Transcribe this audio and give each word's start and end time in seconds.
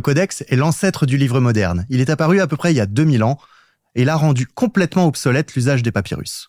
Le 0.00 0.02
codex 0.02 0.42
est 0.48 0.56
l'ancêtre 0.56 1.04
du 1.04 1.18
livre 1.18 1.40
moderne. 1.40 1.84
Il 1.90 2.00
est 2.00 2.08
apparu 2.08 2.40
à 2.40 2.46
peu 2.46 2.56
près 2.56 2.72
il 2.72 2.76
y 2.78 2.80
a 2.80 2.86
2000 2.86 3.22
ans 3.22 3.38
et 3.94 4.00
il 4.00 4.08
a 4.08 4.16
rendu 4.16 4.46
complètement 4.46 5.04
obsolète 5.04 5.54
l'usage 5.54 5.82
des 5.82 5.92
papyrus. 5.92 6.48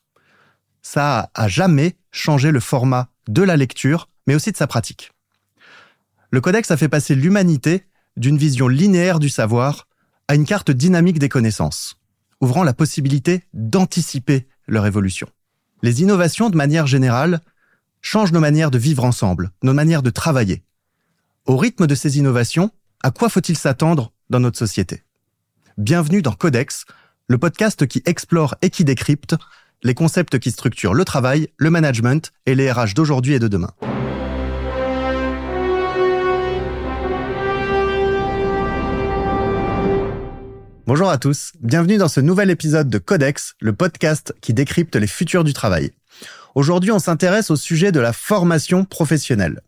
Ça 0.81 1.29
a 1.33 1.49
jamais 1.49 1.97
changé 2.11 2.51
le 2.51 2.61
format 2.61 3.09
de 3.27 3.41
la 3.41 3.57
lecture, 3.57 4.07
mais 4.25 4.35
aussi 4.35 4.53
de 4.53 4.55
sa 4.55 4.67
pratique. 4.67 5.11
Le 6.29 6.39
codex 6.39 6.71
a 6.71 6.77
fait 6.77 6.87
passer 6.87 7.13
l'humanité 7.13 7.83
d'une 8.15 8.37
vision 8.37 8.69
linéaire 8.69 9.19
du 9.19 9.27
savoir 9.27 9.89
à 10.29 10.35
une 10.35 10.45
carte 10.45 10.71
dynamique 10.71 11.19
des 11.19 11.27
connaissances, 11.27 11.97
ouvrant 12.39 12.63
la 12.63 12.73
possibilité 12.73 13.43
d'anticiper 13.53 14.47
leur 14.65 14.85
évolution. 14.85 15.27
Les 15.83 16.01
innovations, 16.01 16.49
de 16.49 16.55
manière 16.55 16.87
générale, 16.87 17.41
changent 17.99 18.31
nos 18.31 18.39
manières 18.39 18.71
de 18.71 18.77
vivre 18.77 19.03
ensemble, 19.03 19.51
nos 19.61 19.73
manières 19.73 20.03
de 20.03 20.09
travailler. 20.09 20.63
Au 21.45 21.57
rythme 21.57 21.85
de 21.85 21.95
ces 21.95 22.17
innovations, 22.17 22.71
à 23.03 23.11
quoi 23.11 23.29
faut-il 23.29 23.57
s'attendre 23.57 24.11
dans 24.29 24.39
notre 24.39 24.59
société? 24.59 25.03
Bienvenue 25.77 26.21
dans 26.21 26.33
Codex, 26.33 26.85
le 27.27 27.37
podcast 27.39 27.87
qui 27.87 28.03
explore 28.05 28.55
et 28.61 28.69
qui 28.69 28.85
décrypte 28.85 29.35
les 29.83 29.95
concepts 29.95 30.37
qui 30.37 30.51
structurent 30.51 30.93
le 30.93 31.03
travail, 31.03 31.47
le 31.57 31.71
management 31.71 32.31
et 32.45 32.53
les 32.53 32.71
RH 32.71 32.93
d'aujourd'hui 32.95 33.33
et 33.33 33.39
de 33.39 33.47
demain. 33.47 33.71
Bonjour 40.85 41.09
à 41.09 41.17
tous, 41.17 41.53
bienvenue 41.61 41.97
dans 41.97 42.09
ce 42.09 42.19
nouvel 42.19 42.51
épisode 42.51 42.89
de 42.89 42.97
Codex, 42.99 43.55
le 43.61 43.73
podcast 43.73 44.35
qui 44.41 44.53
décrypte 44.53 44.95
les 44.95 45.07
futurs 45.07 45.43
du 45.43 45.53
travail. 45.53 45.91
Aujourd'hui, 46.53 46.91
on 46.91 46.99
s'intéresse 46.99 47.49
au 47.49 47.55
sujet 47.55 47.91
de 47.91 47.99
la 47.99 48.13
formation 48.13 48.83
professionnelle. 48.83 49.61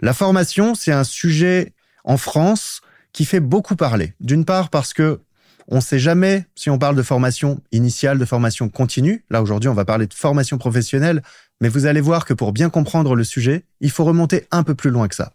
La 0.00 0.12
formation, 0.12 0.74
c'est 0.74 0.92
un 0.92 1.04
sujet 1.04 1.72
en 2.04 2.16
France 2.16 2.80
qui 3.12 3.24
fait 3.24 3.40
beaucoup 3.40 3.76
parler. 3.76 4.14
D'une 4.20 4.44
part 4.44 4.70
parce 4.70 4.94
que 4.94 5.20
on 5.68 5.76
ne 5.76 5.80
sait 5.80 6.00
jamais 6.00 6.46
si 6.56 6.68
on 6.68 6.78
parle 6.78 6.96
de 6.96 7.02
formation 7.02 7.60
initiale, 7.70 8.18
de 8.18 8.24
formation 8.24 8.68
continue. 8.68 9.24
Là, 9.30 9.40
aujourd'hui, 9.40 9.68
on 9.68 9.74
va 9.74 9.84
parler 9.84 10.06
de 10.06 10.14
formation 10.14 10.58
professionnelle, 10.58 11.22
mais 11.60 11.68
vous 11.68 11.86
allez 11.86 12.00
voir 12.00 12.24
que 12.24 12.34
pour 12.34 12.52
bien 12.52 12.70
comprendre 12.70 13.14
le 13.14 13.22
sujet, 13.22 13.64
il 13.80 13.90
faut 13.90 14.04
remonter 14.04 14.46
un 14.50 14.64
peu 14.64 14.74
plus 14.74 14.90
loin 14.90 15.06
que 15.06 15.14
ça. 15.14 15.32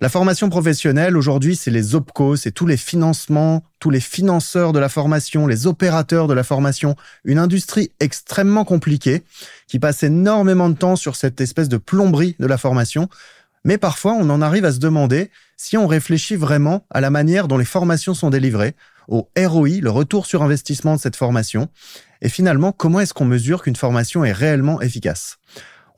La 0.00 0.08
formation 0.08 0.48
professionnelle, 0.48 1.16
aujourd'hui, 1.16 1.54
c'est 1.54 1.70
les 1.70 1.94
OPCO, 1.94 2.34
c'est 2.34 2.50
tous 2.50 2.66
les 2.66 2.76
financements, 2.76 3.62
tous 3.78 3.90
les 3.90 4.00
financeurs 4.00 4.72
de 4.72 4.80
la 4.80 4.88
formation, 4.88 5.46
les 5.46 5.68
opérateurs 5.68 6.26
de 6.26 6.34
la 6.34 6.42
formation, 6.42 6.96
une 7.24 7.38
industrie 7.38 7.92
extrêmement 8.00 8.64
compliquée 8.64 9.22
qui 9.68 9.78
passe 9.78 10.02
énormément 10.02 10.68
de 10.70 10.74
temps 10.74 10.96
sur 10.96 11.14
cette 11.14 11.40
espèce 11.40 11.68
de 11.68 11.76
plomberie 11.76 12.34
de 12.40 12.46
la 12.46 12.58
formation 12.58 13.08
mais 13.64 13.78
parfois, 13.78 14.14
on 14.14 14.28
en 14.30 14.42
arrive 14.42 14.64
à 14.64 14.72
se 14.72 14.78
demander 14.78 15.30
si 15.56 15.76
on 15.76 15.86
réfléchit 15.86 16.36
vraiment 16.36 16.86
à 16.90 17.00
la 17.00 17.10
manière 17.10 17.48
dont 17.48 17.58
les 17.58 17.64
formations 17.64 18.14
sont 18.14 18.30
délivrées, 18.30 18.74
au 19.08 19.28
ROI, 19.36 19.80
le 19.80 19.90
retour 19.90 20.26
sur 20.26 20.42
investissement 20.42 20.96
de 20.96 21.00
cette 21.00 21.16
formation, 21.16 21.68
et 22.20 22.28
finalement, 22.28 22.72
comment 22.72 23.00
est-ce 23.00 23.14
qu'on 23.14 23.24
mesure 23.24 23.62
qu'une 23.62 23.76
formation 23.76 24.24
est 24.24 24.32
réellement 24.32 24.80
efficace? 24.80 25.38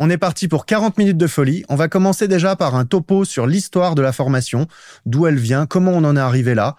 On 0.00 0.10
est 0.10 0.18
parti 0.18 0.48
pour 0.48 0.66
40 0.66 0.98
minutes 0.98 1.18
de 1.18 1.26
folie. 1.26 1.64
On 1.68 1.76
va 1.76 1.86
commencer 1.88 2.26
déjà 2.26 2.56
par 2.56 2.74
un 2.74 2.84
topo 2.84 3.24
sur 3.24 3.46
l'histoire 3.46 3.94
de 3.94 4.02
la 4.02 4.12
formation, 4.12 4.66
d'où 5.06 5.26
elle 5.26 5.38
vient, 5.38 5.66
comment 5.66 5.92
on 5.92 6.02
en 6.04 6.16
est 6.16 6.20
arrivé 6.20 6.54
là. 6.54 6.76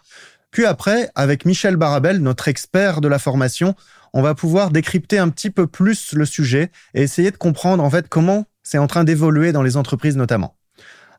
Puis 0.51 0.65
après, 0.65 1.09
avec 1.15 1.45
Michel 1.45 1.77
Barabel, 1.77 2.19
notre 2.19 2.47
expert 2.47 3.01
de 3.01 3.07
la 3.07 3.19
formation, 3.19 3.75
on 4.13 4.21
va 4.21 4.35
pouvoir 4.35 4.71
décrypter 4.71 5.17
un 5.17 5.29
petit 5.29 5.49
peu 5.49 5.67
plus 5.67 6.13
le 6.13 6.25
sujet 6.25 6.71
et 6.93 7.03
essayer 7.03 7.31
de 7.31 7.37
comprendre 7.37 7.83
en 7.83 7.89
fait 7.89 8.07
comment 8.09 8.45
c'est 8.63 8.77
en 8.77 8.87
train 8.87 9.03
d'évoluer 9.03 9.51
dans 9.51 9.61
les 9.61 9.77
entreprises 9.77 10.17
notamment. 10.17 10.54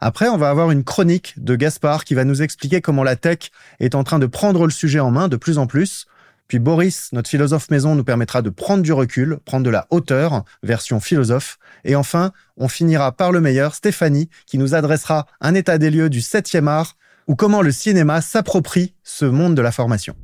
Après, 0.00 0.28
on 0.28 0.36
va 0.36 0.50
avoir 0.50 0.70
une 0.70 0.84
chronique 0.84 1.34
de 1.36 1.56
Gaspard 1.56 2.04
qui 2.04 2.14
va 2.14 2.24
nous 2.24 2.42
expliquer 2.42 2.80
comment 2.80 3.02
la 3.02 3.16
tech 3.16 3.50
est 3.80 3.94
en 3.94 4.04
train 4.04 4.18
de 4.18 4.26
prendre 4.26 4.64
le 4.64 4.70
sujet 4.70 5.00
en 5.00 5.10
main 5.10 5.28
de 5.28 5.36
plus 5.36 5.58
en 5.58 5.66
plus. 5.66 6.06
Puis 6.48 6.58
Boris, 6.58 7.10
notre 7.12 7.28
philosophe 7.28 7.70
maison, 7.70 7.94
nous 7.94 8.04
permettra 8.04 8.40
de 8.40 8.50
prendre 8.50 8.82
du 8.82 8.92
recul, 8.92 9.38
prendre 9.44 9.64
de 9.64 9.70
la 9.70 9.86
hauteur, 9.90 10.44
version 10.62 11.00
philosophe. 11.00 11.58
Et 11.84 11.96
enfin, 11.96 12.32
on 12.56 12.68
finira 12.68 13.12
par 13.12 13.32
le 13.32 13.40
meilleur, 13.40 13.74
Stéphanie, 13.74 14.28
qui 14.46 14.58
nous 14.58 14.74
adressera 14.74 15.26
un 15.40 15.54
état 15.54 15.78
des 15.78 15.90
lieux 15.90 16.10
du 16.10 16.20
7e 16.20 16.68
art 16.68 16.96
ou 17.26 17.34
comment 17.34 17.62
le 17.62 17.72
cinéma 17.72 18.20
s'approprie 18.20 18.94
ce 19.02 19.24
monde 19.24 19.56
de 19.56 19.62
la 19.62 19.72
formation. 19.72 20.14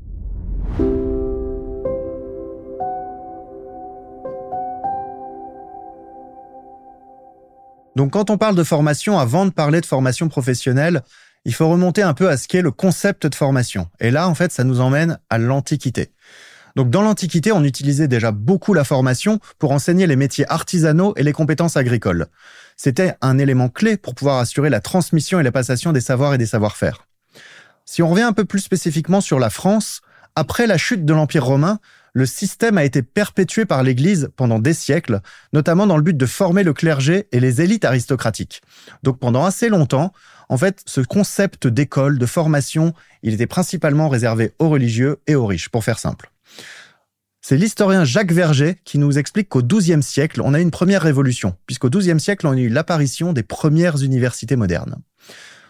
Donc 7.96 8.12
quand 8.12 8.30
on 8.30 8.38
parle 8.38 8.56
de 8.56 8.64
formation, 8.64 9.18
avant 9.18 9.44
de 9.44 9.50
parler 9.50 9.80
de 9.80 9.86
formation 9.86 10.28
professionnelle, 10.28 11.02
il 11.44 11.54
faut 11.54 11.68
remonter 11.68 12.02
un 12.02 12.14
peu 12.14 12.28
à 12.28 12.36
ce 12.36 12.48
qu'est 12.48 12.62
le 12.62 12.70
concept 12.70 13.26
de 13.26 13.34
formation. 13.34 13.88
Et 14.00 14.10
là, 14.10 14.28
en 14.28 14.34
fait, 14.34 14.52
ça 14.52 14.64
nous 14.64 14.80
emmène 14.80 15.18
à 15.28 15.38
l'Antiquité. 15.38 16.12
Donc 16.74 16.88
dans 16.88 17.02
l'Antiquité, 17.02 17.52
on 17.52 17.64
utilisait 17.64 18.08
déjà 18.08 18.32
beaucoup 18.32 18.72
la 18.72 18.84
formation 18.84 19.40
pour 19.58 19.72
enseigner 19.72 20.06
les 20.06 20.16
métiers 20.16 20.50
artisanaux 20.50 21.12
et 21.16 21.22
les 21.22 21.32
compétences 21.32 21.76
agricoles. 21.76 22.28
C'était 22.76 23.14
un 23.20 23.38
élément 23.38 23.68
clé 23.68 23.96
pour 23.96 24.14
pouvoir 24.14 24.38
assurer 24.38 24.70
la 24.70 24.80
transmission 24.80 25.38
et 25.38 25.42
la 25.42 25.52
passation 25.52 25.92
des 25.92 26.00
savoirs 26.00 26.34
et 26.34 26.38
des 26.38 26.46
savoir-faire. 26.46 27.06
Si 27.84 28.02
on 28.02 28.08
revient 28.08 28.22
un 28.22 28.32
peu 28.32 28.46
plus 28.46 28.60
spécifiquement 28.60 29.20
sur 29.20 29.38
la 29.38 29.50
France, 29.50 30.00
après 30.34 30.66
la 30.66 30.78
chute 30.78 31.04
de 31.04 31.12
l'Empire 31.12 31.44
romain, 31.44 31.78
le 32.14 32.26
système 32.26 32.78
a 32.78 32.84
été 32.84 33.02
perpétué 33.02 33.64
par 33.64 33.82
l'Église 33.82 34.30
pendant 34.36 34.58
des 34.58 34.74
siècles, 34.74 35.20
notamment 35.52 35.86
dans 35.86 35.96
le 35.96 36.02
but 36.02 36.16
de 36.16 36.26
former 36.26 36.62
le 36.62 36.72
clergé 36.72 37.26
et 37.32 37.40
les 37.40 37.62
élites 37.62 37.84
aristocratiques. 37.84 38.62
Donc 39.02 39.18
pendant 39.18 39.44
assez 39.44 39.68
longtemps, 39.68 40.12
en 40.48 40.58
fait, 40.58 40.82
ce 40.84 41.00
concept 41.00 41.66
d'école, 41.66 42.18
de 42.18 42.26
formation, 42.26 42.92
il 43.22 43.32
était 43.32 43.46
principalement 43.46 44.08
réservé 44.08 44.52
aux 44.58 44.68
religieux 44.68 45.20
et 45.26 45.34
aux 45.34 45.46
riches, 45.46 45.70
pour 45.70 45.84
faire 45.84 45.98
simple. 45.98 46.30
C'est 47.40 47.56
l'historien 47.56 48.04
Jacques 48.04 48.32
Verger 48.32 48.76
qui 48.84 48.98
nous 48.98 49.18
explique 49.18 49.48
qu'au 49.48 49.62
XIIe 49.62 50.02
siècle, 50.02 50.42
on 50.44 50.54
a 50.54 50.60
eu 50.60 50.62
une 50.62 50.70
première 50.70 51.02
révolution, 51.02 51.56
puisqu'au 51.66 51.90
XIIe 51.90 52.20
siècle, 52.20 52.46
on 52.46 52.52
a 52.52 52.56
eu 52.56 52.68
l'apparition 52.68 53.32
des 53.32 53.42
premières 53.42 54.02
universités 54.02 54.54
modernes. 54.54 54.96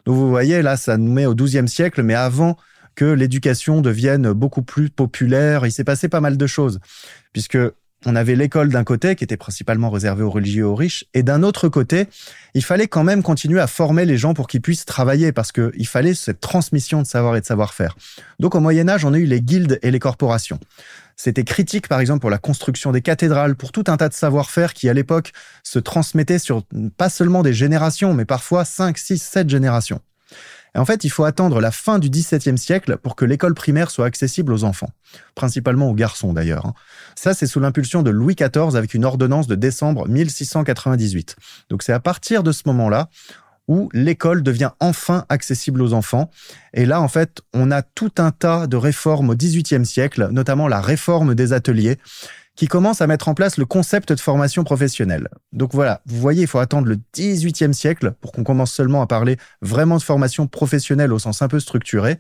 Donc 0.05 0.17
vous 0.17 0.29
voyez, 0.29 0.63
là, 0.63 0.77
ça 0.77 0.99
nous 0.99 1.13
met 1.13 1.27
au 1.27 1.35
XIIe 1.35 1.69
siècle, 1.69 2.03
mais 2.03 2.15
avant 2.15 2.57
que 2.95 3.05
l'éducation 3.05 3.81
devienne 3.81 4.33
beaucoup 4.33 4.63
plus 4.63 4.91
populaire. 4.91 5.67
Il 5.67 5.73
s'est 5.73 5.85
passé 5.85 6.09
pas 6.09 6.21
mal 6.21 6.37
de 6.37 6.47
choses, 6.47 6.81
puisque 7.33 7.59
on 8.05 8.17
avait 8.17 8.35
l'école 8.35 8.71
d'un 8.71 8.85
côté 8.85 9.15
qui 9.15 9.25
était 9.25 9.37
principalement 9.37 9.91
réservée 9.91 10.25
aux 10.25 10.31
religieux 10.31 10.63
et 10.63 10.65
aux 10.65 10.75
riches, 10.75 11.05
et 11.15 11.23
d'un 11.23 11.43
autre 11.43 11.69
côté, 11.69 12.09
il 12.55 12.65
fallait 12.65 12.89
quand 12.89 13.05
même 13.05 13.23
continuer 13.23 13.61
à 13.61 13.67
former 13.67 14.05
les 14.05 14.17
gens 14.17 14.35
pour 14.35 14.49
qu'ils 14.49 14.61
puissent 14.61 14.85
travailler, 14.85 15.33
parce 15.33 15.53
qu'il 15.53 15.87
fallait 15.87 16.15
cette 16.15 16.41
transmission 16.41 17.03
de 17.03 17.07
savoir 17.07 17.37
et 17.37 17.41
de 17.41 17.47
savoir-faire. 17.47 17.97
Donc 18.41 18.55
au 18.55 18.61
Moyen 18.61 18.89
Âge, 18.89 19.05
on 19.05 19.13
a 19.13 19.19
eu 19.19 19.27
les 19.27 19.41
guildes 19.41 19.79
et 19.83 19.91
les 19.91 20.01
corporations. 20.01 20.59
C'était 21.15 21.45
critique, 21.45 21.89
par 21.89 22.01
exemple, 22.01 22.21
pour 22.21 22.31
la 22.31 22.39
construction 22.39 22.91
des 22.91 23.03
cathédrales, 23.03 23.55
pour 23.55 23.71
tout 23.71 23.85
un 23.87 23.97
tas 23.97 24.09
de 24.09 24.15
savoir-faire 24.15 24.75
qui, 24.75 24.89
à 24.89 24.95
l'époque, 24.95 25.33
se 25.63 25.79
transmettait 25.79 26.39
sur 26.41 26.65
pas 26.97 27.11
seulement 27.11 27.43
des 27.43 27.53
générations, 27.53 28.15
mais 28.15 28.25
parfois 28.25 28.65
5, 28.65 28.99
6, 28.99 29.23
7 29.23 29.49
générations. 29.49 30.01
Et 30.75 30.79
en 30.79 30.85
fait, 30.85 31.05
il 31.05 31.11
faut 31.11 31.25
attendre 31.25 31.61
la 31.61 31.71
fin 31.71 31.99
du 31.99 32.09
XVIIe 32.09 32.57
siècle 32.57 32.97
pour 32.97 33.15
que 33.15 33.25
l'école 33.25 33.55
primaire 33.55 33.91
soit 33.91 34.07
accessible 34.07 34.53
aux 34.53 34.65
enfants, 34.65 34.91
principalement 35.35 35.91
aux 35.91 35.95
garçons 35.95 36.33
d'ailleurs. 36.33 36.67
Hein. 36.67 36.75
Ça, 37.15 37.35
c'est 37.35 37.47
sous 37.47 37.61
l'impulsion 37.61 38.03
de 38.03 38.11
Louis 38.11 38.35
XIV 38.35 38.77
avec 38.77 38.95
une 38.95 39.05
ordonnance 39.05 39.47
de 39.47 39.55
décembre 39.55 40.09
1698. 40.09 41.37
Donc 41.69 41.83
c'est 41.83 41.93
à 41.93 42.01
partir 42.01 42.43
de 42.43 42.53
ce 42.53 42.63
moment-là 42.67 43.11
où 43.69 43.89
l'école 43.93 44.43
devient 44.43 44.71
enfin 44.81 45.25
accessible 45.29 45.83
aux 45.83 45.93
enfants. 45.93 46.31
Et 46.75 46.85
là, 46.85 47.01
en 47.01 47.09
fait, 47.09 47.43
on 47.55 47.71
a 47.71 47.83
tout 47.83 48.13
un 48.19 48.31
tas 48.31 48.67
de 48.67 48.77
réformes 48.77 49.31
au 49.31 49.35
XVIIIe 49.37 49.87
siècle, 49.87 50.29
notamment 50.33 50.69
la 50.69 50.81
réforme 50.81 51.35
des 51.35 51.53
ateliers, 51.53 51.99
qui 52.57 52.67
commence 52.67 53.01
à 53.01 53.07
mettre 53.07 53.29
en 53.29 53.35
place 53.35 53.57
le 53.57 53.65
concept 53.65 54.13
de 54.13 54.21
formation 54.21 54.65
professionnelle. 54.65 55.29
Donc 55.53 55.73
voilà, 55.73 56.03
vous 56.07 56.19
voyez, 56.21 56.43
il 56.43 56.49
faut 56.49 56.59
attendre 56.59 56.87
le 56.87 56.99
18e 57.15 57.73
siècle 57.73 58.13
pour 58.21 58.33
qu'on 58.33 58.45
commence 58.45 58.73
seulement 58.73 59.03
à 59.03 59.07
parler 59.07 59.37
vraiment 59.63 59.97
de 59.97 60.03
formation 60.03 60.47
professionnelle 60.47 61.13
au 61.13 61.19
sens 61.19 61.43
un 61.43 61.49
peu 61.49 61.61
structuré, 61.61 62.19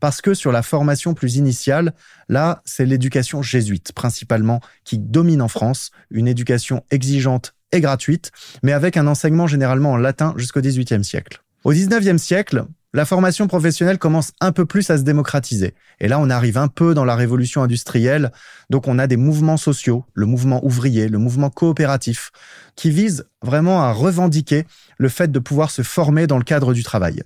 parce 0.00 0.20
que 0.20 0.34
sur 0.34 0.52
la 0.52 0.62
formation 0.62 1.14
plus 1.14 1.36
initiale, 1.36 1.94
là, 2.28 2.62
c'est 2.64 2.86
l'éducation 2.86 3.42
jésuite 3.42 3.92
principalement 3.92 4.60
qui 4.84 4.98
domine 4.98 5.42
en 5.42 5.48
France, 5.48 5.90
une 6.10 6.28
éducation 6.28 6.82
exigeante 6.90 7.54
et 7.72 7.80
gratuite, 7.80 8.30
mais 8.62 8.72
avec 8.72 8.96
un 8.96 9.06
enseignement 9.06 9.46
généralement 9.46 9.92
en 9.92 9.96
latin 9.96 10.34
jusqu'au 10.36 10.60
18e 10.60 11.02
siècle. 11.02 11.42
Au 11.64 11.72
19e 11.72 12.18
siècle, 12.18 12.64
la 12.94 13.04
formation 13.04 13.48
professionnelle 13.48 13.98
commence 13.98 14.30
un 14.40 14.52
peu 14.52 14.66
plus 14.66 14.88
à 14.88 14.96
se 14.96 15.02
démocratiser. 15.02 15.74
Et 15.98 16.06
là, 16.06 16.20
on 16.20 16.30
arrive 16.30 16.56
un 16.56 16.68
peu 16.68 16.94
dans 16.94 17.04
la 17.04 17.16
révolution 17.16 17.64
industrielle. 17.64 18.30
Donc, 18.70 18.86
on 18.86 19.00
a 19.00 19.08
des 19.08 19.16
mouvements 19.16 19.56
sociaux, 19.56 20.04
le 20.14 20.26
mouvement 20.26 20.64
ouvrier, 20.64 21.08
le 21.08 21.18
mouvement 21.18 21.50
coopératif, 21.50 22.30
qui 22.76 22.92
visent 22.92 23.26
vraiment 23.42 23.82
à 23.82 23.90
revendiquer 23.90 24.64
le 24.96 25.08
fait 25.08 25.32
de 25.32 25.38
pouvoir 25.40 25.72
se 25.72 25.82
former 25.82 26.28
dans 26.28 26.38
le 26.38 26.44
cadre 26.44 26.72
du 26.72 26.84
travail. 26.84 27.24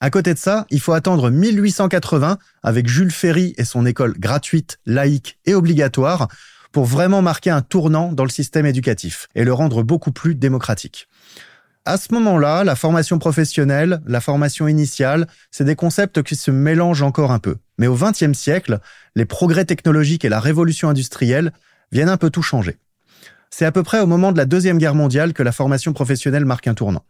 À 0.00 0.08
côté 0.08 0.32
de 0.32 0.38
ça, 0.38 0.64
il 0.70 0.80
faut 0.80 0.94
attendre 0.94 1.28
1880 1.28 2.38
avec 2.62 2.88
Jules 2.88 3.12
Ferry 3.12 3.52
et 3.58 3.66
son 3.66 3.84
école 3.84 4.18
gratuite, 4.18 4.78
laïque 4.86 5.38
et 5.44 5.52
obligatoire 5.52 6.28
pour 6.72 6.86
vraiment 6.86 7.20
marquer 7.20 7.50
un 7.50 7.60
tournant 7.60 8.12
dans 8.12 8.24
le 8.24 8.30
système 8.30 8.64
éducatif 8.64 9.28
et 9.34 9.44
le 9.44 9.52
rendre 9.52 9.82
beaucoup 9.82 10.10
plus 10.10 10.34
démocratique. 10.34 11.06
À 11.86 11.96
ce 11.96 12.12
moment-là, 12.12 12.62
la 12.62 12.76
formation 12.76 13.18
professionnelle, 13.18 14.02
la 14.06 14.20
formation 14.20 14.68
initiale, 14.68 15.26
c'est 15.50 15.64
des 15.64 15.76
concepts 15.76 16.22
qui 16.22 16.36
se 16.36 16.50
mélangent 16.50 17.02
encore 17.02 17.32
un 17.32 17.38
peu. 17.38 17.56
Mais 17.78 17.86
au 17.86 17.94
XXe 17.94 18.34
siècle, 18.34 18.80
les 19.16 19.24
progrès 19.24 19.64
technologiques 19.64 20.26
et 20.26 20.28
la 20.28 20.40
révolution 20.40 20.90
industrielle 20.90 21.52
viennent 21.90 22.10
un 22.10 22.18
peu 22.18 22.28
tout 22.28 22.42
changer. 22.42 22.76
C'est 23.48 23.64
à 23.64 23.72
peu 23.72 23.82
près 23.82 24.00
au 24.00 24.06
moment 24.06 24.30
de 24.30 24.36
la 24.36 24.44
Deuxième 24.44 24.76
Guerre 24.76 24.94
mondiale 24.94 25.32
que 25.32 25.42
la 25.42 25.52
formation 25.52 25.94
professionnelle 25.94 26.44
marque 26.44 26.68
un 26.68 26.74
tournant. 26.74 27.04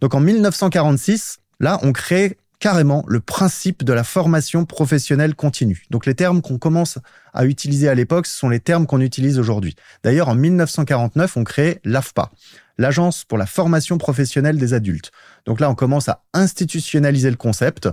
Donc 0.00 0.14
en 0.14 0.20
1946, 0.20 1.38
là, 1.60 1.78
on 1.82 1.92
crée 1.92 2.38
carrément 2.58 3.04
le 3.06 3.20
principe 3.20 3.84
de 3.84 3.92
la 3.92 4.04
formation 4.04 4.64
professionnelle 4.64 5.34
continue. 5.34 5.84
Donc 5.90 6.06
les 6.06 6.14
termes 6.14 6.40
qu'on 6.40 6.56
commence 6.56 6.98
à 7.34 7.44
utiliser 7.44 7.90
à 7.90 7.94
l'époque, 7.94 8.26
ce 8.26 8.38
sont 8.38 8.48
les 8.48 8.60
termes 8.60 8.86
qu'on 8.86 9.02
utilise 9.02 9.38
aujourd'hui. 9.38 9.76
D'ailleurs, 10.02 10.28
en 10.30 10.34
1949, 10.34 11.36
on 11.36 11.44
crée 11.44 11.80
l'AFPA, 11.84 12.30
l'Agence 12.78 13.24
pour 13.24 13.38
la 13.38 13.46
formation 13.46 13.98
professionnelle 13.98 14.58
des 14.58 14.74
adultes. 14.74 15.12
Donc 15.46 15.60
là, 15.60 15.70
on 15.70 15.74
commence 15.74 16.08
à 16.08 16.22
institutionnaliser 16.32 17.30
le 17.30 17.36
concept. 17.36 17.88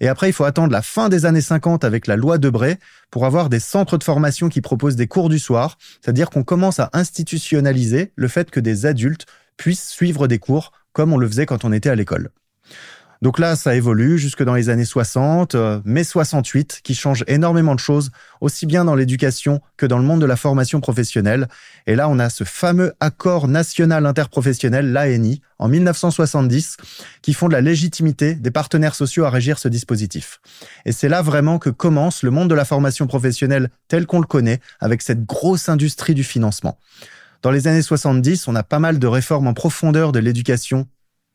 Et 0.00 0.08
après, 0.08 0.28
il 0.28 0.32
faut 0.32 0.44
attendre 0.44 0.72
la 0.72 0.82
fin 0.82 1.08
des 1.08 1.26
années 1.26 1.40
50 1.40 1.84
avec 1.84 2.06
la 2.06 2.16
loi 2.16 2.38
Debray 2.38 2.78
pour 3.10 3.24
avoir 3.24 3.48
des 3.48 3.60
centres 3.60 3.98
de 3.98 4.04
formation 4.04 4.48
qui 4.48 4.60
proposent 4.60 4.96
des 4.96 5.06
cours 5.06 5.28
du 5.28 5.38
soir. 5.38 5.78
C'est-à-dire 6.00 6.30
qu'on 6.30 6.44
commence 6.44 6.80
à 6.80 6.90
institutionnaliser 6.92 8.12
le 8.16 8.28
fait 8.28 8.50
que 8.50 8.60
des 8.60 8.86
adultes 8.86 9.26
puissent 9.56 9.88
suivre 9.88 10.28
des 10.28 10.38
cours 10.38 10.72
comme 10.92 11.12
on 11.12 11.18
le 11.18 11.28
faisait 11.28 11.46
quand 11.46 11.64
on 11.64 11.72
était 11.72 11.90
à 11.90 11.94
l'école. 11.94 12.30
Donc 13.20 13.40
là, 13.40 13.56
ça 13.56 13.74
évolue 13.74 14.16
jusque 14.16 14.44
dans 14.44 14.54
les 14.54 14.68
années 14.68 14.84
60, 14.84 15.56
euh, 15.56 15.80
mai 15.84 16.04
68, 16.04 16.80
qui 16.84 16.94
change 16.94 17.24
énormément 17.26 17.74
de 17.74 17.80
choses, 17.80 18.10
aussi 18.40 18.64
bien 18.64 18.84
dans 18.84 18.94
l'éducation 18.94 19.60
que 19.76 19.86
dans 19.86 19.98
le 19.98 20.04
monde 20.04 20.20
de 20.20 20.26
la 20.26 20.36
formation 20.36 20.80
professionnelle. 20.80 21.48
Et 21.88 21.96
là, 21.96 22.08
on 22.08 22.20
a 22.20 22.30
ce 22.30 22.44
fameux 22.44 22.92
accord 23.00 23.48
national 23.48 24.06
interprofessionnel, 24.06 24.92
l'ANI, 24.92 25.40
en 25.58 25.66
1970, 25.66 26.76
qui 27.20 27.34
fonde 27.34 27.50
la 27.50 27.60
légitimité 27.60 28.34
des 28.34 28.52
partenaires 28.52 28.94
sociaux 28.94 29.24
à 29.24 29.30
régir 29.30 29.58
ce 29.58 29.66
dispositif. 29.66 30.40
Et 30.84 30.92
c'est 30.92 31.08
là 31.08 31.20
vraiment 31.20 31.58
que 31.58 31.70
commence 31.70 32.22
le 32.22 32.30
monde 32.30 32.48
de 32.48 32.54
la 32.54 32.64
formation 32.64 33.08
professionnelle 33.08 33.68
tel 33.88 34.06
qu'on 34.06 34.20
le 34.20 34.26
connaît, 34.26 34.60
avec 34.78 35.02
cette 35.02 35.24
grosse 35.24 35.68
industrie 35.68 36.14
du 36.14 36.22
financement. 36.22 36.78
Dans 37.42 37.50
les 37.50 37.66
années 37.66 37.82
70, 37.82 38.46
on 38.46 38.54
a 38.54 38.62
pas 38.62 38.78
mal 38.78 39.00
de 39.00 39.06
réformes 39.06 39.48
en 39.48 39.54
profondeur 39.54 40.12
de 40.12 40.20
l'éducation 40.20 40.86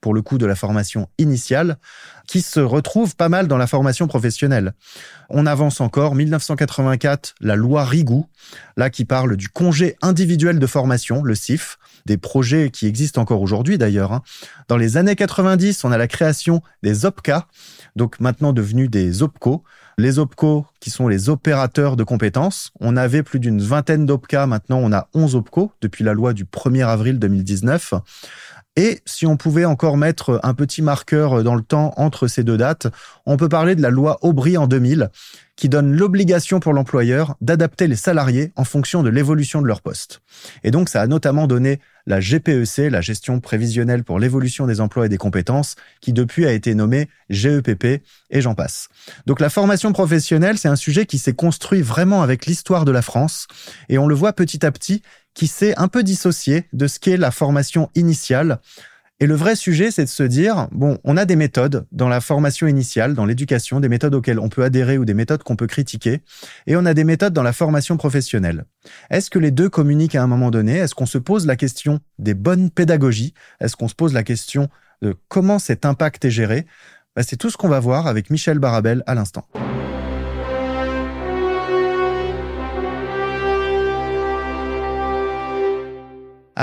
pour 0.03 0.13
le 0.13 0.21
coup 0.21 0.37
de 0.37 0.45
la 0.45 0.55
formation 0.55 1.07
initiale, 1.17 1.77
qui 2.27 2.41
se 2.41 2.59
retrouve 2.59 3.15
pas 3.15 3.29
mal 3.29 3.47
dans 3.47 3.57
la 3.57 3.67
formation 3.67 4.05
professionnelle. 4.05 4.73
On 5.29 5.45
avance 5.45 5.79
encore, 5.79 6.13
1984, 6.13 7.35
la 7.39 7.55
loi 7.55 7.85
Rigou, 7.85 8.27
là 8.75 8.89
qui 8.89 9.05
parle 9.05 9.37
du 9.37 9.47
congé 9.47 9.95
individuel 10.01 10.59
de 10.59 10.67
formation, 10.67 11.23
le 11.23 11.35
CIF, 11.35 11.77
des 12.05 12.17
projets 12.17 12.69
qui 12.69 12.85
existent 12.85 13.21
encore 13.21 13.41
aujourd'hui 13.41 13.77
d'ailleurs. 13.77 14.11
Hein. 14.11 14.23
Dans 14.67 14.75
les 14.75 14.97
années 14.97 15.15
90, 15.15 15.85
on 15.85 15.91
a 15.93 15.97
la 15.97 16.09
création 16.09 16.61
des 16.83 17.05
OPCA, 17.05 17.47
donc 17.95 18.19
maintenant 18.19 18.51
devenus 18.51 18.89
des 18.89 19.23
OPCO. 19.23 19.63
Les 19.97 20.19
OPCO, 20.19 20.65
qui 20.81 20.89
sont 20.89 21.07
les 21.07 21.29
opérateurs 21.29 21.95
de 21.95 22.03
compétences, 22.03 22.71
on 22.81 22.97
avait 22.97 23.23
plus 23.23 23.39
d'une 23.39 23.61
vingtaine 23.61 24.05
d'OPCA, 24.05 24.47
maintenant 24.47 24.79
on 24.79 24.91
a 24.91 25.07
11 25.13 25.35
OPCO 25.35 25.71
depuis 25.81 26.03
la 26.03 26.13
loi 26.13 26.33
du 26.33 26.43
1er 26.43 26.85
avril 26.85 27.19
2019. 27.19 27.93
Et 28.75 29.01
si 29.05 29.27
on 29.27 29.37
pouvait 29.37 29.65
encore 29.65 29.97
mettre 29.97 30.39
un 30.41 30.53
petit 30.55 30.81
marqueur 30.81 31.43
dans 31.43 31.55
le 31.55 31.61
temps 31.61 31.93
entre 31.97 32.27
ces 32.27 32.43
deux 32.43 32.57
dates, 32.57 32.87
on 33.25 33.37
peut 33.37 33.49
parler 33.49 33.75
de 33.75 33.81
la 33.81 33.91
loi 33.91 34.17
Aubry 34.21 34.57
en 34.57 34.65
2000, 34.65 35.11
qui 35.55 35.69
donne 35.69 35.95
l'obligation 35.95 36.59
pour 36.59 36.73
l'employeur 36.73 37.35
d'adapter 37.41 37.87
les 37.87 37.95
salariés 37.95 38.51
en 38.55 38.63
fonction 38.63 39.03
de 39.03 39.09
l'évolution 39.09 39.61
de 39.61 39.67
leur 39.67 39.81
poste. 39.81 40.21
Et 40.63 40.71
donc, 40.71 40.89
ça 40.89 41.01
a 41.01 41.07
notamment 41.07 41.47
donné 41.47 41.79
la 42.05 42.19
GPEC, 42.19 42.91
la 42.91 43.01
gestion 43.01 43.39
prévisionnelle 43.39 44.03
pour 44.03 44.19
l'évolution 44.19 44.67
des 44.67 44.81
emplois 44.81 45.05
et 45.05 45.09
des 45.09 45.17
compétences, 45.17 45.75
qui 46.01 46.11
depuis 46.11 46.45
a 46.45 46.51
été 46.51 46.75
nommée 46.75 47.07
GEPP, 47.29 48.03
et 48.29 48.41
j'en 48.41 48.55
passe. 48.55 48.89
Donc 49.25 49.39
la 49.39 49.49
formation 49.49 49.93
professionnelle, 49.93 50.57
c'est 50.57 50.67
un 50.67 50.75
sujet 50.75 51.05
qui 51.05 51.17
s'est 51.17 51.33
construit 51.33 51.81
vraiment 51.81 52.21
avec 52.21 52.45
l'histoire 52.45 52.83
de 52.83 52.91
la 52.91 53.01
France, 53.01 53.47
et 53.89 53.97
on 53.97 54.07
le 54.07 54.15
voit 54.15 54.33
petit 54.33 54.65
à 54.65 54.71
petit, 54.71 55.01
qui 55.33 55.47
s'est 55.47 55.73
un 55.77 55.87
peu 55.87 56.03
dissocié 56.03 56.65
de 56.73 56.87
ce 56.87 56.99
qu'est 56.99 57.17
la 57.17 57.31
formation 57.31 57.89
initiale. 57.95 58.59
Et 59.23 59.25
le 59.25 59.35
vrai 59.35 59.55
sujet, 59.55 59.89
c'est 59.89 60.03
de 60.03 60.09
se 60.09 60.23
dire, 60.23 60.67
bon, 60.73 60.97
on 61.05 61.15
a 61.15 61.23
des 61.23 61.37
méthodes 61.37 61.87
dans 61.93 62.09
la 62.09 62.19
formation 62.19 62.67
initiale, 62.67 63.13
dans 63.13 63.23
l'éducation, 63.23 63.79
des 63.79 63.87
méthodes 63.87 64.15
auxquelles 64.15 64.37
on 64.37 64.49
peut 64.49 64.65
adhérer 64.65 64.97
ou 64.97 65.05
des 65.05 65.13
méthodes 65.13 65.43
qu'on 65.43 65.55
peut 65.55 65.65
critiquer, 65.65 66.19
et 66.67 66.75
on 66.75 66.85
a 66.85 66.93
des 66.93 67.05
méthodes 67.05 67.31
dans 67.31 67.41
la 67.41 67.53
formation 67.53 67.95
professionnelle. 67.95 68.65
Est-ce 69.09 69.29
que 69.29 69.39
les 69.39 69.51
deux 69.51 69.69
communiquent 69.69 70.15
à 70.15 70.23
un 70.23 70.27
moment 70.27 70.51
donné? 70.51 70.75
Est-ce 70.75 70.93
qu'on 70.93 71.05
se 71.05 71.17
pose 71.17 71.47
la 71.47 71.55
question 71.55 72.01
des 72.19 72.33
bonnes 72.33 72.69
pédagogies? 72.69 73.33
Est-ce 73.61 73.77
qu'on 73.77 73.87
se 73.87 73.95
pose 73.95 74.11
la 74.11 74.23
question 74.23 74.67
de 75.01 75.15
comment 75.29 75.57
cet 75.57 75.85
impact 75.85 76.25
est 76.25 76.29
géré? 76.29 76.65
Bah, 77.15 77.23
C'est 77.23 77.37
tout 77.37 77.49
ce 77.49 77.55
qu'on 77.55 77.69
va 77.69 77.79
voir 77.79 78.07
avec 78.07 78.29
Michel 78.29 78.59
Barabel 78.59 79.03
à 79.07 79.15
l'instant. 79.15 79.47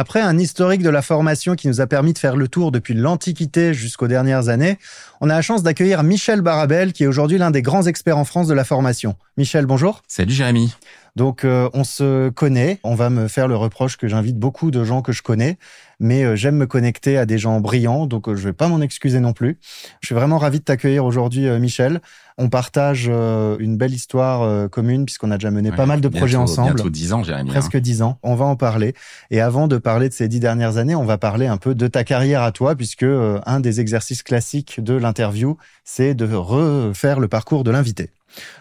Après 0.00 0.23
un 0.23 0.38
historique 0.38 0.82
de 0.82 0.88
la 0.88 1.02
formation 1.02 1.56
qui 1.56 1.69
nous 1.69 1.82
a 1.82 1.87
permis 1.87 2.14
de 2.14 2.19
faire 2.19 2.35
le 2.35 2.49
tour 2.49 2.73
depuis 2.73 2.94
l'Antiquité 2.94 3.75
jusqu'aux 3.75 4.08
dernières 4.08 4.49
années, 4.49 4.79
on 5.20 5.29
a 5.29 5.34
la 5.34 5.43
chance 5.43 5.63
d'accueillir 5.63 6.03
Michel 6.05 6.41
Barabel, 6.41 6.94
qui 6.94 7.05
est 7.05 7.06
aujourd'hui 7.06 7.36
l'un 7.36 7.51
des 7.51 7.60
grands 7.60 7.82
experts 7.82 8.17
en 8.17 8.25
France 8.25 8.46
de 8.46 8.55
la 8.55 8.65
formation. 8.65 9.15
Michel, 9.36 9.67
bonjour. 9.67 10.01
Salut 10.08 10.32
Jérémy. 10.32 10.75
Donc 11.17 11.44
euh, 11.44 11.69
on 11.75 11.84
se 11.84 12.31
connaît, 12.31 12.79
on 12.82 12.94
va 12.94 13.10
me 13.10 13.29
faire 13.29 13.48
le 13.48 13.56
reproche 13.56 13.96
que 13.98 14.08
j'invite 14.08 14.39
beaucoup 14.39 14.70
de 14.70 14.84
gens 14.84 15.03
que 15.03 15.13
je 15.13 15.22
connais, 15.22 15.58
mais 15.98 16.25
euh, 16.25 16.36
j'aime 16.36 16.56
me 16.56 16.67
connecter 16.67 17.19
à 17.19 17.27
des 17.27 17.36
gens 17.36 17.60
brillants, 17.60 18.06
donc 18.06 18.29
euh, 18.29 18.36
je 18.36 18.44
vais 18.44 18.53
pas 18.53 18.69
m'en 18.69 18.81
excuser 18.81 19.20
non 19.20 19.32
plus. 19.32 19.58
Je 20.01 20.06
suis 20.06 20.15
vraiment 20.15 20.39
ravi 20.39 20.60
de 20.60 20.65
t'accueillir 20.65 21.05
aujourd'hui 21.05 21.51
Michel. 21.58 22.01
On 22.43 22.49
partage 22.49 23.06
une 23.06 23.77
belle 23.77 23.93
histoire 23.93 24.70
commune 24.70 25.05
puisqu'on 25.05 25.31
a 25.31 25.37
déjà 25.37 25.51
mené 25.51 25.70
pas 25.70 25.85
mal 25.85 26.01
de 26.01 26.09
projets 26.09 26.39
ensemble. 26.39 26.75
Bientôt 26.75 26.89
dix 26.89 27.13
ans, 27.13 27.23
Jérémy. 27.23 27.51
Presque 27.51 27.75
hein. 27.75 27.81
dix 27.81 28.01
ans. 28.01 28.19
On 28.23 28.35
va 28.35 28.47
en 28.47 28.56
parler. 28.56 28.94
Et 29.31 29.43
avant 29.43 29.69
de 29.69 29.77
parler 29.77 30.09
de 30.09 30.15
ces 30.15 30.27
dix 30.27 30.41
dernières 30.41 30.79
années, 30.79 30.94
on 30.94 31.05
va 31.05 31.19
parler 31.19 31.47
un 31.47 31.59
peu 31.59 31.75
de 31.75 31.87
ta 31.87 32.03
carrière 32.03 32.43
à 32.43 32.51
toi, 32.51 32.75
puisque 32.75 33.05
un 33.05 33.61
des 33.61 33.81
exercices 33.81 34.23
classiques 34.23 34.82
de 34.82 34.94
l'interview, 34.94 35.59
c'est 35.85 36.15
de 36.15 36.25
refaire 36.35 37.20
le 37.20 37.29
parcours 37.29 37.63
de 37.63 37.70
l'invité. 37.70 38.11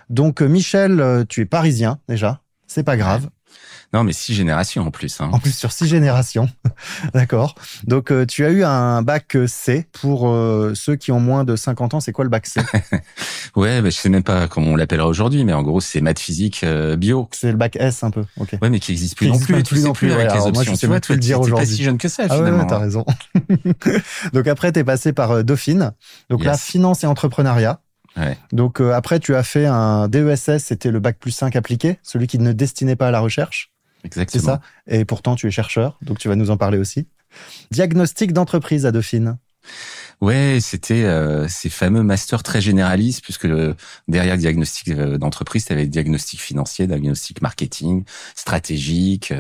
Donc 0.09 0.41
Michel, 0.41 1.25
tu 1.29 1.41
es 1.41 1.45
parisien 1.45 2.00
déjà, 2.09 2.41
c'est 2.67 2.83
pas 2.83 2.98
grave. 2.98 3.29
Non, 3.93 4.03
mais 4.03 4.13
six 4.13 4.34
générations 4.34 4.86
en 4.86 4.91
plus. 4.91 5.19
Hein. 5.19 5.29
En 5.31 5.39
plus 5.39 5.55
sur 5.55 5.72
six 5.72 5.88
générations, 5.88 6.48
d'accord. 7.13 7.55
Donc 7.86 8.12
euh, 8.12 8.25
tu 8.25 8.46
as 8.46 8.50
eu 8.50 8.63
un 8.63 9.01
bac 9.01 9.36
C 9.48 9.88
pour 9.91 10.29
euh, 10.29 10.74
ceux 10.75 10.96
qui 10.96 11.12
ont 11.12 11.19
moins 11.19 11.43
de 11.43 11.55
50 11.55 11.96
ans. 11.96 12.00
C'est 12.00 12.12
quoi 12.12 12.24
le 12.24 12.29
bac 12.29 12.46
C 12.46 12.62
Ouais, 13.55 13.81
bah, 13.81 13.89
je 13.89 13.96
sais 13.96 14.10
même 14.10 14.24
pas 14.24 14.48
comment 14.48 14.72
on 14.72 14.75
l'appellera 14.75 15.08
aujourd'hui, 15.08 15.43
mais 15.43 15.53
en 15.53 15.63
gros 15.63 15.81
c'est 15.81 16.01
maths, 16.01 16.19
physique, 16.19 16.62
euh, 16.63 16.96
bio. 16.96 17.27
C'est 17.31 17.51
le 17.51 17.58
bac 17.58 17.77
S 17.79 18.03
un 18.03 18.12
peu. 18.12 18.25
Ok. 18.38 18.55
Ouais, 18.62 18.69
mais 18.69 18.79
qui 18.79 18.91
existe 18.91 19.17
plus 19.17 19.27
non 19.27 19.39
plus. 19.39 19.63
Plus 19.63 19.84
non 19.84 19.93
plus. 19.93 20.12
Avec 20.12 20.34
les 20.34 20.38
options. 20.38 20.51
Moi, 20.51 20.63
je 20.63 20.74
sais 20.75 20.88
pas 20.88 21.00
te 21.00 21.13
le 21.13 21.19
dire 21.19 21.39
aujourd'hui. 21.39 21.65
Pas 21.65 21.72
si 21.75 21.84
jeune 21.84 21.98
que 21.98 22.08
ça 22.08 22.24
ah 22.29 22.36
finalement. 22.36 22.60
Ouais, 22.60 22.67
t'as 22.67 22.79
raison. 22.79 23.05
Donc 24.34 24.48
après 24.48 24.72
t'es 24.72 24.84
passé 24.84 25.13
par 25.13 25.43
Dauphine. 25.43 25.93
Donc 26.29 26.43
là 26.43 26.58
finance 26.58 27.03
et 27.03 27.08
entrepreneuriat. 27.08 27.81
Donc 28.51 28.81
euh, 28.81 28.93
après, 28.93 29.19
tu 29.19 29.36
as 29.36 29.43
fait 29.43 29.65
un 29.65 30.08
DESS, 30.08 30.58
c'était 30.60 30.91
le 30.91 31.00
bac 31.00 31.17
plus 31.19 31.31
5 31.31 31.55
appliqué, 31.55 32.00
celui 32.03 32.27
qui 32.27 32.39
ne 32.39 32.51
destinait 32.51 32.96
pas 32.96 33.08
à 33.08 33.12
la 33.12 33.19
recherche. 33.19 33.72
Exactement. 34.03 34.41
C'est 34.41 34.45
ça. 34.45 34.61
Et 34.87 35.05
pourtant, 35.05 35.35
tu 35.35 35.47
es 35.47 35.51
chercheur, 35.51 35.97
donc 36.01 36.19
tu 36.19 36.27
vas 36.27 36.35
nous 36.35 36.51
en 36.51 36.57
parler 36.57 36.77
aussi. 36.77 37.07
Diagnostic 37.71 38.33
d'entreprise 38.33 38.85
à 38.85 38.91
Dauphine. 38.91 39.37
Ouais, 40.21 40.57
c'était 40.61 41.05
euh, 41.05 41.47
ces 41.47 41.69
fameux 41.69 42.03
masters 42.03 42.43
très 42.43 42.59
généralistes, 42.59 43.23
puisque 43.23 43.47
derrière 44.09 44.37
diagnostic 44.37 44.89
euh, 44.89 45.17
d'entreprise, 45.17 45.65
tu 45.65 45.73
avais 45.73 45.87
diagnostic 45.87 46.41
financier, 46.41 46.87
diagnostic 46.87 47.41
marketing, 47.41 48.03
stratégique, 48.35 49.33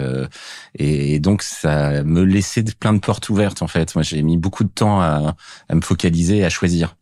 et, 0.75 1.19
donc 1.19 1.41
ça 1.41 2.03
me 2.03 2.23
laissait 2.23 2.63
plein 2.63 2.93
de 2.93 2.99
portes 2.99 3.29
ouvertes 3.29 3.61
en 3.61 3.67
fait. 3.67 3.93
Moi, 3.95 4.03
j'ai 4.03 4.21
mis 4.21 4.37
beaucoup 4.37 4.63
de 4.63 4.69
temps 4.69 5.01
à, 5.01 5.35
à 5.67 5.75
me 5.75 5.81
focaliser 5.81 6.37
et 6.37 6.45
à 6.45 6.49
choisir. 6.49 6.95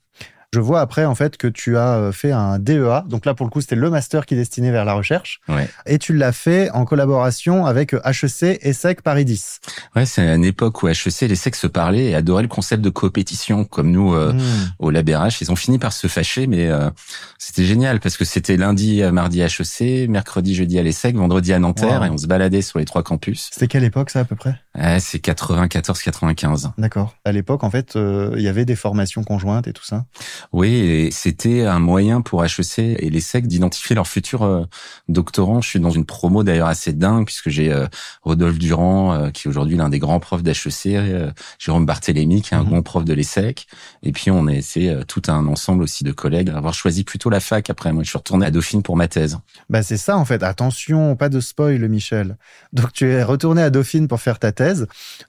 Je 0.53 0.61
vois 0.61 0.79
après 0.79 1.03
en 1.03 1.13
fait 1.13 1.35
que 1.35 1.47
tu 1.47 1.75
as 1.75 1.95
euh, 1.95 2.11
fait 2.13 2.31
un 2.31 2.57
DEA. 2.57 3.03
Donc 3.09 3.25
là 3.25 3.33
pour 3.33 3.45
le 3.45 3.49
coup 3.49 3.59
c'était 3.59 3.75
le 3.75 3.89
master 3.89 4.25
qui 4.25 4.33
est 4.33 4.37
destiné 4.37 4.71
vers 4.71 4.85
la 4.85 4.93
recherche. 4.93 5.41
Ouais. 5.49 5.69
Et 5.85 5.99
tu 5.99 6.13
l'as 6.13 6.31
fait 6.31 6.69
en 6.71 6.85
collaboration 6.85 7.65
avec 7.65 7.93
HEC 7.93 8.57
et 8.61 8.71
SEC 8.71 9.01
Paris 9.01 9.25
10. 9.25 9.59
Ouais, 9.97 10.05
c'est 10.05 10.21
une 10.21 10.45
époque 10.45 10.81
où 10.83 10.87
HEC 10.87 11.23
et 11.23 11.27
les 11.27 11.35
SEC 11.35 11.55
se 11.55 11.67
parlaient 11.67 12.05
et 12.05 12.15
adoraient 12.15 12.43
le 12.43 12.47
concept 12.47 12.81
de 12.81 12.89
coopétition 12.89 13.65
comme 13.65 13.91
nous 13.91 14.13
euh, 14.13 14.31
mmh. 14.31 14.39
au 14.79 14.89
LabRH. 14.89 15.41
Ils 15.41 15.51
ont 15.51 15.57
fini 15.57 15.79
par 15.79 15.91
se 15.91 16.07
fâcher 16.07 16.47
mais 16.47 16.67
euh, 16.67 16.89
c'était 17.37 17.65
génial 17.65 17.99
parce 17.99 18.15
que 18.15 18.23
c'était 18.23 18.55
lundi, 18.55 19.03
mardi 19.11 19.41
HEC, 19.41 20.07
mercredi, 20.07 20.55
jeudi 20.55 20.79
à 20.79 20.83
l'ESSEC, 20.83 21.17
vendredi 21.17 21.51
à 21.51 21.59
Nanterre 21.59 22.05
et 22.05 22.09
on 22.09 22.17
se 22.17 22.27
baladait 22.27 22.61
sur 22.61 22.79
les 22.79 22.85
trois 22.85 23.03
campus. 23.03 23.49
C'était 23.51 23.67
quelle 23.67 23.83
époque 23.83 24.11
ça 24.11 24.21
à 24.21 24.23
peu 24.23 24.37
près? 24.37 24.55
C'est 24.99 25.23
94-95. 25.23 26.71
D'accord. 26.77 27.15
À 27.25 27.31
l'époque, 27.31 27.63
en 27.63 27.69
fait, 27.69 27.95
euh, 27.95 28.33
il 28.37 28.43
y 28.43 28.47
avait 28.47 28.65
des 28.65 28.75
formations 28.75 29.23
conjointes 29.23 29.67
et 29.67 29.73
tout 29.73 29.83
ça? 29.83 30.05
Oui, 30.51 30.69
et 30.69 31.11
c'était 31.11 31.65
un 31.65 31.79
moyen 31.79 32.21
pour 32.21 32.43
HEC 32.43 32.79
et 32.79 33.09
les 33.09 33.21
SEC 33.21 33.47
d'identifier 33.47 33.95
leurs 33.95 34.07
futurs 34.07 34.43
euh, 34.43 34.65
doctorants. 35.07 35.61
Je 35.61 35.69
suis 35.69 35.79
dans 35.79 35.89
une 35.89 36.05
promo 36.05 36.43
d'ailleurs 36.43 36.67
assez 36.67 36.93
dingue 36.93 37.25
puisque 37.25 37.49
j'ai 37.49 37.71
euh, 37.71 37.87
Rodolphe 38.21 38.59
Durand, 38.59 39.31
qui 39.31 39.47
est 39.47 39.49
aujourd'hui 39.49 39.77
l'un 39.77 39.89
des 39.89 39.99
grands 39.99 40.19
profs 40.19 40.43
d'HEC, 40.43 41.33
Jérôme 41.59 41.85
Barthélémy, 41.85 42.41
qui 42.41 42.53
est 42.53 42.57
un 42.57 42.63
mhm. 42.63 42.69
grand 42.69 42.81
prof 42.81 43.05
de 43.05 43.13
l'ESSEC. 43.13 43.67
Et 44.03 44.11
puis 44.11 44.31
on 44.31 44.47
a 44.47 44.53
essayé 44.53 44.99
tout 45.07 45.23
un 45.27 45.47
ensemble 45.47 45.83
aussi 45.83 46.03
de 46.03 46.11
collègues 46.11 46.49
à 46.49 46.57
avoir 46.57 46.73
choisi 46.73 47.03
plutôt 47.03 47.29
la 47.29 47.39
fac. 47.39 47.69
Après, 47.69 47.91
moi, 47.91 48.03
je 48.03 48.09
suis 48.09 48.17
retourné 48.17 48.45
à 48.45 48.51
Dauphine 48.51 48.83
pour 48.83 48.95
ma 48.95 49.07
thèse. 49.07 49.37
Bah 49.69 49.83
c'est 49.83 49.97
ça 49.97 50.17
en 50.17 50.25
fait. 50.25 50.43
Attention, 50.43 51.15
pas 51.15 51.29
de 51.29 51.39
spoil, 51.39 51.87
Michel. 51.89 52.37
Donc 52.73 52.93
tu 52.93 53.09
es 53.09 53.23
retourné 53.23 53.61
à 53.61 53.69
Dauphine 53.69 54.07
pour 54.07 54.21
faire 54.21 54.39
ta 54.39 54.51
thèse, 54.51 54.66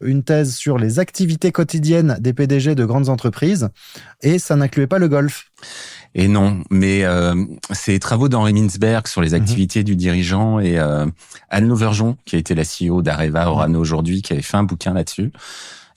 une 0.01 0.23
thèse 0.23 0.55
sur 0.55 0.79
les 0.79 0.99
activités 0.99 1.53
quotidiennes 1.53 2.17
des 2.21 2.33
PDG 2.33 2.75
de 2.75 2.85
grandes 2.85 3.09
entreprises, 3.09 3.69
et 4.23 4.39
ça 4.39 4.57
n'incluait 4.57 4.87
pas 4.87 4.99
le 4.99 5.09
golf. 5.09 5.51
Et 6.15 6.29
non, 6.29 6.63
mais 6.71 7.05
euh, 7.05 7.35
c'est 7.73 7.99
travaux 7.99 8.29
d'Henri 8.29 8.55
Mintzberg 8.55 9.07
sur 9.07 9.21
les 9.21 9.31
mhm. 9.31 9.43
activités 9.43 9.85
du 9.85 9.97
dirigeant 9.97 10.59
et 10.59 10.79
euh, 10.79 11.07
Anne 11.51 11.69
Lauvergeon, 11.69 12.17
qui 12.25 12.37
a 12.37 12.39
été 12.39 12.55
la 12.55 12.65
CEO 12.65 13.03
d'Areva 13.03 13.51
Orano 13.51 13.79
aujourd'hui, 13.79 14.23
qui 14.23 14.33
avait 14.33 14.43
fait 14.43 14.57
un 14.57 14.65
bouquin 14.65 14.95
là-dessus. 14.95 15.33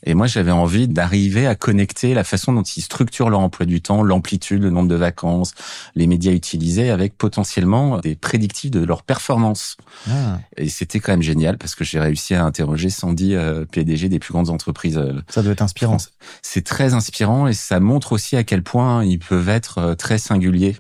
Et 0.04 0.14
moi, 0.14 0.28
j'avais 0.28 0.52
envie 0.52 0.88
d'arriver 0.88 1.48
à 1.48 1.56
connecter 1.56 2.14
la 2.14 2.24
façon 2.24 2.54
dont 2.54 2.64
ils 2.64 2.82
structurent 2.82 3.30
leur 3.30 3.40
emploi 3.40 3.66
du 3.66 3.82
temps, 3.82 4.04
l'amplitude, 4.04 4.62
le 4.64 4.70
nombre 4.70 4.88
de 4.88 4.96
vacances, 4.96 5.54
les 5.96 6.08
médias 6.08 6.32
utilisés, 6.32 6.90
avec 6.90 7.18
potentiellement 7.18 8.00
des 8.00 8.16
prédictifs 8.16 8.72
de 8.72 8.84
leur 8.84 9.04
performance. 9.04 9.78
Ah. 10.10 10.40
Et 10.58 10.70
c'était 10.70 11.00
quand 11.00 11.12
même 11.12 11.22
génial 11.22 11.58
parce 11.58 11.76
que 11.76 11.84
j'ai 11.84 12.00
réussi 12.00 12.34
à 12.34 12.44
interroger 12.44 12.90
110 12.90 13.36
euh, 13.36 13.66
PDG 13.66 14.10
des 14.10 14.20
plus 14.20 14.32
grandes 14.32 14.50
entreprises. 14.50 14.98
Euh, 14.98 15.22
ça 15.30 15.44
doit 15.44 15.54
être 15.54 15.62
inspirant. 15.62 15.98
C'est 16.42 16.66
très 16.66 16.94
inspirant 16.94 17.48
et 17.48 17.54
ça 17.54 17.80
montre 17.80 18.14
aussi 18.14 18.36
à 18.36 18.44
quel 18.44 18.64
point 18.64 19.04
ils 19.04 19.20
peuvent 19.20 19.50
être 19.50 19.78
euh, 19.78 19.96
très 19.96 20.18
singuliers. 20.18 20.76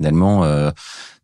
Finalement, 0.00 0.72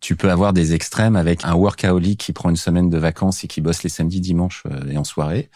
tu 0.01 0.15
peux 0.15 0.31
avoir 0.31 0.53
des 0.53 0.75
extrêmes 0.75 1.17
avec 1.17 1.45
un 1.45 1.55
workaholic 1.55 2.21
qui 2.21 2.33
prend 2.33 2.51
une 2.51 2.57
semaine 2.57 2.91
de 2.91 2.99
vacances 2.99 3.43
et 3.43 3.49
qui 3.49 3.61
bosse 3.61 3.83
les 3.83 3.89
samedis, 3.89 4.21
dimanches 4.21 4.63
euh, 4.71 4.91
et 4.91 4.99
en 4.99 5.05
soirée. 5.05 5.49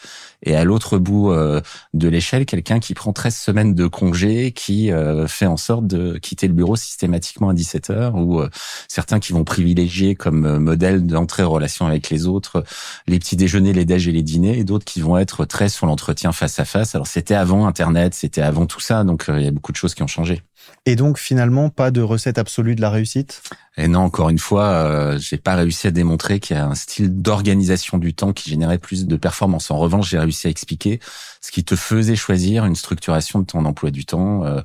Et 0.42 0.56
à 0.56 0.64
l'autre 0.64 0.98
bout 0.98 1.30
euh, 1.30 1.60
de 1.92 2.08
l'échelle, 2.08 2.46
quelqu'un 2.46 2.80
qui 2.80 2.94
prend 2.94 3.12
13 3.12 3.36
semaines 3.36 3.74
de 3.74 3.86
congé, 3.86 4.52
qui 4.52 4.90
euh, 4.90 5.28
fait 5.28 5.46
en 5.46 5.58
sorte 5.58 5.86
de 5.86 6.18
quitter 6.18 6.48
le 6.48 6.54
bureau 6.54 6.74
systématiquement 6.74 7.50
à 7.50 7.54
17 7.54 7.90
heures, 7.90 8.16
ou 8.16 8.42
certains 8.88 9.20
qui 9.20 9.32
vont 9.32 9.44
privilégier 9.44 10.14
comme 10.14 10.58
modèle 10.58 11.06
d'entrée 11.06 11.42
en 11.42 11.50
relation 11.50 11.86
avec 11.86 12.10
les 12.10 12.26
autres 12.26 12.64
les 13.06 13.18
petits 13.18 13.36
déjeuners, 13.36 13.72
les 13.72 13.84
déj 13.84 14.08
et 14.08 14.12
les 14.12 14.22
dîners, 14.22 14.58
et 14.58 14.64
d'autres 14.64 14.84
qui 14.84 15.00
vont 15.00 15.18
être 15.18 15.44
très 15.44 15.68
sur 15.68 15.86
l'entretien 15.86 16.32
face 16.32 16.58
à 16.58 16.64
face. 16.64 16.94
Alors 16.94 17.06
c'était 17.06 17.34
avant 17.34 17.66
Internet, 17.66 18.14
c'était 18.14 18.42
avant 18.42 18.66
tout 18.66 18.80
ça, 18.80 19.04
donc 19.04 19.26
il 19.28 19.44
y 19.44 19.48
a 19.48 19.52
beaucoup 19.52 19.72
de 19.72 19.76
choses 19.76 19.94
qui 19.94 20.02
ont 20.02 20.08
changé. 20.08 20.42
Et 20.86 20.96
donc 20.96 21.18
finalement, 21.18 21.68
pas 21.68 21.90
de 21.90 22.00
recette 22.00 22.38
absolue 22.38 22.74
de 22.74 22.80
la 22.80 22.90
réussite? 22.90 23.42
Et 23.76 23.86
non, 23.86 24.00
encore 24.00 24.30
une 24.30 24.38
fois, 24.38 24.64
euh, 24.64 25.18
j'ai 25.18 25.36
pas 25.36 25.54
réussi 25.54 25.86
à 25.86 25.90
démontrer 25.90 26.40
qu'il 26.40 26.56
y 26.56 26.58
a 26.58 26.66
un 26.66 26.74
style 26.74 27.20
d'organisation 27.20 27.98
du 27.98 28.14
temps 28.14 28.32
qui 28.32 28.50
générait 28.50 28.78
plus 28.78 29.06
de 29.06 29.16
performance. 29.16 29.70
En 29.70 29.78
revanche, 29.78 30.08
j'ai 30.10 30.18
réussi 30.18 30.46
à 30.46 30.50
expliquer 30.50 30.98
ce 31.40 31.50
qui 31.50 31.64
te 31.64 31.76
faisait 31.76 32.16
choisir 32.16 32.64
une 32.64 32.76
structuration 32.76 33.40
de 33.40 33.44
ton 33.44 33.64
emploi 33.64 33.90
du 33.90 34.04
temps 34.06 34.44
euh, 34.44 34.62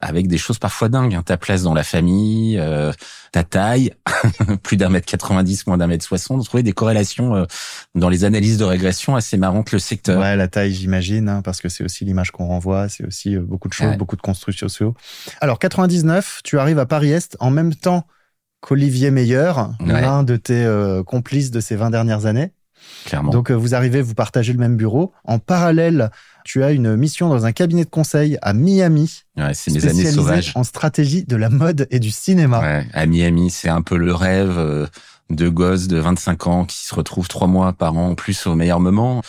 avec 0.00 0.28
des 0.28 0.38
choses 0.38 0.58
parfois 0.58 0.88
dingues. 0.88 1.14
Hein. 1.14 1.22
Ta 1.24 1.36
place 1.36 1.62
dans 1.62 1.74
la 1.74 1.84
famille, 1.84 2.58
euh, 2.58 2.92
ta 3.32 3.44
taille, 3.44 3.92
plus 4.62 4.76
d'un 4.76 4.88
mètre 4.88 5.06
90, 5.06 5.66
moins 5.66 5.78
d'un 5.78 5.86
mètre 5.86 6.04
60. 6.04 6.40
On 6.40 6.42
trouvait 6.44 6.62
des 6.62 6.72
corrélations 6.72 7.34
euh, 7.34 7.44
dans 7.94 8.08
les 8.08 8.24
analyses 8.24 8.58
de 8.58 8.64
régression 8.64 9.16
assez 9.16 9.36
marrantes 9.36 9.72
le 9.72 9.78
secteur. 9.78 10.20
Ouais, 10.20 10.36
la 10.36 10.48
taille, 10.48 10.72
j'imagine, 10.72 11.28
hein, 11.28 11.42
parce 11.42 11.60
que 11.60 11.68
c'est 11.68 11.84
aussi 11.84 12.04
l'image 12.04 12.30
qu'on 12.30 12.46
renvoie, 12.46 12.88
c'est 12.88 13.04
aussi 13.04 13.36
euh, 13.36 13.40
beaucoup 13.40 13.68
de 13.68 13.74
choses, 13.74 13.96
beaucoup 13.96 14.16
de 14.16 14.22
construits 14.22 14.54
sociaux. 14.54 14.94
Alors, 15.40 15.58
99, 15.58 16.40
tu 16.44 16.58
arrives 16.58 16.78
à 16.78 16.86
Paris-Est 16.86 17.36
en 17.40 17.50
même 17.50 17.74
temps 17.74 18.06
qu'Olivier 18.60 19.10
Meyer, 19.10 19.52
l'un 19.80 20.22
de 20.24 20.36
tes 20.36 20.64
euh, 20.64 21.02
complices 21.02 21.50
de 21.50 21.60
ces 21.60 21.76
20 21.76 21.90
dernières 21.90 22.26
années. 22.26 22.52
Clairement. 23.04 23.32
Donc, 23.32 23.50
vous 23.50 23.74
arrivez, 23.74 24.02
vous 24.02 24.14
partagez 24.14 24.52
le 24.52 24.58
même 24.58 24.76
bureau. 24.76 25.12
En 25.24 25.38
parallèle, 25.38 26.10
tu 26.44 26.64
as 26.64 26.72
une 26.72 26.96
mission 26.96 27.28
dans 27.28 27.44
un 27.44 27.52
cabinet 27.52 27.84
de 27.84 27.90
conseil 27.90 28.38
à 28.42 28.52
Miami. 28.52 29.22
Ouais, 29.36 29.54
c'est 29.54 29.70
mes 29.70 29.86
années 29.86 30.10
sauvages. 30.10 30.52
En 30.54 30.64
stratégie 30.64 31.24
de 31.24 31.36
la 31.36 31.50
mode 31.50 31.86
et 31.90 31.98
du 31.98 32.10
cinéma. 32.10 32.60
Ouais, 32.60 32.86
à 32.92 33.06
Miami, 33.06 33.50
c'est 33.50 33.68
un 33.68 33.82
peu 33.82 33.96
le 33.96 34.14
rêve 34.14 34.58
euh, 34.58 34.86
de 35.30 35.48
gosses 35.48 35.88
de 35.88 35.98
25 35.98 36.46
ans 36.46 36.64
qui 36.64 36.78
se 36.78 36.94
retrouvent 36.94 37.28
trois 37.28 37.48
mois 37.48 37.72
par 37.72 37.96
an 37.96 38.10
en 38.10 38.14
plus 38.14 38.46
au 38.46 38.54
meilleur 38.54 38.80
moment. 38.80 39.22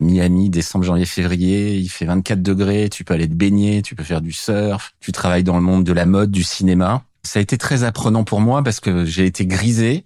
Miami, 0.00 0.50
décembre, 0.50 0.84
janvier, 0.84 1.06
février, 1.06 1.76
il 1.76 1.88
fait 1.88 2.06
24 2.06 2.42
degrés, 2.42 2.88
tu 2.90 3.04
peux 3.04 3.14
aller 3.14 3.28
te 3.28 3.34
baigner, 3.34 3.82
tu 3.82 3.94
peux 3.94 4.02
faire 4.02 4.20
du 4.20 4.32
surf, 4.32 4.94
tu 5.00 5.12
travailles 5.12 5.44
dans 5.44 5.56
le 5.56 5.62
monde 5.62 5.84
de 5.84 5.92
la 5.92 6.06
mode, 6.06 6.30
du 6.30 6.42
cinéma. 6.42 7.04
Ça 7.22 7.38
a 7.38 7.42
été 7.42 7.56
très 7.56 7.84
apprenant 7.84 8.24
pour 8.24 8.40
moi 8.40 8.62
parce 8.62 8.80
que 8.80 9.04
j'ai 9.04 9.26
été 9.26 9.46
grisé. 9.46 10.04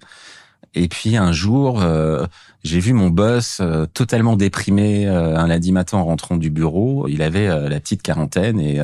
Et 0.76 0.88
puis 0.88 1.16
un 1.16 1.32
jour, 1.32 1.80
euh, 1.80 2.26
j'ai 2.62 2.80
vu 2.80 2.92
mon 2.92 3.08
boss 3.08 3.58
euh, 3.60 3.86
totalement 3.86 4.36
déprimé 4.36 5.06
euh, 5.06 5.34
un 5.34 5.46
lundi 5.46 5.72
matin 5.72 5.96
en 5.96 6.04
rentrant 6.04 6.36
du 6.36 6.50
bureau. 6.50 7.08
Il 7.08 7.22
avait 7.22 7.48
euh, 7.48 7.70
la 7.70 7.80
petite 7.80 8.02
quarantaine 8.02 8.60
et 8.60 8.80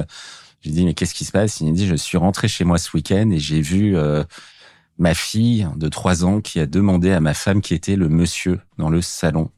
j'ai 0.63 0.71
dit 0.71 0.87
mais 0.87 0.95
qu'est-ce 0.95 1.13
qui 1.15 1.27
se 1.27 1.33
passe? 1.33 1.61
Il 1.61 1.67
m'a 1.67 1.73
dit 1.73 1.87
je 1.87 1.95
suis 1.95 2.17
rentré 2.17 2.49
chez 2.49 2.65
moi 2.65 2.79
ce 2.79 2.97
week-end 2.97 3.31
et 3.31 3.39
j'ai 3.39 3.61
vu 3.61 3.95
ma 4.99 5.15
fille 5.15 5.69
de 5.77 5.89
trois 5.89 6.25
ans 6.25 6.41
qui 6.41 6.61
a 6.61 6.67
demandé 6.67 7.11
à 7.11 7.21
ma 7.21 7.35
femme 7.35 7.61
qui 7.61 7.75
était 7.75 7.97
le 7.97 8.09
monsieur 8.09 8.61
dans 8.79 8.89
le 8.89 9.03
salon. 9.03 9.51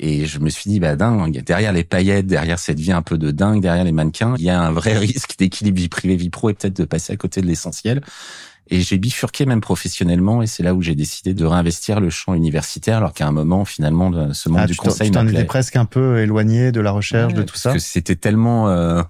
Et 0.00 0.26
je 0.26 0.40
me 0.40 0.50
suis 0.50 0.70
dit, 0.70 0.80
bah 0.80 0.96
dingue, 0.96 1.42
derrière 1.44 1.72
les 1.72 1.84
paillettes, 1.84 2.26
derrière 2.26 2.58
cette 2.58 2.80
vie 2.80 2.90
un 2.92 3.02
peu 3.02 3.16
de 3.16 3.30
dingue, 3.30 3.62
derrière 3.62 3.84
les 3.84 3.92
mannequins, 3.92 4.34
il 4.38 4.44
y 4.44 4.50
a 4.50 4.60
un 4.60 4.72
vrai 4.72 4.98
risque 4.98 5.38
d'équilibre 5.38 5.78
vie 5.78 5.88
privée, 5.88 6.16
vie 6.16 6.30
pro 6.30 6.50
et 6.50 6.54
peut-être 6.54 6.76
de 6.76 6.84
passer 6.84 7.12
à 7.12 7.16
côté 7.16 7.40
de 7.40 7.46
l'essentiel. 7.46 8.02
Et 8.70 8.80
j'ai 8.80 8.96
bifurqué 8.96 9.44
même 9.44 9.60
professionnellement, 9.60 10.42
et 10.42 10.46
c'est 10.46 10.62
là 10.62 10.74
où 10.74 10.80
j'ai 10.80 10.94
décidé 10.94 11.34
de 11.34 11.44
réinvestir 11.44 12.00
le 12.00 12.08
champ 12.08 12.34
universitaire, 12.34 12.98
alors 12.98 13.12
qu'à 13.12 13.26
un 13.26 13.32
moment, 13.32 13.64
finalement, 13.64 14.32
ce 14.32 14.48
monde 14.48 14.60
ah, 14.62 14.66
du 14.66 14.76
conseil 14.76 15.08
Tu 15.08 15.12
t'en 15.12 15.26
étais 15.28 15.44
presque 15.44 15.76
un 15.76 15.84
peu 15.84 16.20
éloigné 16.20 16.72
de 16.72 16.80
la 16.80 16.90
recherche, 16.90 17.34
de 17.34 17.42
tout 17.42 17.56
ça. 17.56 17.70
Parce 17.70 17.84
que 17.84 17.90
c'était 17.90 18.16
tellement 18.16 18.68
euh, 18.68 19.02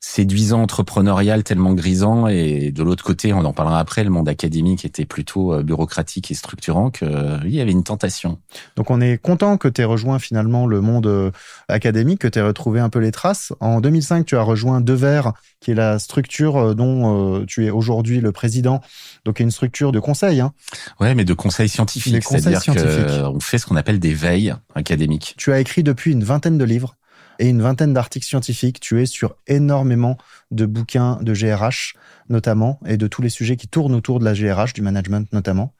séduisant 0.00 0.62
entrepreneurial 0.62 1.44
tellement 1.44 1.74
grisant 1.74 2.26
et 2.26 2.72
de 2.72 2.82
l'autre 2.82 3.04
côté 3.04 3.34
on 3.34 3.44
en 3.44 3.52
parlera 3.52 3.78
après 3.78 4.02
le 4.02 4.08
monde 4.08 4.30
académique 4.30 4.86
était 4.86 5.04
plutôt 5.04 5.52
euh, 5.52 5.62
bureaucratique 5.62 6.30
et 6.30 6.34
structurant 6.34 6.90
que 6.90 7.04
euh, 7.04 7.38
il 7.44 7.54
y 7.54 7.60
avait 7.60 7.70
une 7.70 7.84
tentation. 7.84 8.38
Donc 8.76 8.90
on 8.90 9.02
est 9.02 9.18
content 9.18 9.58
que 9.58 9.68
tu 9.68 9.82
aies 9.82 9.84
rejoint 9.84 10.18
finalement 10.18 10.66
le 10.66 10.80
monde 10.80 11.06
euh, 11.06 11.30
académique 11.68 12.20
que 12.20 12.28
tu 12.28 12.38
aies 12.38 12.42
retrouvé 12.42 12.80
un 12.80 12.88
peu 12.88 12.98
les 12.98 13.12
traces. 13.12 13.52
En 13.60 13.82
2005 13.82 14.24
tu 14.24 14.38
as 14.38 14.42
rejoint 14.42 14.80
Devers 14.80 15.34
qui 15.60 15.72
est 15.72 15.74
la 15.74 15.98
structure 15.98 16.74
dont 16.74 17.44
tu 17.46 17.66
es 17.66 17.70
aujourd'hui 17.70 18.20
le 18.20 18.32
président. 18.32 18.80
Donc, 19.26 19.40
une 19.40 19.50
structure 19.50 19.92
de 19.92 20.00
conseil. 20.00 20.40
Hein. 20.40 20.52
Ouais, 21.00 21.14
mais 21.14 21.24
de 21.26 21.34
conseil 21.34 21.68
scientifique. 21.68 22.24
C'est-à-dire 22.24 22.64
qu'on 22.64 23.40
fait 23.40 23.58
ce 23.58 23.66
qu'on 23.66 23.76
appelle 23.76 23.98
des 23.98 24.14
veilles 24.14 24.54
académiques. 24.74 25.34
Tu 25.36 25.52
as 25.52 25.60
écrit 25.60 25.82
depuis 25.82 26.12
une 26.12 26.24
vingtaine 26.24 26.56
de 26.56 26.64
livres 26.64 26.96
et 27.40 27.48
une 27.48 27.62
vingtaine 27.62 27.92
d'articles 27.92 28.26
scientifiques. 28.26 28.78
Tu 28.80 29.02
es 29.02 29.06
sur 29.06 29.34
énormément 29.46 30.16
de 30.50 30.66
bouquins 30.66 31.18
de 31.22 31.32
GRH 31.32 31.94
notamment 32.30 32.78
et 32.86 32.96
de 32.96 33.06
tous 33.08 33.22
les 33.22 33.28
sujets 33.28 33.56
qui 33.56 33.68
tournent 33.68 33.94
autour 33.94 34.20
de 34.20 34.24
la 34.24 34.32
GRH, 34.32 34.72
du 34.72 34.82
management 34.82 35.30
notamment. 35.32 35.74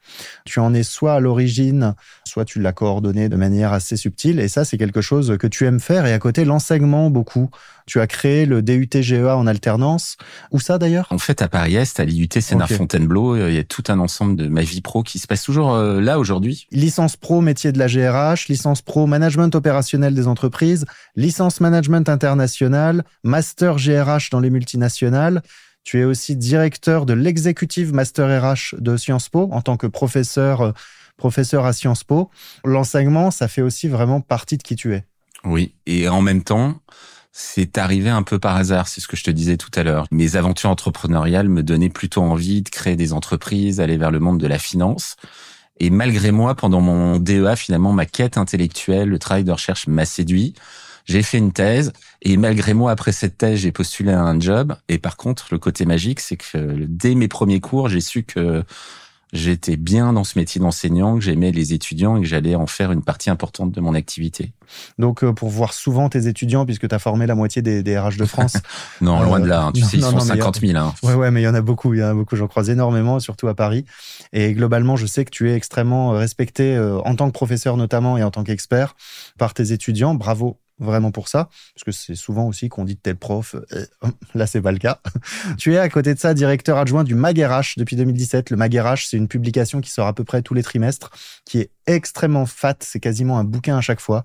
Tu 0.45 0.59
en 0.59 0.73
es 0.73 0.83
soit 0.83 1.13
à 1.13 1.19
l'origine, 1.19 1.95
soit 2.25 2.45
tu 2.45 2.59
l'as 2.59 2.73
coordonné 2.73 3.29
de 3.29 3.35
manière 3.37 3.73
assez 3.73 3.95
subtile 3.95 4.39
et 4.39 4.49
ça 4.49 4.65
c'est 4.65 4.77
quelque 4.77 5.01
chose 5.01 5.37
que 5.39 5.47
tu 5.47 5.65
aimes 5.65 5.79
faire 5.79 6.05
et 6.05 6.13
à 6.13 6.19
côté 6.19 6.45
l'enseignement 6.45 7.09
beaucoup. 7.09 7.49
Tu 7.87 7.99
as 7.99 8.07
créé 8.07 8.45
le 8.45 8.61
DUT-GEA 8.61 9.35
en 9.35 9.47
alternance. 9.47 10.17
Où 10.51 10.59
ça 10.59 10.77
d'ailleurs? 10.77 11.07
En 11.09 11.17
fait 11.17 11.41
à 11.41 11.47
Paris-Est, 11.47 11.99
à 11.99 12.05
l'IUT 12.05 12.29
Sénart-Fontainebleau, 12.39 13.47
il 13.47 13.55
y 13.55 13.57
a 13.57 13.63
tout 13.63 13.83
un 13.87 13.99
ensemble 13.99 14.35
de 14.35 14.47
ma 14.47 14.61
vie 14.61 14.81
pro 14.81 15.03
qui 15.03 15.19
se 15.19 15.27
passe 15.27 15.43
toujours 15.43 15.73
euh, 15.73 15.99
là 15.99 16.19
aujourd'hui. 16.19 16.67
Licence 16.71 17.17
pro 17.17 17.41
métier 17.41 17.71
de 17.71 17.79
la 17.79 17.87
GRH, 17.87 18.47
licence 18.49 18.81
pro 18.81 19.07
management 19.07 19.55
opérationnel 19.55 20.13
des 20.13 20.27
entreprises, 20.27 20.85
licence 21.15 21.59
management 21.59 22.07
international, 22.07 23.03
master 23.23 23.77
GRH 23.77 24.29
dans 24.29 24.39
les 24.39 24.49
multinationales. 24.61 25.41
Tu 25.83 25.99
es 25.99 26.03
aussi 26.03 26.35
directeur 26.35 27.07
de 27.07 27.13
l'exécutive 27.13 27.93
Master 27.93 28.27
RH 28.43 28.75
de 28.77 28.95
Sciences 28.95 29.29
Po 29.29 29.49
en 29.51 29.61
tant 29.61 29.75
que 29.75 29.87
professeur, 29.87 30.61
euh, 30.61 30.71
professeur 31.17 31.65
à 31.65 31.73
Sciences 31.73 32.03
Po. 32.03 32.29
L'enseignement, 32.63 33.31
ça 33.31 33.47
fait 33.47 33.63
aussi 33.63 33.87
vraiment 33.87 34.21
partie 34.21 34.57
de 34.57 34.63
qui 34.63 34.75
tu 34.75 34.93
es. 34.93 35.03
Oui, 35.43 35.73
et 35.87 36.07
en 36.07 36.21
même 36.21 36.43
temps, 36.43 36.79
c'est 37.31 37.79
arrivé 37.79 38.09
un 38.09 38.21
peu 38.21 38.37
par 38.37 38.55
hasard, 38.55 38.87
c'est 38.87 39.01
ce 39.01 39.07
que 39.07 39.17
je 39.17 39.23
te 39.23 39.31
disais 39.31 39.57
tout 39.57 39.71
à 39.73 39.81
l'heure. 39.81 40.05
Mes 40.11 40.35
aventures 40.35 40.69
entrepreneuriales 40.69 41.49
me 41.49 41.63
donnaient 41.63 41.89
plutôt 41.89 42.21
envie 42.21 42.61
de 42.61 42.69
créer 42.69 42.95
des 42.95 43.13
entreprises, 43.13 43.79
aller 43.79 43.97
vers 43.97 44.11
le 44.11 44.19
monde 44.19 44.39
de 44.39 44.47
la 44.47 44.59
finance. 44.59 45.15
Et 45.79 45.89
malgré 45.89 46.31
moi, 46.31 46.53
pendant 46.53 46.81
mon 46.81 47.17
DEA, 47.17 47.55
finalement, 47.55 47.91
ma 47.91 48.05
quête 48.05 48.37
intellectuelle, 48.37 49.09
le 49.09 49.17
travail 49.17 49.43
de 49.43 49.51
recherche 49.51 49.87
m'a 49.87 50.05
séduit. 50.05 50.53
J'ai 51.05 51.23
fait 51.23 51.37
une 51.37 51.51
thèse 51.51 51.93
et 52.21 52.37
malgré 52.37 52.73
moi, 52.73 52.91
après 52.91 53.11
cette 53.11 53.37
thèse, 53.37 53.59
j'ai 53.59 53.71
postulé 53.71 54.11
à 54.11 54.21
un 54.21 54.39
job. 54.39 54.75
Et 54.89 54.97
par 54.97 55.17
contre, 55.17 55.47
le 55.51 55.57
côté 55.57 55.85
magique, 55.85 56.19
c'est 56.19 56.37
que 56.37 56.85
dès 56.87 57.15
mes 57.15 57.27
premiers 57.27 57.59
cours, 57.59 57.89
j'ai 57.89 58.01
su 58.01 58.23
que 58.23 58.63
j'étais 59.33 59.77
bien 59.77 60.13
dans 60.13 60.23
ce 60.23 60.37
métier 60.37 60.59
d'enseignant, 60.59 61.15
que 61.15 61.21
j'aimais 61.21 61.51
les 61.51 61.73
étudiants 61.73 62.17
et 62.17 62.21
que 62.21 62.27
j'allais 62.27 62.55
en 62.55 62.67
faire 62.67 62.91
une 62.91 63.01
partie 63.01 63.29
importante 63.29 63.71
de 63.71 63.81
mon 63.81 63.93
activité. 63.93 64.51
Donc, 64.97 65.23
euh, 65.23 65.33
pour 65.33 65.49
voir 65.49 65.73
souvent 65.73 66.09
tes 66.09 66.27
étudiants, 66.27 66.65
puisque 66.65 66.87
tu 66.87 66.95
as 66.95 66.99
formé 66.99 67.27
la 67.27 67.35
moitié 67.35 67.61
des, 67.61 67.83
des 67.83 67.97
RH 67.97 68.17
de 68.17 68.25
France. 68.25 68.57
non, 69.01 69.21
loin 69.21 69.39
de 69.39 69.47
là. 69.47 69.65
Hein. 69.65 69.71
Tu 69.73 69.81
sais, 69.81 69.97
ils 69.97 70.03
sont 70.03 70.19
50 70.19 70.59
000. 70.59 70.77
Hein. 70.77 70.93
Ouais, 71.03 71.13
ouais, 71.13 71.31
mais 71.31 71.41
il 71.41 71.45
y 71.45 71.47
en 71.47 71.55
a 71.55 71.61
beaucoup. 71.61 71.93
Il 71.93 71.99
y 71.99 72.03
en 72.03 72.09
a 72.09 72.13
beaucoup. 72.13 72.35
J'en 72.35 72.47
croise 72.47 72.69
énormément, 72.69 73.19
surtout 73.19 73.47
à 73.47 73.55
Paris. 73.55 73.85
Et 74.33 74.53
globalement, 74.53 74.95
je 74.95 75.05
sais 75.05 75.25
que 75.25 75.31
tu 75.31 75.49
es 75.49 75.55
extrêmement 75.55 76.11
respecté 76.11 76.77
en 77.03 77.15
tant 77.15 77.27
que 77.27 77.33
professeur 77.33 77.77
notamment 77.77 78.17
et 78.17 78.23
en 78.23 78.31
tant 78.31 78.43
qu'expert 78.43 78.95
par 79.37 79.53
tes 79.53 79.71
étudiants. 79.71 80.13
Bravo 80.15 80.59
vraiment 80.81 81.11
pour 81.11 81.27
ça, 81.27 81.49
parce 81.75 81.83
que 81.85 81.91
c'est 81.91 82.15
souvent 82.15 82.47
aussi 82.47 82.69
qu'on 82.69 82.85
dit 82.85 82.97
tel 82.97 83.15
prof, 83.15 83.55
euh, 83.55 83.85
là 84.35 84.47
c'est 84.47 84.61
pas 84.61 84.71
le 84.71 84.79
cas. 84.79 84.99
tu 85.57 85.73
es 85.73 85.77
à 85.77 85.87
côté 85.89 86.13
de 86.13 86.19
ça 86.19 86.33
directeur 86.33 86.77
adjoint 86.77 87.03
du 87.03 87.15
MagRH 87.15 87.75
depuis 87.77 87.95
2017. 87.95 88.49
Le 88.49 88.57
MagRH, 88.57 89.07
c'est 89.07 89.17
une 89.17 89.27
publication 89.27 89.79
qui 89.81 89.89
sort 89.89 90.07
à 90.07 90.13
peu 90.13 90.23
près 90.23 90.41
tous 90.41 90.53
les 90.53 90.63
trimestres, 90.63 91.11
qui 91.45 91.59
est 91.59 91.69
extrêmement 91.87 92.45
fat, 92.45 92.75
c'est 92.79 92.99
quasiment 92.99 93.39
un 93.39 93.43
bouquin 93.43 93.77
à 93.77 93.81
chaque 93.81 93.99
fois. 93.99 94.23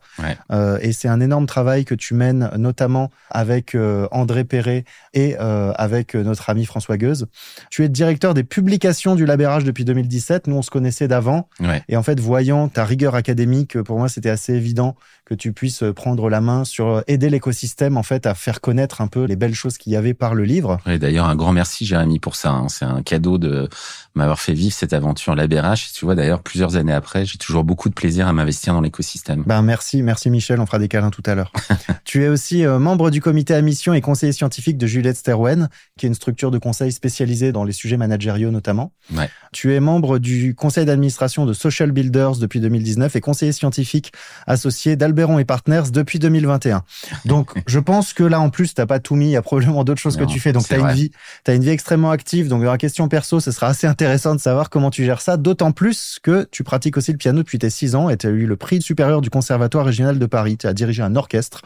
Euh, 0.50 0.78
et 0.80 0.92
c'est 0.92 1.08
un 1.08 1.20
énorme 1.20 1.46
travail 1.46 1.84
que 1.84 1.94
tu 1.94 2.14
mènes 2.14 2.50
notamment 2.56 3.10
avec 3.30 3.74
euh, 3.74 4.08
André 4.10 4.44
Perret 4.44 4.84
et 5.14 5.36
euh, 5.40 5.72
avec 5.76 6.14
notre 6.14 6.50
ami 6.50 6.64
François 6.66 6.96
Gueuse. 6.96 7.26
Tu 7.70 7.84
es 7.84 7.88
directeur 7.88 8.34
des 8.34 8.44
publications 8.44 9.14
du 9.14 9.26
Labérage 9.26 9.64
depuis 9.64 9.84
2017. 9.84 10.46
Nous, 10.46 10.56
on 10.56 10.62
se 10.62 10.70
connaissait 10.70 11.08
d'avant. 11.08 11.48
Et 11.88 11.96
en 11.96 12.02
fait, 12.02 12.20
voyant 12.20 12.68
ta 12.68 12.84
rigueur 12.84 13.14
académique, 13.14 13.80
pour 13.82 13.98
moi, 13.98 14.08
c'était 14.08 14.30
assez 14.30 14.54
évident 14.54 14.96
que 15.24 15.34
tu 15.34 15.52
puisses 15.52 15.82
prendre 15.94 16.30
la 16.30 16.40
main 16.40 16.64
sur 16.64 17.02
aider 17.08 17.30
l'écosystème 17.30 17.96
en 17.96 18.04
fait 18.04 18.26
à 18.26 18.34
faire 18.34 18.60
connaître 18.60 19.00
un 19.00 19.08
peu 19.08 19.24
les 19.24 19.34
belles 19.34 19.54
choses 19.54 19.76
qu'il 19.76 19.92
y 19.92 19.96
avait 19.96 20.14
par 20.14 20.34
le 20.34 20.44
livre. 20.44 20.78
Et 20.86 20.98
d'ailleurs, 20.98 21.26
un 21.26 21.34
grand 21.34 21.52
merci 21.52 21.84
Jérémy 21.84 22.20
pour 22.20 22.36
ça. 22.36 22.50
Hein. 22.50 22.68
C'est 22.68 22.84
un 22.84 23.02
cadeau 23.02 23.36
de 23.38 23.68
m'avoir 24.14 24.40
fait 24.40 24.54
vivre 24.54 24.74
cette 24.74 24.92
aventure 24.92 25.34
Labérage. 25.34 25.92
Tu 25.92 26.04
vois, 26.04 26.14
d'ailleurs, 26.14 26.42
plusieurs 26.42 26.76
années 26.76 26.92
après, 26.92 27.24
j'ai 27.24 27.38
toujours 27.46 27.64
beaucoup 27.64 27.88
de 27.88 27.94
plaisir 27.94 28.26
à 28.26 28.32
m'investir 28.32 28.74
dans 28.74 28.80
l'écosystème. 28.80 29.44
Ben 29.46 29.62
merci, 29.62 30.02
merci 30.02 30.30
Michel, 30.30 30.60
on 30.60 30.66
fera 30.66 30.80
des 30.80 30.88
câlins 30.88 31.10
tout 31.10 31.22
à 31.26 31.36
l'heure. 31.36 31.52
tu 32.04 32.24
es 32.24 32.28
aussi 32.28 32.64
euh, 32.64 32.80
membre 32.80 33.10
du 33.10 33.20
comité 33.20 33.54
à 33.54 33.62
mission 33.62 33.94
et 33.94 34.00
conseiller 34.00 34.32
scientifique 34.32 34.76
de 34.78 34.86
Juliette 34.86 35.16
Sterwen, 35.16 35.68
qui 35.96 36.06
est 36.06 36.08
une 36.08 36.14
structure 36.14 36.50
de 36.50 36.58
conseil 36.58 36.90
spécialisée 36.90 37.52
dans 37.52 37.62
les 37.62 37.72
sujets 37.72 37.96
managériaux 37.96 38.50
notamment. 38.50 38.92
Ouais. 39.14 39.30
Tu 39.52 39.74
es 39.74 39.80
membre 39.80 40.18
du 40.18 40.56
conseil 40.56 40.86
d'administration 40.86 41.46
de 41.46 41.52
Social 41.52 41.92
Builders 41.92 42.38
depuis 42.38 42.58
2019 42.58 43.14
et 43.14 43.20
conseiller 43.20 43.52
scientifique 43.52 44.12
associé 44.48 44.96
d'Alberon 44.96 45.38
et 45.38 45.44
Partners 45.44 45.90
depuis 45.92 46.18
2021. 46.18 46.82
Donc 47.26 47.52
je 47.68 47.78
pense 47.78 48.12
que 48.12 48.24
là 48.24 48.40
en 48.40 48.50
plus 48.50 48.74
t'as 48.74 48.86
pas 48.86 48.98
tout 48.98 49.14
mis, 49.14 49.26
il 49.26 49.30
y 49.30 49.36
a 49.36 49.42
probablement 49.42 49.84
d'autres 49.84 50.00
choses 50.00 50.16
que 50.16 50.24
tu 50.24 50.40
fais. 50.40 50.52
Donc 50.52 50.66
tu 50.66 50.74
as 50.74 50.78
une 50.78 50.90
vie, 50.90 51.12
as 51.46 51.54
une 51.54 51.62
vie 51.62 51.70
extrêmement 51.70 52.10
active. 52.10 52.48
Donc 52.48 52.64
dans 52.64 52.72
la 52.72 52.78
question 52.78 53.06
perso, 53.06 53.38
ce 53.38 53.52
sera 53.52 53.68
assez 53.68 53.86
intéressant 53.86 54.34
de 54.34 54.40
savoir 54.40 54.68
comment 54.68 54.90
tu 54.90 55.04
gères 55.04 55.20
ça, 55.20 55.36
d'autant 55.36 55.70
plus 55.70 56.18
que 56.20 56.48
tu 56.50 56.64
pratiques 56.64 56.96
aussi 56.96 57.12
le 57.12 57.18
piano 57.18 57.35
depuis 57.36 57.58
tes 57.58 57.70
6 57.70 57.94
ans 57.94 58.10
et 58.10 58.16
tu 58.16 58.26
as 58.26 58.30
eu 58.30 58.46
le 58.46 58.56
prix 58.56 58.82
supérieur 58.82 59.20
du 59.20 59.30
Conservatoire 59.30 59.86
régional 59.86 60.18
de 60.18 60.26
Paris. 60.26 60.56
Tu 60.56 60.66
as 60.66 60.72
dirigé 60.72 61.02
un 61.02 61.14
orchestre 61.14 61.62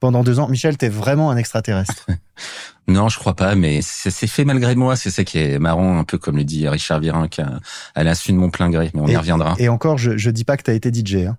pendant 0.00 0.22
deux 0.22 0.38
ans. 0.38 0.48
Michel, 0.48 0.76
tu 0.76 0.86
es 0.86 0.88
vraiment 0.88 1.30
un 1.30 1.36
extraterrestre. 1.36 2.06
non, 2.88 3.08
je 3.08 3.18
crois 3.18 3.34
pas, 3.34 3.54
mais 3.54 3.80
c'est 3.82 4.26
fait 4.26 4.44
malgré 4.44 4.74
moi. 4.74 4.96
C'est 4.96 5.10
ça 5.10 5.24
qui 5.24 5.38
est 5.38 5.58
marrant, 5.58 5.98
un 5.98 6.04
peu 6.04 6.18
comme 6.18 6.36
le 6.36 6.44
dit 6.44 6.68
Richard 6.68 7.00
Virin, 7.00 7.28
à 7.94 8.04
l'insu 8.04 8.32
de 8.32 8.36
mon 8.36 8.50
plein 8.50 8.70
gré, 8.70 8.90
mais 8.94 9.00
on 9.00 9.06
y 9.06 9.16
reviendra. 9.16 9.54
Et 9.58 9.68
encore, 9.68 9.98
je, 9.98 10.16
je 10.16 10.30
dis 10.30 10.44
pas 10.44 10.56
que 10.56 10.64
tu 10.64 10.70
as 10.70 10.74
été 10.74 10.92
DJ. 10.92 11.26
Hein. 11.26 11.38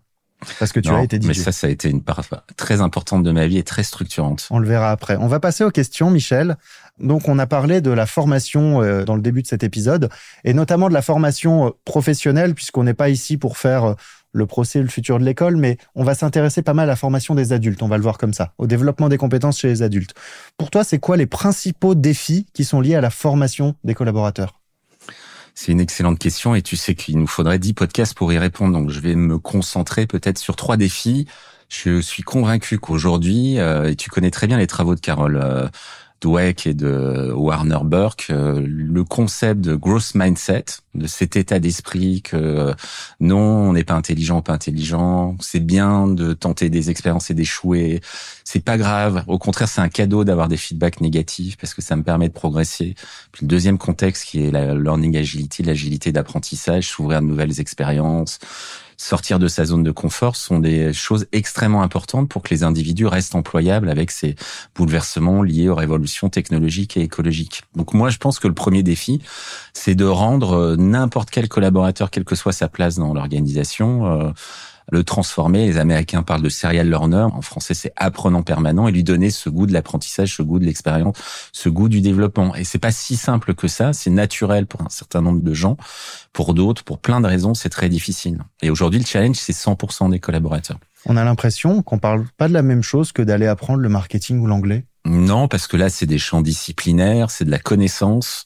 Parce 0.60 0.72
que 0.72 0.80
tu 0.80 0.90
as 0.90 1.04
été 1.04 1.20
DJ. 1.20 1.26
Mais 1.26 1.34
ça, 1.34 1.52
ça 1.52 1.68
a 1.68 1.70
été 1.70 1.90
une 1.90 2.04
part 2.04 2.22
très 2.58 2.82
importante 2.82 3.24
de 3.24 3.32
ma 3.32 3.48
vie 3.48 3.58
et 3.58 3.64
très 3.64 3.84
structurante. 3.84 4.48
On 4.50 4.60
le 4.60 4.68
verra 4.68 4.92
après. 4.92 5.18
On 5.18 5.28
va 5.28 5.40
passer 5.40 5.64
aux 5.64 5.72
questions, 5.72 6.10
Michel. 6.10 6.58
Donc, 7.00 7.28
on 7.28 7.40
a 7.40 7.48
parlé 7.48 7.82
de 7.82 7.90
la 7.90 8.06
formation 8.06 8.84
euh, 8.84 9.04
dans 9.04 9.16
le 9.16 9.22
début 9.22 9.42
de 9.42 9.48
cet 9.48 9.64
épisode, 9.64 10.10
et 10.44 10.54
notamment 10.54 10.90
de 10.90 10.94
la 10.94 11.02
formation 11.02 11.68
euh, 11.68 11.70
professionnelle, 11.86 12.54
puisqu'on 12.54 12.84
n'est 12.84 12.94
pas 12.94 13.10
ici 13.10 13.38
pour 13.38 13.58
faire 13.58 13.84
euh, 13.84 13.94
le 14.32 14.46
procès, 14.46 14.80
le 14.80 14.88
futur 14.88 15.20
de 15.20 15.26
l'école, 15.26 15.58
mais 15.58 15.78
on 15.96 16.04
va 16.04 16.14
s'intéresser 16.14 16.62
pas 16.62 16.74
mal 16.74 16.84
à 16.84 16.94
la 16.94 16.96
formation 16.96 17.34
des 17.34 17.52
adultes, 17.52 17.82
on 17.82 17.88
va 17.88 17.98
le 17.98 18.04
voir 18.04 18.18
comme 18.18 18.34
ça, 18.34 18.54
au 18.58 18.68
développement 18.68 19.10
des 19.10 19.18
compétences 19.18 19.60
chez 19.60 19.68
les 19.68 19.82
adultes. 19.82 20.14
Pour 20.58 20.70
toi, 20.70 20.84
c'est 20.84 21.00
quoi 21.00 21.18
les 21.18 21.26
principaux 21.26 21.96
défis 21.96 22.46
qui 22.54 22.64
sont 22.64 22.80
liés 22.80 22.96
à 22.96 23.02
la 23.02 23.10
formation 23.10 23.76
des 23.84 23.96
collaborateurs? 23.96 24.60
C'est 25.56 25.72
une 25.72 25.80
excellente 25.80 26.18
question 26.18 26.56
et 26.56 26.64
tu 26.64 26.76
sais 26.76 26.96
qu'il 26.96 27.20
nous 27.20 27.28
faudrait 27.28 27.60
dix 27.60 27.74
podcasts 27.74 28.16
pour 28.16 28.34
y 28.34 28.40
répondre. 28.40 28.74
Donc 28.74 28.90
je 28.90 29.00
vais 29.00 29.14
me 29.14 29.38
concentrer 29.38 30.08
peut-être 30.08 30.40
sur 30.40 30.56
trois 30.56 30.78
défis. 30.78 31.28
Je 31.70 32.02
suis 32.02 32.24
convaincu 32.24 32.80
qu'aujourd'hui, 32.80 33.58
et 33.58 33.96
tu 33.96 34.10
connais 34.10 34.32
très 34.32 34.48
bien 34.48 34.58
les 34.58 34.66
travaux 34.66 34.96
de 34.96 35.00
Carole 35.00 35.70
Dweck 36.24 36.68
et 36.68 36.74
de 36.74 37.34
Warner 37.36 37.80
Burke, 37.84 38.28
euh, 38.30 38.64
le 38.66 39.04
concept 39.04 39.60
de 39.60 39.76
growth 39.76 40.16
mindset, 40.16 40.66
de 40.96 41.06
cet 41.06 41.36
état 41.36 41.60
d'esprit 41.60 42.22
que 42.22 42.38
euh, 42.38 42.74
non, 43.20 43.38
on 43.38 43.74
n'est 43.74 43.84
pas 43.84 43.96
intelligent, 43.96 44.42
pas 44.42 44.54
intelligent, 44.54 45.36
c'est 45.42 45.60
bien 45.60 46.08
de 46.08 46.32
tenter 46.32 46.70
des 46.70 46.90
expériences 46.90 47.30
et 47.30 47.34
d'échouer, 47.34 48.00
c'est 48.46 48.64
pas 48.64 48.78
grave. 48.78 49.26
Au 49.28 49.38
contraire, 49.38 49.68
c'est 49.68 49.82
un 49.82 49.90
cadeau 49.90 50.24
d'avoir 50.24 50.48
des 50.48 50.58
feedbacks 50.58 51.02
négatifs 51.02 51.58
parce 51.58 51.74
que 51.74 51.82
ça 51.82 51.98
me 51.98 52.04
permet 52.04 52.30
de 52.30 52.34
progresser. 52.34 52.96
Puis 53.34 53.44
le 53.46 53.48
deuxième 53.48 53.78
contexte 53.78 54.24
qui 54.26 54.46
est 54.46 54.52
la 54.52 54.74
learning 54.76 55.18
agility, 55.18 55.62
l'agilité 55.64 56.14
d'apprentissage, 56.14 56.88
s'ouvrir 56.88 57.22
de 57.22 57.28
nouvelles 57.28 57.60
expériences, 57.60 58.40
sortir 59.04 59.38
de 59.38 59.48
sa 59.48 59.66
zone 59.66 59.84
de 59.84 59.92
confort 59.92 60.36
sont 60.36 60.60
des 60.60 60.94
choses 60.94 61.28
extrêmement 61.32 61.84
importantes 61.84 62.30
pour 62.30 62.42
que 62.42 62.50
les 62.54 62.64
individus 62.64 63.06
restent 63.06 63.36
employables 63.36 63.90
avec 63.90 64.12
ces 64.12 64.36
bouleversements 64.76 65.44
liés 65.44 65.68
aux 65.68 65.76
révolutions 65.76 66.30
technologiques 66.30 66.96
et 66.96 67.02
écologiques. 67.02 67.64
Donc 67.76 67.94
moi, 67.94 68.10
je 68.10 68.18
pense 68.18 68.40
que 68.40 68.48
le 68.48 68.54
premier 68.54 68.82
défi, 68.82 69.22
c'est 69.74 69.96
de 69.96 70.06
rendre 70.06 70.54
euh, 70.54 70.76
n'importe 70.78 71.30
quel 71.32 71.50
collaborateur, 71.50 72.12
quelle 72.12 72.24
que 72.24 72.36
soit 72.36 72.54
sa 72.54 72.70
place 72.70 72.96
dans 72.96 73.14
l'organisation, 73.14 74.08
euh, 74.08 74.32
le 74.92 75.04
transformer. 75.04 75.66
Les 75.66 75.78
Américains 75.78 76.24
parlent 76.24 76.42
de 76.42 76.50
serial 76.50 76.90
learner. 76.90 77.28
En 77.34 77.42
français, 77.42 77.74
c'est 77.74 77.94
apprenant 77.96 78.44
permanent 78.44 78.88
et 78.88 78.92
lui 78.92 79.04
donner 79.04 79.30
ce 79.30 79.50
goût 79.50 79.66
de 79.66 79.74
l'apprentissage, 79.74 80.36
ce 80.36 80.42
goût 80.42 80.60
de 80.60 80.66
l'expérience, 80.66 81.16
ce 81.52 81.70
goût 81.70 81.90
du 81.90 82.02
développement. 82.02 82.56
Et 82.56 82.64
c'est 82.64 82.80
pas 82.80 82.92
si 82.92 83.16
simple 83.16 83.54
que 83.54 83.68
ça. 83.68 83.94
C'est 83.94 84.10
naturel 84.10 84.68
pour 84.68 84.82
un 84.82 84.90
certain 84.90 85.22
nombre 85.22 85.42
de 85.42 85.54
gens. 85.54 85.78
Pour 86.32 86.54
d'autres, 86.54 86.84
pour 86.84 87.00
plein 87.00 87.22
de 87.22 87.28
raisons, 87.28 87.54
c'est 87.54 87.70
très 87.70 87.90
difficile. 87.90 88.40
Et 88.62 88.70
aujourd'hui, 88.70 89.00
le 89.00 89.06
challenge, 89.06 89.38
c'est 89.38 89.54
100% 89.54 90.10
des 90.10 90.20
collaborateurs. 90.20 90.78
On 91.06 91.18
a 91.18 91.24
l'impression 91.24 91.82
qu'on 91.82 92.00
parle 92.00 92.26
pas 92.38 92.48
de 92.48 92.54
la 92.54 92.62
même 92.62 92.82
chose 92.82 93.12
que 93.12 93.22
d'aller 93.22 93.48
apprendre 93.48 93.80
le 93.80 93.90
marketing 93.90 94.40
ou 94.40 94.48
l'anglais. 94.48 94.86
Non, 95.06 95.48
parce 95.50 95.68
que 95.68 95.76
là, 95.76 95.90
c'est 95.90 96.06
des 96.06 96.18
champs 96.18 96.42
disciplinaires, 96.42 97.30
c'est 97.30 97.44
de 97.44 97.52
la 97.52 97.60
connaissance. 97.60 98.46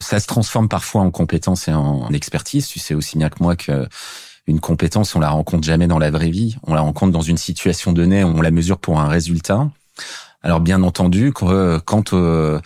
Ça 0.00 0.20
se 0.20 0.26
transforme 0.26 0.68
parfois 0.68 1.00
en 1.00 1.10
compétences 1.10 1.66
et 1.68 1.72
en 1.72 2.10
expertise. 2.10 2.68
Tu 2.68 2.78
sais 2.78 2.94
aussi 2.94 3.16
bien 3.16 3.30
que 3.30 3.42
moi 3.42 3.56
que 3.56 3.88
une 4.46 4.60
compétence, 4.60 5.14
on 5.14 5.20
la 5.20 5.30
rencontre 5.30 5.64
jamais 5.64 5.86
dans 5.86 5.98
la 5.98 6.10
vraie 6.10 6.30
vie. 6.30 6.56
On 6.66 6.74
la 6.74 6.80
rencontre 6.80 7.12
dans 7.12 7.22
une 7.22 7.38
situation 7.38 7.92
donnée, 7.92 8.24
on 8.24 8.40
la 8.40 8.50
mesure 8.50 8.78
pour 8.78 9.00
un 9.00 9.08
résultat. 9.08 9.70
Alors 10.42 10.60
bien 10.60 10.82
entendu, 10.82 11.32
quand 11.32 12.12
euh, 12.12 12.60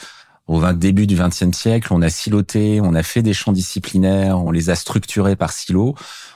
au 0.48 0.72
début 0.72 1.06
du 1.06 1.14
XXe 1.14 1.56
siècle, 1.56 1.92
on 1.92 2.02
a 2.02 2.10
siloté, 2.10 2.80
on 2.80 2.94
a 2.94 3.02
fait 3.04 3.22
des 3.22 3.34
champs 3.34 3.52
disciplinaires, 3.52 4.42
on 4.42 4.50
les 4.50 4.70
a 4.70 4.74
structurés 4.74 5.36
par 5.36 5.52
silos, 5.52 5.94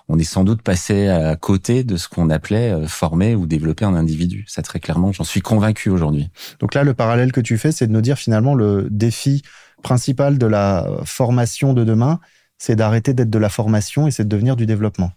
on 0.09 0.19
est 0.19 0.25
sans 0.25 0.45
doute 0.45 0.63
passé 0.63 1.09
à 1.09 1.35
côté 1.35 1.83
de 1.83 1.97
ce 1.97 2.09
qu'on 2.09 2.31
appelait 2.31 2.71
euh, 2.71 2.87
former 2.87 3.35
ou 3.35 3.47
développer 3.47 3.85
un 3.85 3.95
individu. 3.95 4.45
Ça 4.47 4.63
très 4.63 4.79
clairement, 4.79 5.11
j'en 5.11 5.25
suis 5.25 5.41
convaincu 5.41 5.91
aujourd'hui. 5.91 6.31
Donc 6.61 6.75
là, 6.75 6.85
le 6.85 6.95
parallèle 6.95 7.33
que 7.33 7.41
tu 7.41 7.59
fais, 7.59 7.73
c'est 7.73 7.89
de 7.89 7.93
nous 7.93 8.01
dire 8.01 8.19
finalement 8.19 8.55
le 8.55 8.87
défi 8.91 9.43
principal 9.83 10.39
de 10.39 10.47
la 10.47 10.87
formation 11.05 11.73
de 11.73 11.83
demain, 11.83 12.21
c'est 12.59 12.77
d'arrêter 12.77 13.13
d'être 13.13 13.31
de 13.31 13.39
la 13.39 13.49
formation 13.49 14.07
et 14.07 14.13
c'est 14.13 14.23
de 14.23 14.29
devenir 14.29 14.55
du 14.55 14.67
développement. 14.67 15.11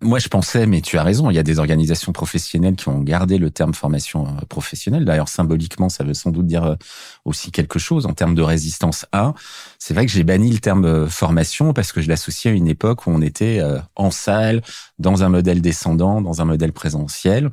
Moi, 0.00 0.18
je 0.20 0.28
pensais, 0.28 0.66
mais 0.66 0.80
tu 0.80 0.96
as 0.96 1.02
raison, 1.02 1.28
il 1.28 1.34
y 1.34 1.38
a 1.38 1.42
des 1.42 1.58
organisations 1.58 2.12
professionnelles 2.12 2.76
qui 2.76 2.88
ont 2.88 3.00
gardé 3.00 3.36
le 3.38 3.50
terme 3.50 3.74
formation 3.74 4.26
euh, 4.26 4.44
professionnelle. 4.48 5.04
D'ailleurs, 5.04 5.28
symboliquement, 5.28 5.88
ça 5.88 6.04
veut 6.04 6.14
sans 6.14 6.30
doute 6.30 6.46
dire 6.46 6.64
euh, 6.64 6.76
aussi 7.24 7.50
quelque 7.50 7.80
chose 7.80 8.06
en 8.06 8.12
termes 8.12 8.34
de 8.36 8.42
résistance 8.42 9.06
à. 9.10 9.34
C'est 9.78 9.94
vrai 9.94 10.06
que 10.06 10.12
j'ai 10.12 10.22
banni 10.22 10.52
le 10.52 10.58
terme 10.58 10.84
euh, 10.84 11.08
formation 11.08 11.72
parce 11.72 11.90
que 11.90 12.00
je 12.00 12.08
l'associe 12.08 12.52
à 12.52 12.56
une 12.56 12.68
époque 12.68 13.06
où 13.06 13.10
on 13.10 13.20
était 13.20 13.60
en 13.96 14.10
salle, 14.10 14.62
dans 14.98 15.22
un 15.22 15.28
modèle 15.28 15.60
descendant, 15.60 16.20
dans 16.20 16.40
un 16.40 16.44
modèle 16.44 16.72
présentiel. 16.72 17.50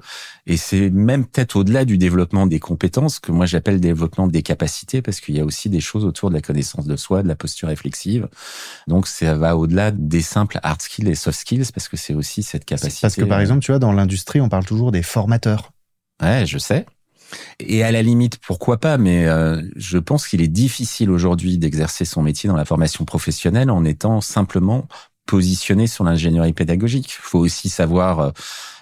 Et 0.48 0.58
c'est 0.58 0.90
même 0.92 1.26
peut-être 1.26 1.56
au-delà 1.56 1.86
du 1.86 1.98
développement 1.98 2.46
des 2.46 2.60
compétences 2.60 3.20
que 3.20 3.32
moi 3.32 3.46
j'appelle 3.46 3.80
développement 3.80 4.28
des 4.28 4.44
capacités 4.44 5.02
parce 5.02 5.20
qu'il 5.20 5.36
y 5.36 5.40
a 5.40 5.46
aussi 5.46 5.70
des 5.70 5.80
choses 5.80 6.06
autour 6.06 6.30
de 6.30 6.36
la 6.36 6.42
connaissance 6.42 6.86
de 6.86 6.96
soi, 6.96 7.24
de 7.24 7.28
la 7.28 7.36
posture 7.36 7.70
réflexive. 7.70 8.28
Donc 8.88 9.08
ça 9.08 9.34
va 9.34 9.58
au-delà 9.58 9.92
des 9.92 10.22
simples 10.22 10.60
hard 10.62 10.82
skills 10.82 11.10
et 11.10 11.16
soft 11.16 11.40
skills 11.40 11.72
parce 11.74 11.90
que 11.90 11.98
c'est 12.06 12.14
aussi 12.14 12.44
cette 12.44 12.66
capacité. 12.66 13.02
Parce 13.02 13.16
que 13.16 13.24
par 13.24 13.40
exemple, 13.40 13.62
tu 13.62 13.72
vois, 13.72 13.80
dans 13.80 13.92
l'industrie, 13.92 14.42
on 14.42 14.50
parle 14.50 14.66
toujours 14.66 14.92
des 14.92 15.04
formateurs. 15.04 15.72
Ouais, 16.22 16.46
je 16.46 16.58
sais. 16.58 16.86
Et 17.60 17.84
à 17.84 17.92
la 17.92 18.02
limite, 18.02 18.38
pourquoi 18.38 18.80
pas, 18.80 18.98
mais 18.98 19.26
euh, 19.26 19.62
je 19.76 19.98
pense 19.98 20.28
qu'il 20.28 20.42
est 20.42 20.48
difficile 20.48 21.10
aujourd'hui 21.10 21.58
d'exercer 21.58 22.06
son 22.06 22.22
métier 22.22 22.48
dans 22.48 22.56
la 22.56 22.66
formation 22.66 23.06
professionnelle 23.06 23.72
en 23.72 23.84
étant 23.84 24.22
simplement 24.22 24.88
positionné 25.26 25.88
sur 25.88 26.04
l'ingénierie 26.04 26.54
pédagogique. 26.54 27.10
Il 27.10 27.22
faut 27.22 27.40
aussi 27.40 27.70
savoir 27.70 28.20
euh, 28.20 28.32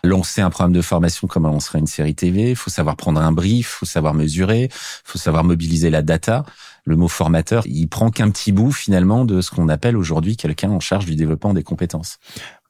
lancer 0.04 0.42
un 0.42 0.50
programme 0.50 0.74
de 0.74 0.82
formation 0.82 1.28
comme 1.28 1.46
on 1.46 1.50
lancerait 1.50 1.80
une 1.80 1.88
série 1.88 2.16
TV, 2.16 2.50
il 2.50 2.56
faut 2.56 2.70
savoir 2.70 2.98
prendre 2.98 3.22
un 3.22 3.32
brief, 3.32 3.60
il 3.60 3.78
faut 3.80 3.86
savoir 3.86 4.14
mesurer, 4.14 4.64
il 4.64 4.70
faut 5.06 5.18
savoir 5.18 5.44
mobiliser 5.44 5.90
la 5.90 6.02
data. 6.02 6.44
le 6.86 6.98
mot 6.98 7.08
formateur, 7.08 7.64
il 7.66 7.88
prend 7.88 8.10
qu'un 8.10 8.30
petit 8.30 8.52
bout 8.52 8.74
finalement 8.74 9.24
de 9.24 9.40
ce 9.40 9.52
qu'on 9.52 9.70
appelle 9.70 9.96
aujourd'hui 9.96 10.36
quelqu'un 10.36 10.70
en 10.70 10.82
charge 10.82 11.06
du 11.06 11.16
développement 11.16 11.54
des 11.54 11.64
compétences. 11.64 12.18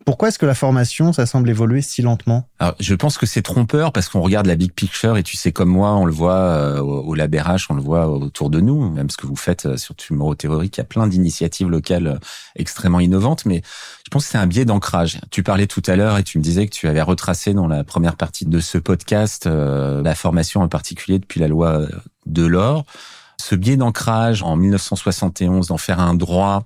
Pourquoi 0.05 0.27
est-ce 0.27 0.39
que 0.39 0.45
la 0.45 0.55
formation, 0.55 1.13
ça 1.13 1.25
semble 1.25 1.49
évoluer 1.49 1.81
si 1.81 2.01
lentement? 2.01 2.49
Alors, 2.59 2.75
Je 2.79 2.93
pense 2.93 3.17
que 3.17 3.25
c'est 3.25 3.41
trompeur 3.41 3.93
parce 3.93 4.09
qu'on 4.09 4.21
regarde 4.21 4.47
la 4.47 4.55
big 4.55 4.73
picture 4.73 5.17
et 5.17 5.23
tu 5.23 5.37
sais 5.37 5.51
comme 5.53 5.69
moi, 5.69 5.93
on 5.93 6.05
le 6.05 6.11
voit 6.11 6.33
euh, 6.33 6.79
au 6.79 7.15
LabRH, 7.15 7.67
on 7.69 7.75
le 7.75 7.81
voit 7.81 8.07
autour 8.07 8.49
de 8.49 8.59
nous, 8.59 8.89
même 8.89 9.09
ce 9.09 9.15
que 9.15 9.27
vous 9.27 9.37
faites 9.37 9.65
euh, 9.65 9.77
sur 9.77 9.95
Tumoro 9.95 10.35
Théorique, 10.35 10.77
y 10.77 10.81
a 10.81 10.85
plein 10.85 11.07
d'initiatives 11.07 11.69
locales 11.69 12.07
euh, 12.07 12.17
extrêmement 12.55 12.99
innovantes, 12.99 13.45
mais 13.45 13.61
je 14.05 14.09
pense 14.11 14.25
que 14.25 14.31
c'est 14.31 14.37
un 14.37 14.47
biais 14.47 14.65
d'ancrage. 14.65 15.21
Tu 15.31 15.41
parlais 15.41 15.67
tout 15.67 15.83
à 15.87 15.95
l'heure 15.95 16.17
et 16.17 16.23
tu 16.23 16.37
me 16.37 16.43
disais 16.43 16.67
que 16.67 16.73
tu 16.73 16.87
avais 16.89 17.01
retracé 17.01 17.53
dans 17.53 17.67
la 17.67 17.85
première 17.85 18.17
partie 18.17 18.45
de 18.45 18.59
ce 18.59 18.77
podcast 18.77 19.45
la 19.45 20.15
formation 20.15 20.61
en 20.61 20.67
particulier 20.67 21.19
depuis 21.19 21.39
la 21.39 21.47
loi 21.47 21.81
de 22.25 22.45
l'or. 22.45 22.85
Ce 23.37 23.55
biais 23.55 23.77
d'ancrage 23.77 24.43
en 24.43 24.55
1971 24.55 25.67
d'en 25.67 25.77
faire 25.77 25.99
un 25.99 26.13
droit 26.13 26.65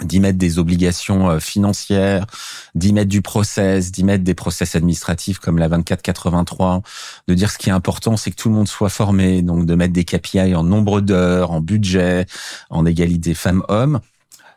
d'y 0.00 0.20
mettre 0.20 0.38
des 0.38 0.58
obligations 0.58 1.30
euh, 1.30 1.38
financières, 1.38 2.26
d'y 2.74 2.92
mettre 2.92 3.08
du 3.08 3.22
process, 3.22 3.92
d'y 3.92 4.04
mettre 4.04 4.24
des 4.24 4.34
process 4.34 4.74
administratifs 4.76 5.38
comme 5.38 5.58
la 5.58 5.68
2483, 5.68 6.82
de 7.28 7.34
dire 7.34 7.50
ce 7.50 7.58
qui 7.58 7.68
est 7.68 7.72
important, 7.72 8.16
c'est 8.16 8.30
que 8.30 8.36
tout 8.36 8.48
le 8.48 8.54
monde 8.54 8.68
soit 8.68 8.88
formé, 8.88 9.42
donc 9.42 9.66
de 9.66 9.74
mettre 9.74 9.92
des 9.92 10.04
KPI 10.04 10.54
en 10.54 10.64
nombre 10.64 11.00
d'heures, 11.00 11.50
en 11.50 11.60
budget, 11.60 12.26
en 12.70 12.86
égalité 12.86 13.34
femmes-hommes. 13.34 14.00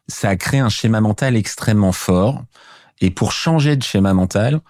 Ça 0.07 0.29
a 0.29 0.35
créé 0.35 0.59
un 0.59 0.69
schéma 0.69 1.01
mental 1.01 1.35
extrêmement 1.35 1.91
fort. 1.91 2.43
Et 3.01 3.11
pour 3.11 3.31
changer 3.31 3.75
de 3.75 3.83
schéma 3.83 4.13
mental, 4.13 4.61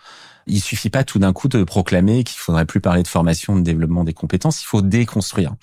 il 0.48 0.62
suffit 0.62 0.90
pas 0.90 1.04
tout 1.04 1.20
d'un 1.20 1.34
coup 1.34 1.48
de 1.48 1.64
proclamer 1.64 2.24
qu'il 2.24 2.40
faudrait 2.40 2.66
plus 2.66 2.80
parler 2.80 3.04
de 3.04 3.08
formation, 3.08 3.56
de 3.56 3.62
développement 3.62 4.04
des 4.04 4.14
compétences. 4.14 4.62
Il 4.62 4.66
faut 4.66 4.82
déconstruire. 4.82 5.56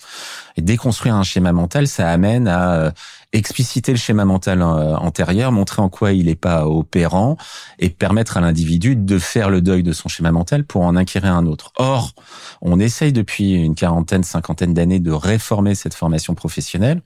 Et 0.57 0.62
déconstruire 0.62 1.14
un 1.14 1.23
schéma 1.23 1.53
mental, 1.53 1.87
ça 1.87 2.11
amène 2.11 2.49
à 2.49 2.75
euh, 2.75 2.90
expliciter 3.33 3.92
le 3.92 3.99
schéma 3.99 4.25
mental 4.25 4.61
euh, 4.61 4.97
antérieur, 4.97 5.53
montrer 5.53 5.83
en 5.83 5.88
quoi 5.88 6.12
il 6.12 6.27
n'est 6.27 6.35
pas 6.35 6.66
opérant 6.66 7.37
et 7.79 7.90
permettre 7.90 8.37
à 8.37 8.40
l'individu 8.40 8.97
de 8.97 9.18
faire 9.18 9.51
le 9.51 9.61
deuil 9.61 9.83
de 9.83 9.92
son 9.92 10.09
schéma 10.09 10.33
mental 10.33 10.64
pour 10.64 10.83
en 10.83 10.97
acquérir 10.97 11.35
un 11.35 11.47
autre. 11.47 11.73
Or, 11.77 12.12
on 12.61 12.81
essaye 12.81 13.12
depuis 13.12 13.53
une 13.53 13.75
quarantaine, 13.75 14.25
cinquantaine 14.25 14.75
d'années 14.75 15.01
de 15.01 15.12
réformer 15.12 15.75
cette 15.75 15.95
formation 15.95 16.35
professionnelle 16.35 17.03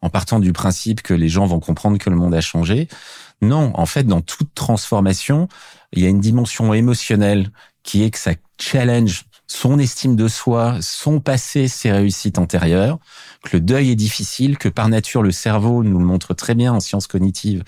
en 0.00 0.10
partant 0.10 0.38
du 0.38 0.52
principe 0.52 1.02
que 1.02 1.14
les 1.14 1.28
gens 1.28 1.46
vont 1.46 1.60
comprendre 1.60 1.98
que 1.98 2.10
le 2.10 2.16
monde 2.16 2.34
a 2.34 2.40
changé. 2.40 2.88
Non, 3.42 3.72
en 3.74 3.86
fait, 3.86 4.04
dans 4.04 4.22
toute 4.22 4.54
transformation, 4.54 5.48
il 5.96 6.02
y 6.02 6.06
a 6.06 6.10
une 6.10 6.20
dimension 6.20 6.72
émotionnelle 6.74 7.50
qui 7.82 8.02
est 8.02 8.10
que 8.10 8.18
ça 8.18 8.32
challenge 8.60 9.24
son 9.48 9.78
estime 9.78 10.16
de 10.16 10.28
soi, 10.28 10.78
son 10.80 11.20
passé, 11.20 11.68
ses 11.68 11.92
réussites 11.92 12.38
antérieures, 12.38 12.98
que 13.44 13.56
le 13.56 13.60
deuil 13.60 13.90
est 13.90 13.96
difficile, 13.96 14.58
que 14.58 14.68
par 14.68 14.88
nature 14.88 15.22
le 15.22 15.30
cerveau 15.30 15.84
nous 15.84 15.98
le 15.98 16.04
montre 16.04 16.34
très 16.34 16.54
bien 16.54 16.72
en 16.72 16.80
sciences 16.80 17.06
cognitives. 17.06 17.62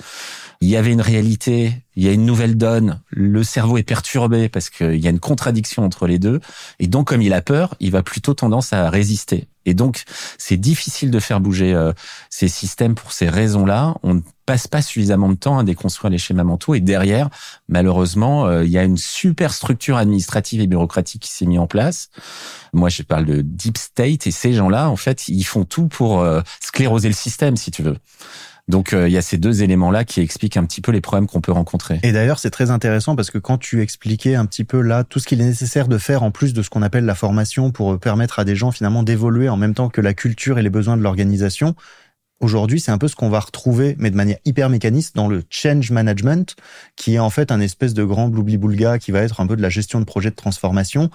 Il 0.60 0.68
y 0.68 0.76
avait 0.76 0.92
une 0.92 1.00
réalité, 1.00 1.72
il 1.94 2.02
y 2.02 2.08
a 2.08 2.12
une 2.12 2.26
nouvelle 2.26 2.56
donne, 2.56 3.00
le 3.10 3.44
cerveau 3.44 3.78
est 3.78 3.84
perturbé 3.84 4.48
parce 4.48 4.70
qu'il 4.70 4.96
y 4.96 5.06
a 5.06 5.10
une 5.10 5.20
contradiction 5.20 5.84
entre 5.84 6.08
les 6.08 6.18
deux, 6.18 6.40
et 6.80 6.88
donc 6.88 7.08
comme 7.08 7.22
il 7.22 7.32
a 7.32 7.42
peur, 7.42 7.76
il 7.78 7.92
va 7.92 8.02
plutôt 8.02 8.34
tendance 8.34 8.72
à 8.72 8.90
résister. 8.90 9.46
Et 9.68 9.74
donc, 9.74 10.04
c'est 10.38 10.56
difficile 10.56 11.10
de 11.10 11.20
faire 11.20 11.40
bouger 11.40 11.74
euh, 11.74 11.92
ces 12.30 12.48
systèmes 12.48 12.94
pour 12.94 13.12
ces 13.12 13.28
raisons-là. 13.28 13.94
On 14.02 14.14
ne 14.14 14.20
passe 14.46 14.66
pas 14.66 14.80
suffisamment 14.80 15.28
de 15.28 15.34
temps 15.34 15.58
à 15.58 15.62
déconstruire 15.62 16.10
les 16.10 16.16
schémas 16.16 16.42
mentaux. 16.42 16.74
Et 16.74 16.80
derrière, 16.80 17.28
malheureusement, 17.68 18.46
euh, 18.46 18.64
il 18.64 18.70
y 18.70 18.78
a 18.78 18.84
une 18.84 18.96
super 18.96 19.52
structure 19.52 19.98
administrative 19.98 20.62
et 20.62 20.66
bureaucratique 20.66 21.22
qui 21.22 21.30
s'est 21.30 21.44
mise 21.44 21.58
en 21.58 21.66
place. 21.66 22.08
Moi, 22.72 22.88
je 22.88 23.02
parle 23.02 23.26
de 23.26 23.42
deep 23.42 23.76
state. 23.76 24.26
Et 24.26 24.30
ces 24.30 24.54
gens-là, 24.54 24.88
en 24.88 24.96
fait, 24.96 25.28
ils 25.28 25.44
font 25.44 25.64
tout 25.64 25.88
pour 25.88 26.20
euh, 26.20 26.40
scléroser 26.60 27.08
le 27.08 27.14
système, 27.14 27.58
si 27.58 27.70
tu 27.70 27.82
veux. 27.82 27.96
Donc 28.68 28.92
il 28.92 29.10
y 29.10 29.16
a 29.16 29.22
ces 29.22 29.38
deux 29.38 29.62
éléments-là 29.62 30.04
qui 30.04 30.20
expliquent 30.20 30.56
un 30.56 30.64
petit 30.64 30.80
peu 30.80 30.92
les 30.92 31.00
problèmes 31.00 31.26
qu'on 31.26 31.40
peut 31.40 31.52
rencontrer. 31.52 32.00
Et 32.02 32.12
d'ailleurs, 32.12 32.38
c'est 32.38 32.50
très 32.50 32.70
intéressant 32.70 33.16
parce 33.16 33.30
que 33.30 33.38
quand 33.38 33.58
tu 33.58 33.80
expliquais 33.80 34.34
un 34.34 34.46
petit 34.46 34.64
peu 34.64 34.80
là 34.80 35.04
tout 35.04 35.18
ce 35.18 35.26
qu'il 35.26 35.40
est 35.40 35.46
nécessaire 35.46 35.88
de 35.88 35.98
faire 35.98 36.22
en 36.22 36.30
plus 36.30 36.52
de 36.52 36.62
ce 36.62 36.68
qu'on 36.68 36.82
appelle 36.82 37.04
la 37.04 37.14
formation 37.14 37.70
pour 37.70 37.98
permettre 37.98 38.38
à 38.38 38.44
des 38.44 38.56
gens 38.56 38.70
finalement 38.70 39.02
d'évoluer 39.02 39.48
en 39.48 39.56
même 39.56 39.74
temps 39.74 39.88
que 39.88 40.00
la 40.00 40.14
culture 40.14 40.58
et 40.58 40.62
les 40.62 40.70
besoins 40.70 40.96
de 40.96 41.02
l'organisation, 41.02 41.74
aujourd'hui, 42.40 42.80
c'est 42.80 42.90
un 42.90 42.98
peu 42.98 43.08
ce 43.08 43.16
qu'on 43.16 43.30
va 43.30 43.40
retrouver, 43.40 43.96
mais 43.98 44.10
de 44.10 44.16
manière 44.16 44.38
hyper 44.44 44.68
mécaniste, 44.68 45.16
dans 45.16 45.28
le 45.28 45.42
change 45.50 45.90
management, 45.90 46.56
qui 46.96 47.14
est 47.14 47.18
en 47.18 47.30
fait 47.30 47.50
un 47.50 47.60
espèce 47.60 47.94
de 47.94 48.04
grand 48.04 48.28
bloubli-boulga 48.28 48.98
qui 48.98 49.12
va 49.12 49.20
être 49.20 49.40
un 49.40 49.46
peu 49.46 49.56
de 49.56 49.62
la 49.62 49.70
gestion 49.70 50.00
de 50.00 50.04
projet 50.04 50.30
de 50.30 50.36
transformation, 50.36 51.10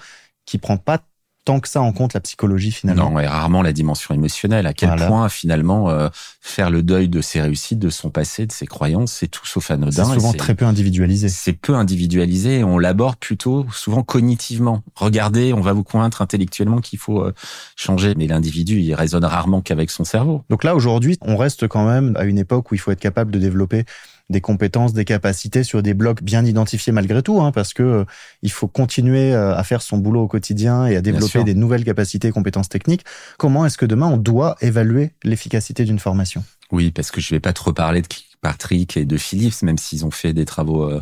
qui 0.45 0.57
prend 0.57 0.77
pas 0.77 1.03
tant 1.45 1.59
que 1.59 1.67
ça 1.67 1.81
en 1.81 1.91
compte 1.91 2.13
la 2.13 2.19
psychologie 2.19 2.71
finalement. 2.71 3.11
Non, 3.11 3.19
et 3.19 3.27
rarement 3.27 3.61
la 3.61 3.73
dimension 3.73 4.13
émotionnelle. 4.13 4.65
À 4.65 4.73
quel 4.73 4.95
point 4.95 5.27
finalement 5.29 5.89
euh, 5.89 6.09
faire 6.41 6.69
le 6.69 6.83
deuil 6.83 7.09
de 7.09 7.21
ses 7.21 7.41
réussites, 7.41 7.79
de 7.79 7.89
son 7.89 8.09
passé, 8.09 8.45
de 8.45 8.51
ses 8.51 8.65
croyances, 8.65 9.11
c'est 9.11 9.27
tout 9.27 9.45
sauf 9.45 9.71
anodin. 9.71 10.05
C'est 10.05 10.13
souvent 10.13 10.33
très 10.33 10.55
peu 10.55 10.65
individualisé. 10.65 11.29
C'est 11.29 11.53
peu 11.53 11.75
individualisé 11.75 12.59
et 12.59 12.63
on 12.63 12.77
l'aborde 12.77 13.17
plutôt 13.17 13.65
souvent 13.71 14.03
cognitivement. 14.03 14.83
Regardez, 14.95 15.53
on 15.53 15.61
va 15.61 15.73
vous 15.73 15.83
convaincre 15.83 16.21
intellectuellement 16.21 16.79
qu'il 16.79 16.99
faut 16.99 17.21
euh, 17.21 17.33
changer, 17.75 18.15
mais 18.15 18.27
l'individu 18.27 18.79
il 18.79 18.93
raisonne 18.93 19.25
rarement 19.25 19.61
qu'avec 19.61 19.89
son 19.89 20.03
cerveau. 20.03 20.43
Donc 20.49 20.63
là 20.63 20.75
aujourd'hui, 20.75 21.17
on 21.21 21.37
reste 21.37 21.67
quand 21.67 21.85
même 21.85 22.15
à 22.17 22.23
une 22.23 22.37
époque 22.37 22.71
où 22.71 22.75
il 22.75 22.79
faut 22.79 22.91
être 22.91 22.99
capable 22.99 23.31
de 23.31 23.39
développer 23.39 23.85
des 24.29 24.41
compétences, 24.41 24.93
des 24.93 25.05
capacités 25.05 25.63
sur 25.63 25.83
des 25.83 25.93
blocs 25.93 26.23
bien 26.23 26.45
identifiés 26.45 26.93
malgré 26.93 27.21
tout, 27.21 27.41
hein, 27.41 27.51
parce 27.51 27.73
que 27.73 27.83
euh, 27.83 28.05
il 28.41 28.51
faut 28.51 28.67
continuer 28.67 29.33
euh, 29.33 29.55
à 29.55 29.63
faire 29.63 29.81
son 29.81 29.97
boulot 29.97 30.23
au 30.23 30.27
quotidien 30.27 30.85
et 30.85 30.95
à 30.95 31.01
développer 31.01 31.43
des 31.43 31.53
nouvelles 31.53 31.83
capacités 31.83 32.29
et 32.29 32.31
compétences 32.31 32.69
techniques. 32.69 33.03
Comment 33.37 33.65
est-ce 33.65 33.77
que 33.77 33.85
demain 33.85 34.07
on 34.07 34.17
doit 34.17 34.55
évaluer 34.61 35.11
l'efficacité 35.23 35.83
d'une 35.83 35.99
formation? 35.99 36.43
Oui, 36.71 36.91
parce 36.91 37.11
que 37.11 37.21
je 37.21 37.29
vais 37.29 37.39
pas 37.39 37.53
te 37.53 37.61
reparler 37.61 38.01
de 38.01 38.07
Patrick 38.41 38.97
et 38.97 39.05
de 39.05 39.17
Philips, 39.17 39.61
même 39.61 39.77
s'ils 39.77 40.05
ont 40.05 40.11
fait 40.11 40.33
des 40.33 40.45
travaux 40.45 40.89
euh, 40.89 41.01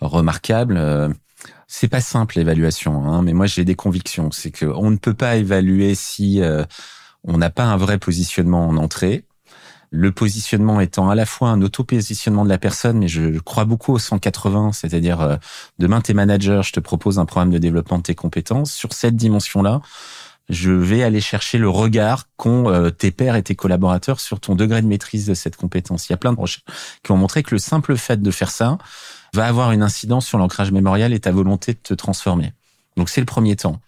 remarquables. 0.00 1.14
c'est 1.68 1.88
pas 1.88 2.00
simple 2.00 2.38
l'évaluation, 2.38 3.04
hein, 3.04 3.22
mais 3.22 3.32
moi 3.32 3.46
j'ai 3.46 3.64
des 3.64 3.74
convictions. 3.74 4.30
C'est 4.32 4.50
que 4.50 4.66
on 4.66 4.90
ne 4.90 4.96
peut 4.96 5.14
pas 5.14 5.36
évaluer 5.36 5.94
si 5.94 6.40
on 7.22 7.38
n'a 7.38 7.50
pas 7.50 7.64
un 7.64 7.76
vrai 7.76 7.98
positionnement 7.98 8.66
en 8.66 8.76
entrée 8.76 9.24
le 9.96 10.10
positionnement 10.10 10.80
étant 10.80 11.08
à 11.08 11.14
la 11.14 11.24
fois 11.24 11.50
un 11.50 11.62
auto-positionnement 11.62 12.44
de 12.44 12.48
la 12.48 12.58
personne, 12.58 12.98
mais 12.98 13.06
je 13.06 13.38
crois 13.38 13.64
beaucoup 13.64 13.92
au 13.92 14.00
180, 14.00 14.72
c'est-à-dire 14.72 15.20
euh, 15.20 15.36
demain 15.78 16.00
t'es 16.00 16.14
manager, 16.14 16.64
je 16.64 16.72
te 16.72 16.80
propose 16.80 17.20
un 17.20 17.26
programme 17.26 17.50
de 17.50 17.58
développement 17.58 17.98
de 17.98 18.02
tes 18.02 18.16
compétences. 18.16 18.72
Sur 18.72 18.92
cette 18.92 19.14
dimension-là, 19.14 19.82
je 20.48 20.72
vais 20.72 21.04
aller 21.04 21.20
chercher 21.20 21.58
le 21.58 21.68
regard 21.68 22.24
qu'ont 22.36 22.68
euh, 22.68 22.90
tes 22.90 23.12
pairs 23.12 23.36
et 23.36 23.44
tes 23.44 23.54
collaborateurs 23.54 24.18
sur 24.18 24.40
ton 24.40 24.56
degré 24.56 24.82
de 24.82 24.88
maîtrise 24.88 25.26
de 25.26 25.34
cette 25.34 25.54
compétence. 25.54 26.08
Il 26.08 26.12
y 26.12 26.14
a 26.14 26.18
plein 26.18 26.32
de 26.32 26.40
recherches 26.40 26.64
qui 27.04 27.12
ont 27.12 27.16
montré 27.16 27.44
que 27.44 27.54
le 27.54 27.60
simple 27.60 27.96
fait 27.96 28.20
de 28.20 28.30
faire 28.32 28.50
ça 28.50 28.78
va 29.32 29.46
avoir 29.46 29.70
une 29.70 29.82
incidence 29.82 30.26
sur 30.26 30.38
l'ancrage 30.38 30.72
mémorial 30.72 31.12
et 31.12 31.20
ta 31.20 31.30
volonté 31.30 31.72
de 31.72 31.78
te 31.78 31.94
transformer. 31.94 32.52
Donc 32.96 33.08
c'est 33.08 33.20
le 33.20 33.26
premier 33.26 33.56
temps. 33.56 33.80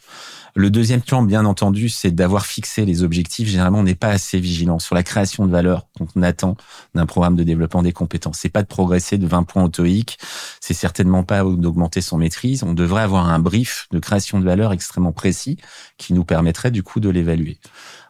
Le 0.59 0.71
deuxième 0.71 1.03
temps, 1.03 1.23
bien 1.23 1.45
entendu, 1.45 1.91
c'est 1.91 2.11
d'avoir 2.11 2.47
fixé 2.47 2.87
les 2.87 3.03
objectifs. 3.03 3.47
Généralement, 3.47 3.81
on 3.81 3.83
n'est 3.83 3.95
pas 3.95 4.09
assez 4.09 4.41
vigilant 4.41 4.79
sur 4.79 4.95
la 4.95 5.03
création 5.03 5.45
de 5.45 5.53
valeur 5.53 5.87
qu'on 5.99 6.23
attend 6.23 6.57
d'un 6.95 7.05
programme 7.05 7.37
de 7.37 7.43
développement 7.43 7.83
des 7.83 7.93
compétences. 7.93 8.39
C'est 8.39 8.49
pas 8.49 8.63
de 8.63 8.67
progresser 8.67 9.19
de 9.19 9.27
20 9.27 9.43
points 9.43 9.65
au 9.65 9.69
TOEIC. 9.69 10.17
C'est 10.63 10.73
certainement 10.73 11.25
pas 11.25 11.45
d'augmenter 11.45 12.01
son 12.01 12.17
maîtrise. 12.17 12.63
On 12.63 12.73
devrait 12.73 13.03
avoir 13.03 13.29
un 13.29 13.39
brief 13.39 13.87
de 13.91 13.99
création 13.99 14.41
de 14.41 14.47
valeur 14.47 14.73
extrêmement 14.73 15.13
précis 15.13 15.59
qui 15.99 16.15
nous 16.15 16.25
permettrait 16.25 16.71
du 16.71 16.83
coup 16.83 17.01
de 17.01 17.11
l'évaluer. 17.11 17.59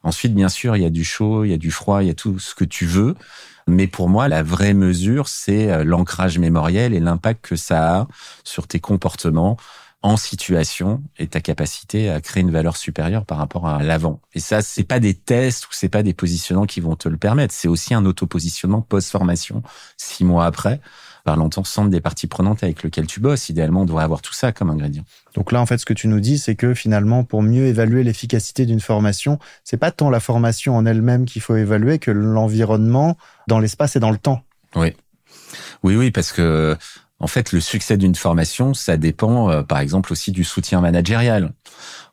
Ensuite, 0.04 0.32
bien 0.32 0.48
sûr, 0.48 0.76
il 0.76 0.84
y 0.84 0.86
a 0.86 0.90
du 0.90 1.02
chaud, 1.02 1.42
il 1.42 1.50
y 1.50 1.54
a 1.54 1.58
du 1.58 1.72
froid, 1.72 2.04
il 2.04 2.06
y 2.06 2.10
a 2.10 2.14
tout 2.14 2.38
ce 2.38 2.54
que 2.54 2.64
tu 2.64 2.86
veux. 2.86 3.16
Mais 3.66 3.88
pour 3.88 4.08
moi, 4.08 4.28
la 4.28 4.44
vraie 4.44 4.74
mesure, 4.74 5.26
c'est 5.26 5.72
euh, 5.72 5.82
l'ancrage 5.82 6.38
mémoriel 6.38 6.94
et 6.94 7.00
l'impact 7.00 7.44
que 7.44 7.56
ça 7.56 7.96
a 7.96 8.08
sur 8.44 8.68
tes 8.68 8.78
comportements, 8.78 9.56
en 10.06 10.16
situation 10.16 11.02
et 11.18 11.26
ta 11.26 11.40
capacité 11.40 12.10
à 12.10 12.20
créer 12.20 12.40
une 12.40 12.52
valeur 12.52 12.76
supérieure 12.76 13.24
par 13.24 13.38
rapport 13.38 13.66
à 13.66 13.82
l'avant. 13.82 14.20
Et 14.34 14.38
ça, 14.38 14.62
c'est 14.62 14.84
pas 14.84 15.00
des 15.00 15.14
tests 15.14 15.64
ou 15.66 15.70
c'est 15.72 15.88
pas 15.88 16.04
des 16.04 16.14
positionnements 16.14 16.66
qui 16.66 16.78
vont 16.78 16.94
te 16.94 17.08
le 17.08 17.16
permettre. 17.16 17.52
C'est 17.52 17.66
aussi 17.66 17.92
un 17.92 18.04
auto-positionnement 18.04 18.82
post-formation, 18.82 19.64
six 19.96 20.24
mois 20.24 20.46
après, 20.46 20.80
par 21.24 21.36
l'ensemble 21.36 21.90
des 21.90 22.00
parties 22.00 22.28
prenantes 22.28 22.62
avec 22.62 22.84
lesquelles 22.84 23.08
tu 23.08 23.18
bosses. 23.18 23.48
Idéalement, 23.48 23.82
on 23.82 23.84
devrait 23.84 24.04
avoir 24.04 24.22
tout 24.22 24.32
ça 24.32 24.52
comme 24.52 24.70
ingrédient. 24.70 25.02
Donc 25.34 25.50
là, 25.50 25.60
en 25.60 25.66
fait, 25.66 25.78
ce 25.78 25.84
que 25.84 25.92
tu 25.92 26.06
nous 26.06 26.20
dis, 26.20 26.38
c'est 26.38 26.54
que 26.54 26.72
finalement, 26.72 27.24
pour 27.24 27.42
mieux 27.42 27.66
évaluer 27.66 28.04
l'efficacité 28.04 28.64
d'une 28.64 28.78
formation, 28.78 29.40
c'est 29.64 29.76
pas 29.76 29.90
tant 29.90 30.08
la 30.08 30.20
formation 30.20 30.76
en 30.76 30.86
elle-même 30.86 31.24
qu'il 31.24 31.42
faut 31.42 31.56
évaluer 31.56 31.98
que 31.98 32.12
l'environnement 32.12 33.16
dans 33.48 33.58
l'espace 33.58 33.96
et 33.96 34.00
dans 34.00 34.12
le 34.12 34.18
temps. 34.18 34.44
Oui. 34.76 34.94
Oui, 35.82 35.96
oui, 35.96 36.12
parce 36.12 36.30
que 36.30 36.76
En 37.18 37.26
fait, 37.26 37.52
le 37.52 37.60
succès 37.60 37.96
d'une 37.96 38.14
formation, 38.14 38.74
ça 38.74 38.96
dépend, 38.96 39.50
euh, 39.50 39.62
par 39.62 39.78
exemple, 39.78 40.12
aussi 40.12 40.32
du 40.32 40.44
soutien 40.44 40.80
managérial. 40.80 41.52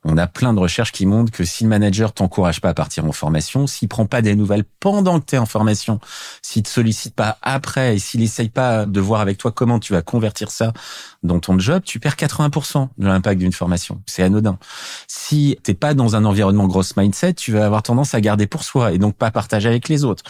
On 0.06 0.18
a 0.18 0.28
plein 0.28 0.54
de 0.54 0.60
recherches 0.60 0.92
qui 0.92 1.06
montrent 1.06 1.32
que 1.32 1.46
si 1.46 1.64
le 1.64 1.70
manager 1.70 2.14
t'encourage 2.14 2.62
pas 2.62 2.70
à 2.70 2.74
partir 2.74 3.06
en 3.06 3.12
formation, 3.12 3.68
s'il 3.68 3.88
prend 3.88 4.06
pas 4.06 4.22
des 4.22 4.36
nouvelles 4.36 4.66
pendant 4.80 5.20
que 5.20 5.26
tu 5.26 5.36
es 5.36 5.38
en 5.38 5.46
formation, 5.46 6.00
s'il 6.42 6.64
te 6.64 6.70
sollicite 6.70 7.16
pas 7.16 7.38
après 7.42 7.96
et 7.96 8.00
s'il 8.00 8.22
essaye 8.22 8.50
pas 8.50 8.86
de 8.86 9.00
voir 9.00 9.22
avec 9.22 9.38
toi 9.38 9.52
comment 9.52 9.80
tu 9.80 9.94
vas 9.94 10.02
convertir 10.02 10.52
ça 10.52 10.74
dans 11.24 11.40
ton 11.40 11.58
job, 11.58 11.84
tu 11.86 12.00
perds 12.00 12.16
80% 12.16 12.90
de 12.98 13.08
l'impact 13.08 13.40
d'une 13.40 13.54
formation. 13.54 14.02
C'est 14.06 14.24
anodin. 14.24 14.58
Si 15.08 15.58
t'es 15.64 15.74
pas 15.74 15.94
dans 15.94 16.16
un 16.16 16.26
environnement 16.26 16.68
grosse 16.68 16.98
mindset, 16.98 17.34
tu 17.34 17.54
vas 17.54 17.66
avoir 17.66 17.82
tendance 17.82 18.14
à 18.14 18.22
garder 18.22 18.46
pour 18.46 18.64
soi 18.64 18.92
et 18.92 18.98
donc 18.98 19.16
pas 19.16 19.32
partager 19.32 19.70
avec 19.70 19.88
les 19.88 20.04
autres. 20.04 20.24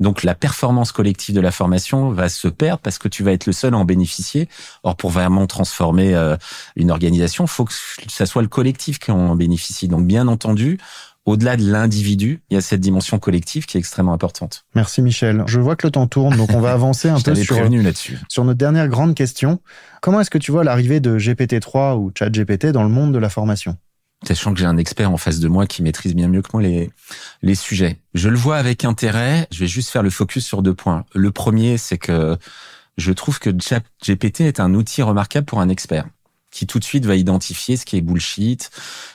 Donc 0.00 0.22
la 0.22 0.34
performance 0.34 0.92
collective 0.92 1.34
de 1.34 1.40
la 1.40 1.50
formation 1.50 2.10
va 2.10 2.28
se 2.28 2.48
perdre 2.48 2.80
parce 2.80 2.98
que 2.98 3.08
tu 3.08 3.24
vas 3.24 3.32
être 3.32 3.46
le 3.46 3.52
seul 3.52 3.74
à 3.74 3.76
en 3.76 3.84
bénéficier. 3.84 4.48
Or 4.84 4.96
pour 4.96 5.10
vraiment 5.10 5.46
transformer 5.46 6.14
euh, 6.14 6.36
une 6.76 6.90
organisation, 6.90 7.46
faut 7.46 7.64
que 7.64 7.74
ça 8.06 8.24
soit 8.24 8.42
le 8.42 8.48
collectif 8.48 8.98
qui 8.98 9.10
en 9.10 9.17
bénéficie. 9.34 9.88
Donc 9.88 10.06
bien 10.06 10.28
entendu, 10.28 10.78
au-delà 11.28 11.56
de 11.56 11.70
l'individu, 11.70 12.42
il 12.50 12.54
y 12.54 12.56
a 12.56 12.60
cette 12.60 12.80
dimension 12.80 13.18
collective 13.18 13.66
qui 13.66 13.76
est 13.76 13.80
extrêmement 13.80 14.14
importante. 14.14 14.64
Merci 14.74 15.02
Michel. 15.02 15.44
Je 15.46 15.60
vois 15.60 15.76
que 15.76 15.86
le 15.86 15.90
temps 15.90 16.06
tourne, 16.06 16.36
donc 16.36 16.50
on 16.54 16.60
va 16.60 16.72
avancer 16.78 17.08
un 17.08 17.20
peu 17.20 17.34
sur, 17.34 17.56
sur 18.28 18.44
notre 18.44 18.58
dernière 18.58 18.88
grande 18.88 19.14
question. 19.14 19.60
Comment 20.00 20.20
est-ce 20.20 20.30
que 20.30 20.38
tu 20.38 20.52
vois 20.52 20.64
l'arrivée 20.64 21.00
de 21.00 21.18
GPT-3 21.18 21.98
ou 21.98 22.10
ChatGPT 22.18 22.66
dans 22.68 22.82
le 22.82 22.88
monde 22.88 23.12
de 23.12 23.18
la 23.18 23.28
formation? 23.28 23.76
Sachant 24.26 24.52
que 24.52 24.58
j'ai 24.58 24.66
un 24.66 24.78
expert 24.78 25.12
en 25.12 25.16
face 25.16 25.38
de 25.38 25.48
moi 25.48 25.66
qui 25.66 25.82
maîtrise 25.82 26.14
bien 26.14 26.28
mieux 26.28 26.42
que 26.42 26.48
moi 26.52 26.62
les, 26.62 26.90
les 27.42 27.54
sujets. 27.54 27.98
Je 28.14 28.28
le 28.28 28.36
vois 28.36 28.56
avec 28.56 28.84
intérêt. 28.84 29.46
Je 29.52 29.60
vais 29.60 29.68
juste 29.68 29.90
faire 29.90 30.02
le 30.02 30.10
focus 30.10 30.44
sur 30.44 30.62
deux 30.62 30.74
points. 30.74 31.04
Le 31.14 31.30
premier, 31.30 31.78
c'est 31.78 31.98
que 31.98 32.36
je 32.96 33.12
trouve 33.12 33.38
que 33.38 33.50
ChatGPT 33.50 34.40
est 34.40 34.60
un 34.60 34.74
outil 34.74 35.02
remarquable 35.02 35.46
pour 35.46 35.60
un 35.60 35.68
expert 35.68 36.06
qui 36.58 36.66
tout 36.66 36.80
de 36.80 36.84
suite 36.84 37.06
va 37.06 37.14
identifier 37.14 37.76
ce 37.76 37.84
qui 37.84 37.96
est 37.96 38.00
bullshit, 38.00 38.70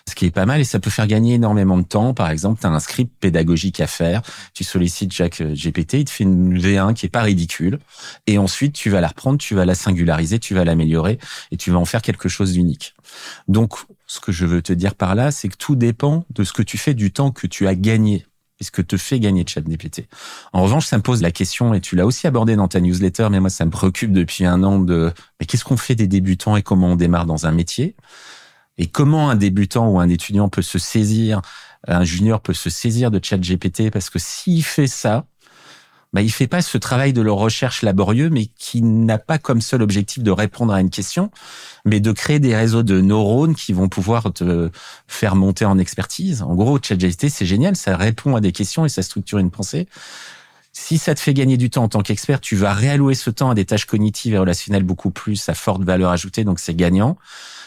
ce 0.08 0.16
qui 0.16 0.26
est 0.26 0.32
pas 0.32 0.46
mal 0.46 0.62
et 0.62 0.64
ça 0.64 0.80
peut 0.80 0.90
faire 0.90 1.08
gagner 1.08 1.34
énormément 1.34 1.78
de 1.78 1.84
temps. 1.84 2.14
Par 2.14 2.30
exemple, 2.30 2.62
tu 2.62 2.68
as 2.68 2.70
un 2.70 2.80
script 2.80 3.12
pédagogique 3.20 3.82
à 3.82 3.88
faire, 3.88 4.22
tu 4.54 4.64
sollicites 4.64 5.12
Jack 5.12 5.44
GPT, 5.44 5.94
il 5.96 6.06
te 6.06 6.10
fait 6.10 6.24
une 6.24 6.58
V1 6.58 6.94
qui 6.94 7.06
est 7.06 7.10
pas 7.10 7.22
ridicule 7.22 7.80
et 8.28 8.38
ensuite 8.38 8.74
tu 8.74 8.90
vas 8.90 9.02
la 9.02 9.10
reprendre, 9.10 9.40
tu 9.40 9.56
vas 9.56 9.66
la 9.66 9.76
singulariser, 9.76 10.40
tu 10.40 10.54
vas 10.54 10.64
l'améliorer 10.64 11.20
et 11.52 11.58
tu 11.58 11.70
vas 11.70 11.80
en 11.80 11.86
faire 11.86 12.02
quelque 12.02 12.30
chose 12.30 12.54
d'unique. 12.54 12.96
Donc, 13.50 13.74
ce 14.08 14.22
que 14.22 14.32
je 14.32 14.46
veux 14.46 14.62
te 14.62 14.72
dire 14.72 14.96
par 14.96 15.14
là, 15.14 15.32
c'est 15.32 15.50
que 15.50 15.58
tout 15.58 15.76
dépend 15.76 16.26
de 16.30 16.46
ce 16.46 16.54
que 16.54 16.62
tu 16.62 16.78
fais 16.78 16.94
du 16.94 17.12
temps 17.12 17.32
que 17.32 17.48
tu 17.48 17.68
as 17.68 17.76
gagné 17.76 18.26
ce 18.62 18.72
que 18.72 18.82
te 18.82 18.98
fait 18.98 19.20
gagner 19.20 19.46
ChatGPT. 19.46 20.08
En 20.54 20.64
revanche, 20.64 20.86
ça 20.86 20.98
me 20.98 21.04
pose 21.04 21.22
la 21.22 21.32
question, 21.32 21.74
et 21.74 21.82
tu 21.82 21.96
l'as 21.96 22.06
aussi 22.06 22.28
abordé 22.28 22.56
dans 22.56 22.68
ta 22.68 22.80
newsletter, 22.80 23.28
mais 23.30 23.40
moi, 23.40 23.50
ça 23.50 23.66
me 23.66 23.72
préoccupe 23.72 24.12
depuis 24.12 24.46
un 24.46 24.64
an 24.64 24.80
de, 24.80 25.12
mais 25.40 25.46
qu'est-ce 25.46 25.66
qu'on 25.66 25.78
fait 25.78 25.96
des 25.96 26.08
débutants 26.08 26.56
et 26.56 26.62
comment 26.62 26.92
on 26.92 26.96
démarre 26.96 27.26
dans 27.26 27.46
un 27.46 27.52
métier? 27.52 27.96
Et 28.78 28.88
comment 28.88 29.30
un 29.30 29.36
débutant 29.36 29.88
ou 29.90 30.00
un 30.00 30.10
étudiant 30.10 30.50
peut 30.50 30.62
se 30.62 30.80
saisir, 30.80 31.42
un 31.88 32.04
junior 32.04 32.42
peut 32.42 32.54
se 32.54 32.70
saisir 32.70 33.12
de 33.12 33.20
ChatGPT? 33.22 33.92
Parce 33.92 34.10
que 34.10 34.20
s'il 34.20 34.64
fait 34.64 34.88
ça, 34.88 35.26
bah, 36.14 36.22
il 36.22 36.32
fait 36.32 36.48
pas 36.48 36.62
ce 36.62 36.78
travail 36.78 37.12
de 37.12 37.22
leur 37.22 37.38
recherche 37.38 37.82
laborieux, 37.82 38.30
mais 38.30 38.46
qui 38.58 38.82
n'a 38.82 39.18
pas 39.18 39.40
comme 39.40 39.62
seul 39.62 39.82
objectif 39.82 40.22
de 40.22 40.32
répondre 40.32 40.72
à 40.72 40.80
une 40.80 40.92
question, 40.92 41.32
mais 41.86 42.00
de 42.00 42.12
créer 42.12 42.40
des 42.40 42.56
réseaux 42.56 42.84
de 42.84 43.02
neurones 43.02 43.56
qui 43.56 43.74
vont 43.74 43.90
pouvoir 43.90 44.32
te 44.32 44.70
faire 45.08 45.36
monter 45.36 45.66
en 45.66 45.78
expertise. 45.80 46.44
En 46.44 46.54
gros, 46.54 46.80
ChatGPT, 46.82 47.30
c'est 47.30 47.46
génial, 47.46 47.76
ça 47.76 47.98
répond 47.98 48.36
à 48.36 48.42
des 48.42 48.52
questions 48.52 48.86
et 48.86 48.90
ça 48.90 49.02
structure 49.02 49.40
une 49.40 49.52
pensée. 49.52 49.88
Si 50.72 50.98
ça 50.98 51.14
te 51.14 51.20
fait 51.20 51.34
gagner 51.34 51.58
du 51.58 51.70
temps 51.70 51.84
en 51.84 51.90
tant 51.90 52.02
qu'expert, 52.02 52.42
tu 52.42 52.56
vas 52.56 52.74
réallouer 52.74 53.14
ce 53.16 53.30
temps 53.30 53.52
à 53.52 53.56
des 53.56 53.66
tâches 53.66 53.86
cognitives 53.86 54.34
et 54.34 54.40
relationnelles 54.40 54.84
beaucoup 54.84 55.12
plus 55.12 55.50
à 55.50 55.54
forte 55.54 55.84
valeur 55.84 56.12
ajoutée, 56.12 56.44
donc 56.44 56.60
c'est 56.60 56.76
gagnant. 56.76 57.18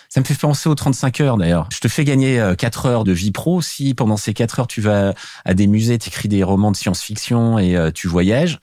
Ça 0.09 0.21
me 0.21 0.25
fait 0.25 0.39
penser 0.39 0.69
aux 0.69 0.75
35 0.75 1.21
heures 1.21 1.37
d'ailleurs. 1.37 1.69
Je 1.73 1.81
te 1.81 1.89
fais 1.89 2.05
gagner 2.05 2.43
4 2.57 2.87
euh, 2.87 2.89
heures 2.91 3.05
de 3.05 3.13
vie 3.13 3.33
pro 3.33 3.61
si 3.61 3.95
pendant 3.95 4.17
ces 4.17 4.35
4 4.35 4.61
heures 4.61 4.67
tu 4.67 4.81
vas 4.81 5.15
à 5.45 5.55
des 5.55 5.67
musées, 5.67 5.99
t'écris 5.99 6.29
des 6.29 6.43
romans 6.43 6.71
de 6.71 6.77
science-fiction 6.77 7.59
et 7.59 7.77
euh, 7.77 7.91
tu 7.91 8.09
voyages. 8.09 8.59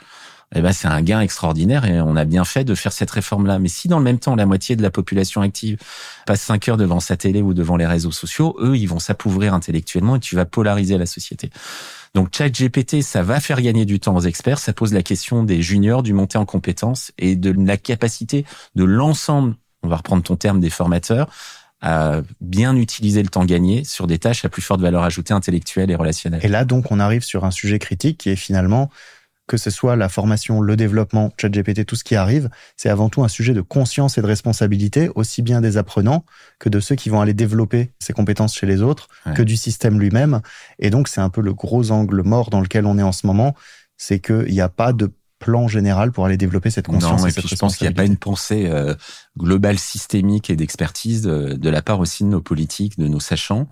Eh 0.56 0.62
ben 0.62 0.71
c'est 0.71 0.88
un 0.88 1.01
gain 1.01 1.19
extraordinaire 1.19 1.84
et 1.86 1.99
on 1.99 2.15
a 2.15 2.25
bien 2.25 2.45
fait 2.45 2.63
de 2.63 2.75
faire 2.75 2.93
cette 2.93 3.10
réforme-là. 3.10 3.58
Mais 3.58 3.69
si 3.69 3.88
dans 3.88 3.97
le 3.97 4.03
même 4.03 4.19
temps 4.19 4.36
la 4.36 4.45
moitié 4.45 4.75
de 4.75 4.84
la 4.84 4.91
population 4.91 5.41
active 5.41 5.77
passe 6.27 6.41
5 6.41 6.69
heures 6.69 6.77
devant 6.77 6.99
sa 6.99 7.17
télé 7.17 7.41
ou 7.41 7.56
devant 7.56 7.75
les 7.75 7.88
réseaux 7.88 8.12
sociaux, 8.12 8.56
eux 8.60 8.77
ils 8.77 8.86
vont 8.86 8.99
s'appauvrir 8.99 9.53
intellectuellement 9.56 10.17
et 10.17 10.19
tu 10.19 10.36
vas 10.36 10.45
polariser 10.45 10.97
la 10.97 11.08
société. 11.08 11.49
Donc 12.13 12.29
ChatGPT, 12.36 13.01
ça 13.01 13.23
va 13.23 13.39
faire 13.39 13.60
gagner 13.62 13.86
du 13.86 13.99
temps 13.99 14.15
aux 14.15 14.21
experts. 14.21 14.60
Ça 14.60 14.73
pose 14.73 14.93
la 14.93 15.01
question 15.01 15.43
des 15.43 15.63
juniors, 15.63 16.03
du 16.03 16.13
monté 16.13 16.38
en 16.38 16.45
compétences 16.45 17.12
et 17.17 17.36
de 17.36 17.51
la 17.51 17.77
capacité 17.77 18.45
de 18.75 18.84
l'ensemble 18.84 19.56
on 19.83 19.87
va 19.87 19.97
reprendre 19.97 20.23
ton 20.23 20.35
terme 20.35 20.59
des 20.59 20.69
formateurs, 20.69 21.29
à 21.81 22.21
bien 22.39 22.75
utiliser 22.75 23.21
le 23.21 23.27
temps 23.27 23.45
gagné 23.45 23.83
sur 23.83 24.07
des 24.07 24.17
tâches 24.17 24.45
à 24.45 24.49
plus 24.49 24.61
forte 24.61 24.79
valeur 24.79 25.03
ajoutée 25.03 25.33
intellectuelle 25.33 25.91
et 25.91 25.95
relationnelle. 25.95 26.39
Et 26.43 26.47
là, 26.47 26.63
donc, 26.63 26.91
on 26.91 26.99
arrive 26.99 27.23
sur 27.23 27.43
un 27.43 27.51
sujet 27.51 27.77
critique 27.77 28.17
qui 28.19 28.29
est 28.29 28.37
finalement 28.37 28.89
que 29.47 29.57
ce 29.57 29.69
soit 29.69 29.95
la 29.95 30.07
formation, 30.07 30.61
le 30.61 30.77
développement, 30.77 31.33
ChatGPT, 31.37 31.85
tout 31.85 31.95
ce 31.97 32.03
qui 32.03 32.15
arrive, 32.15 32.49
c'est 32.77 32.89
avant 32.89 33.09
tout 33.09 33.23
un 33.23 33.27
sujet 33.27 33.53
de 33.53 33.61
conscience 33.61 34.17
et 34.17 34.21
de 34.21 34.25
responsabilité, 34.25 35.09
aussi 35.15 35.41
bien 35.41 35.59
des 35.59 35.75
apprenants 35.75 36.23
que 36.59 36.69
de 36.69 36.79
ceux 36.79 36.95
qui 36.95 37.09
vont 37.09 37.19
aller 37.19 37.33
développer 37.33 37.91
ces 37.99 38.13
compétences 38.13 38.55
chez 38.55 38.65
les 38.65 38.81
autres, 38.81 39.09
que 39.35 39.41
du 39.41 39.57
système 39.57 39.99
lui-même. 39.99 40.41
Et 40.79 40.89
donc, 40.89 41.09
c'est 41.09 41.19
un 41.21 41.29
peu 41.29 41.41
le 41.41 41.53
gros 41.53 41.91
angle 41.91 42.21
mort 42.23 42.49
dans 42.49 42.61
lequel 42.61 42.85
on 42.85 42.97
est 42.97 43.03
en 43.03 43.11
ce 43.11 43.27
moment, 43.27 43.53
c'est 43.97 44.19
qu'il 44.19 44.45
n'y 44.45 44.61
a 44.61 44.69
pas 44.69 44.93
de 44.93 45.11
plan 45.43 45.67
général 45.67 46.12
pour 46.12 46.25
aller 46.25 46.38
développer 46.38 46.69
cette 46.69 46.88
conscience 46.88 47.21
non, 47.21 47.27
et, 47.27 47.32
Je 47.32 47.56
pense 47.56 47.75
qu'il 47.75 47.86
n'y 47.86 47.93
a 47.93 47.95
pas 47.95 48.06
une 48.06 48.17
pensée 48.17 48.67
euh, 48.67 48.95
globale, 49.38 49.77
systémique 49.77 50.49
et 50.49 50.56
d'expertise 50.56 51.21
de, 51.21 51.53
de, 51.53 51.69
la 51.69 51.82
part 51.82 51.99
aussi 51.99 52.23
de 52.23 52.29
nos 52.29 52.41
politiques, 52.41 52.97
de 52.97 53.08
nos 53.08 53.19
sachants. 53.19 53.67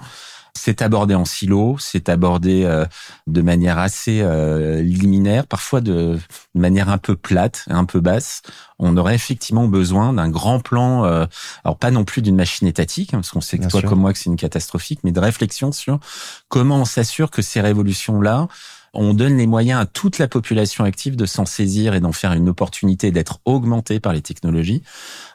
C'est 0.54 0.82
abordé 0.82 1.16
en 1.16 1.24
silo, 1.24 1.78
c'est 1.80 2.10
abordé 2.10 2.64
euh, 2.66 2.86
de 3.26 3.42
manière 3.42 3.80
assez 3.80 4.20
euh, 4.22 4.82
liminaire, 4.82 5.48
parfois 5.48 5.80
de, 5.80 6.20
de, 6.56 6.60
manière 6.60 6.90
un 6.90 6.98
peu 6.98 7.16
plate, 7.16 7.64
un 7.70 7.86
peu 7.86 8.02
basse. 8.02 8.42
On 8.78 8.98
aurait 8.98 9.16
effectivement 9.16 9.68
besoin 9.68 10.12
d'un 10.12 10.30
grand 10.30 10.60
plan, 10.60 11.06
euh, 11.06 11.26
alors 11.64 11.78
pas 11.78 11.90
non 11.90 12.04
plus 12.04 12.22
d'une 12.22 12.36
machine 12.36 12.68
étatique, 12.68 13.14
hein, 13.14 13.20
parce 13.20 13.32
qu'on 13.32 13.42
sait 13.42 13.60
que 13.60 13.68
toi 13.68 13.82
comme 13.82 14.02
moi 14.02 14.12
que 14.12 14.20
c'est 14.20 14.30
une 14.30 14.36
catastrophique, 14.36 15.00
mais 15.04 15.14
de 15.14 15.22
réflexion 15.22 15.72
sur 15.72 16.00
comment 16.50 16.82
on 16.82 16.86
s'assure 16.86 17.32
que 17.32 17.42
ces 17.42 17.62
révolutions-là 17.62 18.50
on 18.94 19.14
donne 19.14 19.38
les 19.38 19.48
moyens 19.48 19.82
à 19.82 19.86
toute 19.86 20.18
la 20.20 20.28
population 20.28 20.84
active 20.84 21.16
de 21.16 21.26
s'en 21.26 21.46
saisir 21.46 21.94
et 21.94 22.00
d'en 22.00 22.12
faire 22.12 22.34
une 22.34 22.50
opportunité 22.50 23.12
d'être 23.12 23.40
augmentée 23.46 24.00
par 24.00 24.14
les 24.14 24.22
technologies, 24.22 24.84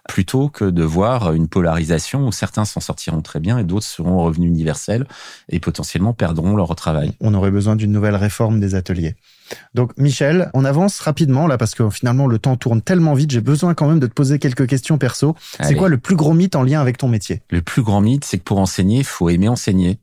plutôt 0.08 0.48
que 0.48 0.64
de 0.64 0.82
voir 0.82 1.32
une 1.32 1.48
polarisation 1.48 2.26
où 2.26 2.32
certains 2.32 2.64
s'en 2.64 2.80
sortiront 2.80 3.22
très 3.22 3.40
bien 3.40 3.58
et 3.58 3.64
d'autres 3.64 3.86
seront 3.86 4.22
revenus 4.22 4.50
universels 4.50 5.06
et 5.48 5.60
potentiellement 5.60 6.12
perdront 6.12 6.56
leur 6.56 6.74
travail. 6.76 7.12
On 7.20 7.34
aurait 7.34 7.50
besoin 7.50 7.76
d'une 7.76 7.92
nouvelle 7.92 8.16
réforme 8.16 8.60
des 8.60 8.74
ateliers. 8.74 9.16
Donc 9.74 9.92
Michel, 9.96 10.50
on 10.54 10.64
avance 10.64 10.98
rapidement 11.00 11.46
là 11.46 11.58
parce 11.58 11.74
que 11.74 11.88
finalement 11.90 12.26
le 12.26 12.38
temps 12.38 12.56
tourne 12.56 12.82
tellement 12.82 13.14
vite, 13.14 13.30
j'ai 13.30 13.40
besoin 13.40 13.74
quand 13.74 13.88
même 13.88 14.00
de 14.00 14.06
te 14.06 14.12
poser 14.12 14.38
quelques 14.38 14.66
questions 14.66 14.98
perso. 14.98 15.34
C'est 15.60 15.74
quoi 15.74 15.88
le 15.88 15.98
plus 15.98 16.16
gros 16.16 16.34
mythe 16.34 16.56
en 16.56 16.62
lien 16.62 16.80
avec 16.80 16.98
ton 16.98 17.08
métier? 17.08 17.42
Le 17.50 17.62
plus 17.62 17.82
grand 17.82 18.00
mythe, 18.00 18.24
c'est 18.24 18.38
que 18.38 18.44
pour 18.44 18.58
enseigner, 18.58 18.98
il 18.98 19.04
faut 19.04 19.28
aimer 19.28 19.48
enseigner. 19.48 19.98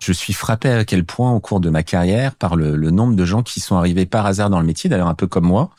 Je 0.00 0.12
suis 0.12 0.32
frappé 0.32 0.70
à 0.70 0.84
quel 0.84 1.04
point 1.04 1.32
au 1.32 1.40
cours 1.40 1.60
de 1.60 1.70
ma 1.70 1.82
carrière 1.82 2.34
par 2.36 2.54
le, 2.54 2.76
le 2.76 2.90
nombre 2.90 3.16
de 3.16 3.24
gens 3.24 3.42
qui 3.42 3.58
sont 3.60 3.76
arrivés 3.76 4.06
par 4.06 4.26
hasard 4.26 4.50
dans 4.50 4.60
le 4.60 4.66
métier, 4.66 4.88
d'ailleurs 4.88 5.08
un 5.08 5.14
peu 5.14 5.26
comme 5.26 5.46
moi, 5.46 5.70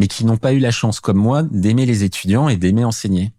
mais 0.00 0.06
qui 0.06 0.24
n'ont 0.24 0.38
pas 0.38 0.54
eu 0.54 0.60
la 0.60 0.70
chance 0.70 0.98
comme 0.98 1.18
moi 1.18 1.42
d'aimer 1.42 1.84
les 1.84 2.04
étudiants 2.04 2.48
et 2.48 2.56
d'aimer 2.56 2.84
enseigner. 2.84 3.32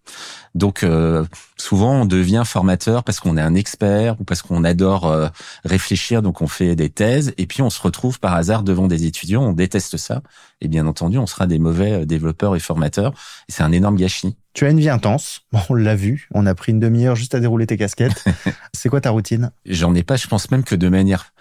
Donc 0.53 0.83
euh, 0.83 1.25
souvent 1.57 2.01
on 2.01 2.05
devient 2.05 2.43
formateur 2.45 3.03
parce 3.03 3.19
qu'on 3.19 3.35
est 3.35 3.41
un 3.41 3.55
expert 3.55 4.21
ou 4.21 4.25
parce 4.25 4.43
qu'on 4.43 4.63
adore 4.63 5.07
euh, 5.07 5.27
réfléchir, 5.65 6.21
donc 6.21 6.39
on 6.43 6.47
fait 6.47 6.75
des 6.75 6.91
thèses 6.91 7.33
et 7.39 7.47
puis 7.47 7.63
on 7.63 7.71
se 7.71 7.81
retrouve 7.81 8.19
par 8.19 8.35
hasard 8.35 8.61
devant 8.61 8.87
des 8.87 9.07
étudiants, 9.07 9.41
on 9.41 9.53
déteste 9.53 9.97
ça. 9.97 10.21
Et 10.61 10.67
bien 10.67 10.85
entendu 10.85 11.17
on 11.17 11.25
sera 11.25 11.47
des 11.47 11.57
mauvais 11.57 11.93
euh, 11.93 12.05
développeurs 12.05 12.55
et 12.55 12.59
formateurs. 12.59 13.13
Et 13.49 13.51
c'est 13.51 13.63
un 13.63 13.71
énorme 13.71 13.95
gâchis. 13.95 14.37
Tu 14.53 14.65
as 14.65 14.69
une 14.69 14.79
vie 14.79 14.89
intense, 14.89 15.41
on 15.69 15.73
l'a 15.73 15.95
vu, 15.95 16.29
on 16.31 16.45
a 16.45 16.53
pris 16.53 16.73
une 16.73 16.79
demi-heure 16.79 17.15
juste 17.15 17.33
à 17.33 17.39
dérouler 17.39 17.65
tes 17.65 17.77
casquettes. 17.77 18.23
c'est 18.73 18.89
quoi 18.89 19.01
ta 19.01 19.09
routine? 19.09 19.49
J'en 19.65 19.95
ai 19.95 20.03
pas, 20.03 20.15
je 20.15 20.27
pense 20.27 20.51
même 20.51 20.63
que 20.63 20.75
de 20.75 20.89
manière 20.89 21.33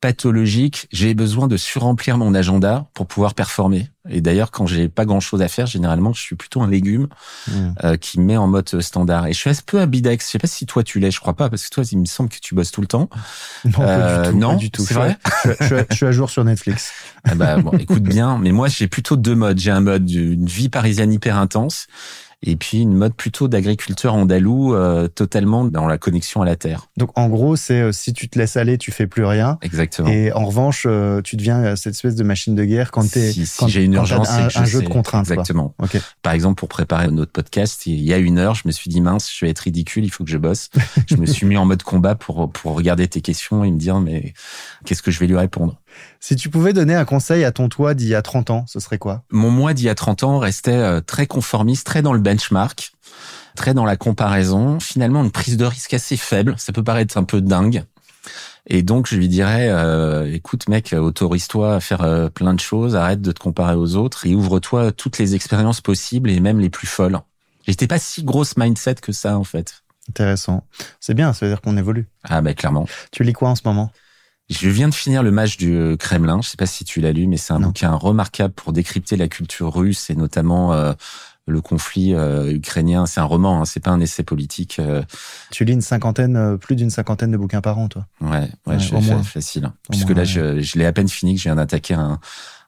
pathologique, 0.00 0.86
j'ai 0.92 1.14
besoin 1.14 1.48
de 1.48 1.56
surremplir 1.56 2.18
mon 2.18 2.34
agenda 2.34 2.88
pour 2.94 3.06
pouvoir 3.06 3.34
performer. 3.34 3.90
Et 4.08 4.20
d'ailleurs, 4.20 4.50
quand 4.50 4.66
j'ai 4.66 4.88
pas 4.88 5.04
grand 5.04 5.20
chose 5.20 5.42
à 5.42 5.48
faire, 5.48 5.66
généralement, 5.66 6.12
je 6.12 6.22
suis 6.22 6.36
plutôt 6.36 6.62
un 6.62 6.68
légume 6.68 7.08
mmh. 7.48 7.52
euh, 7.84 7.96
qui 7.96 8.20
met 8.20 8.36
en 8.36 8.46
mode 8.46 8.80
standard. 8.80 9.26
Et 9.26 9.32
je 9.32 9.38
suis 9.38 9.50
un 9.50 9.54
peu 9.66 9.84
bidex. 9.86 10.24
Je 10.26 10.30
sais 10.30 10.38
pas 10.38 10.46
si 10.46 10.66
toi 10.66 10.82
tu 10.82 11.00
l'es, 11.00 11.10
je 11.10 11.20
crois 11.20 11.34
pas, 11.34 11.50
parce 11.50 11.64
que 11.64 11.74
toi, 11.74 11.84
il 11.90 11.98
me 11.98 12.06
semble 12.06 12.30
que 12.30 12.38
tu 12.40 12.54
bosses 12.54 12.70
tout 12.70 12.80
le 12.80 12.86
temps. 12.86 13.10
Non, 13.64 13.72
pas 13.72 13.72
du 13.72 13.72
tout. 13.72 13.82
Euh, 13.82 14.32
non, 14.32 14.54
du 14.54 14.70
tout. 14.70 14.84
C'est 14.84 14.94
vrai. 14.94 15.18
Je, 15.60 15.94
suis 15.94 16.06
à 16.06 16.12
jour 16.12 16.30
sur 16.30 16.44
Netflix. 16.44 16.92
Ah 17.24 17.34
bah 17.34 17.56
bon, 17.58 17.72
écoute 17.72 18.02
bien. 18.02 18.38
Mais 18.38 18.52
moi, 18.52 18.68
j'ai 18.68 18.86
plutôt 18.86 19.16
deux 19.16 19.34
modes. 19.34 19.58
J'ai 19.58 19.72
un 19.72 19.80
mode 19.80 20.04
d'une 20.04 20.46
vie 20.46 20.68
parisienne 20.68 21.12
hyper 21.12 21.36
intense 21.36 21.86
et 22.42 22.54
puis 22.54 22.82
une 22.82 22.94
mode 22.94 23.14
plutôt 23.14 23.48
d'agriculteur 23.48 24.14
andalou, 24.14 24.74
euh, 24.74 25.08
totalement 25.08 25.64
dans 25.64 25.88
la 25.88 25.98
connexion 25.98 26.40
à 26.40 26.44
la 26.44 26.54
terre. 26.54 26.86
Donc 26.96 27.10
en 27.18 27.28
gros, 27.28 27.56
c'est 27.56 27.80
euh, 27.80 27.92
si 27.92 28.12
tu 28.12 28.28
te 28.28 28.38
laisses 28.38 28.56
aller, 28.56 28.78
tu 28.78 28.92
fais 28.92 29.08
plus 29.08 29.24
rien. 29.24 29.58
Exactement. 29.62 30.08
Et 30.08 30.32
en 30.32 30.46
revanche, 30.46 30.84
euh, 30.86 31.20
tu 31.20 31.36
deviens 31.36 31.74
cette 31.74 31.94
espèce 31.94 32.14
de 32.14 32.22
machine 32.22 32.54
de 32.54 32.64
guerre 32.64 32.92
quand 32.92 33.10
t'es 33.10 33.32
si, 33.32 33.44
si 33.44 33.68
j'ai 33.68 33.82
une 33.82 33.94
urgence, 33.94 34.30
un, 34.30 34.44
un 34.44 34.48
je 34.48 34.64
jeu 34.64 34.82
de 34.82 34.88
contraintes. 34.88 35.28
Exactement. 35.28 35.74
Par 36.22 36.32
exemple, 36.32 36.58
pour 36.60 36.68
préparer 36.68 37.08
notre 37.08 37.32
podcast, 37.32 37.86
il 37.86 38.00
y 38.00 38.12
a 38.12 38.18
une 38.18 38.38
heure, 38.38 38.54
je 38.54 38.62
me 38.66 38.72
suis 38.72 38.88
dit 38.88 39.00
mince, 39.00 39.32
je 39.34 39.44
vais 39.44 39.50
être 39.50 39.60
ridicule, 39.60 40.04
il 40.04 40.10
faut 40.10 40.22
que 40.22 40.30
je 40.30 40.38
bosse. 40.38 40.70
je 41.08 41.16
me 41.16 41.26
suis 41.26 41.46
mis 41.46 41.56
en 41.56 41.64
mode 41.64 41.82
combat 41.82 42.14
pour 42.14 42.50
pour 42.52 42.74
regarder 42.74 43.08
tes 43.08 43.20
questions 43.20 43.64
et 43.64 43.70
me 43.70 43.78
dire 43.78 43.98
mais 43.98 44.32
qu'est-ce 44.84 45.02
que 45.02 45.10
je 45.10 45.18
vais 45.18 45.26
lui 45.26 45.36
répondre? 45.36 45.80
Si 46.20 46.36
tu 46.36 46.50
pouvais 46.50 46.72
donner 46.72 46.94
un 46.94 47.04
conseil 47.04 47.44
à 47.44 47.52
ton 47.52 47.68
toi 47.68 47.94
d'il 47.94 48.08
y 48.08 48.14
a 48.14 48.22
30 48.22 48.50
ans, 48.50 48.64
ce 48.66 48.80
serait 48.80 48.98
quoi? 48.98 49.22
Mon 49.30 49.50
moi 49.50 49.74
d'il 49.74 49.86
y 49.86 49.88
a 49.88 49.94
30 49.94 50.24
ans 50.24 50.38
restait 50.38 50.72
euh, 50.72 51.00
très 51.00 51.26
conformiste, 51.26 51.86
très 51.86 52.02
dans 52.02 52.12
le 52.12 52.20
benchmark, 52.20 52.92
très 53.56 53.74
dans 53.74 53.84
la 53.84 53.96
comparaison. 53.96 54.80
Finalement, 54.80 55.22
une 55.22 55.30
prise 55.30 55.56
de 55.56 55.64
risque 55.64 55.94
assez 55.94 56.16
faible. 56.16 56.54
Ça 56.58 56.72
peut 56.72 56.84
paraître 56.84 57.16
un 57.16 57.24
peu 57.24 57.40
dingue. 57.40 57.84
Et 58.66 58.82
donc, 58.82 59.06
je 59.08 59.16
lui 59.16 59.28
dirais, 59.28 59.68
euh, 59.70 60.30
écoute, 60.32 60.68
mec, 60.68 60.92
autorise-toi 60.92 61.76
à 61.76 61.80
faire 61.80 62.02
euh, 62.02 62.28
plein 62.28 62.52
de 62.52 62.60
choses, 62.60 62.96
arrête 62.96 63.22
de 63.22 63.32
te 63.32 63.40
comparer 63.40 63.74
aux 63.74 63.96
autres 63.96 64.26
et 64.26 64.34
ouvre-toi 64.34 64.92
toutes 64.92 65.18
les 65.18 65.34
expériences 65.34 65.80
possibles 65.80 66.30
et 66.30 66.38
même 66.40 66.60
les 66.60 66.68
plus 66.68 66.86
folles. 66.86 67.18
J'étais 67.66 67.86
pas 67.86 67.98
si 67.98 68.24
grosse 68.24 68.56
mindset 68.56 68.96
que 68.96 69.12
ça, 69.12 69.38
en 69.38 69.44
fait. 69.44 69.82
Intéressant. 70.10 70.66
C'est 71.00 71.14
bien, 71.14 71.32
ça 71.32 71.46
veut 71.46 71.52
dire 71.52 71.60
qu'on 71.60 71.76
évolue. 71.76 72.08
Ah, 72.24 72.40
bah, 72.42 72.54
clairement. 72.54 72.86
Tu 73.10 73.24
lis 73.24 73.32
quoi 73.32 73.50
en 73.50 73.54
ce 73.54 73.62
moment? 73.64 73.90
Je 74.50 74.68
viens 74.70 74.88
de 74.88 74.94
finir 74.94 75.22
le 75.22 75.30
match 75.30 75.56
du 75.58 75.74
euh, 75.76 75.96
Kremlin. 75.96 76.40
Je 76.42 76.48
sais 76.48 76.56
pas 76.56 76.66
si 76.66 76.84
tu 76.84 77.00
l'as 77.00 77.12
lu, 77.12 77.26
mais 77.26 77.36
c'est 77.36 77.52
un 77.52 77.58
Non. 77.58 77.66
bouquin 77.68 77.92
remarquable 77.94 78.54
pour 78.54 78.72
décrypter 78.72 79.16
la 79.16 79.28
culture 79.28 79.74
russe 79.74 80.08
et 80.08 80.14
notamment 80.14 80.72
euh, 80.72 80.94
le 81.46 81.60
conflit 81.60 82.14
euh, 82.14 82.50
ukrainien. 82.52 83.04
C'est 83.04 83.20
un 83.20 83.24
roman, 83.24 83.60
hein, 83.60 83.64
c'est 83.66 83.80
pas 83.80 83.90
un 83.90 84.00
essai 84.00 84.22
politique. 84.22 84.78
euh, 84.78 85.02
Tu 85.50 85.64
lis 85.66 85.74
une 85.74 85.82
cinquantaine, 85.82 86.36
euh, 86.36 86.56
plus 86.56 86.76
d'une 86.76 86.88
cinquantaine 86.90 87.30
de 87.30 87.36
bouquins 87.36 87.60
par 87.60 87.78
an, 87.78 87.88
toi. 87.88 88.06
ouais, 88.22 88.28
ouais, 88.30 88.48
Ouais, 88.66 88.78
je- 88.78 88.94
au 88.94 89.00
moins. 89.00 89.22
facile. 89.22 89.66
hein. 89.66 89.74
Au 89.88 89.90
Puisque 89.92 90.06
moins, 90.06 90.14
là, 90.16 90.20
ouais. 90.22 90.26
je, 90.26 90.60
je 90.62 90.78
l'ai 90.78 90.86
à 90.86 90.92
peine 90.92 91.08
fini 91.08 91.34
que 91.34 91.40
je 91.40 91.44
viens 91.44 91.56
d'attaquer 91.56 91.92
un, 91.94 92.18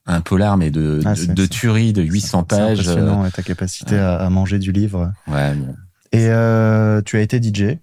un 0.07 0.21
polar, 0.21 0.59
mais 0.59 0.71
de, 0.71 1.01
Ah, 1.07 1.15
de, 1.15 1.19
c'est- 1.19 1.33
de 1.35 1.43
c'est- 1.43 1.49
tuerie 1.49 1.95
de 1.95 2.03
800 2.03 2.47
C'est 2.51 2.57
pages. 2.59 2.79
euh, 2.79 2.83
impressionnant, 2.93 3.23
ouais, 3.23 3.31
ta 3.31 3.43
capacité 3.43 3.99
à, 3.99 4.17
à 4.17 4.29
manger 4.29 4.59
du 4.59 4.71
livre. 4.73 5.13
ouais, 5.29 5.55
bon, 5.55 5.75
Et 6.13 6.27
euh, 6.29 7.01
tu 7.03 7.17
as 7.17 7.21
été 7.23 7.41
DJ. 7.41 7.79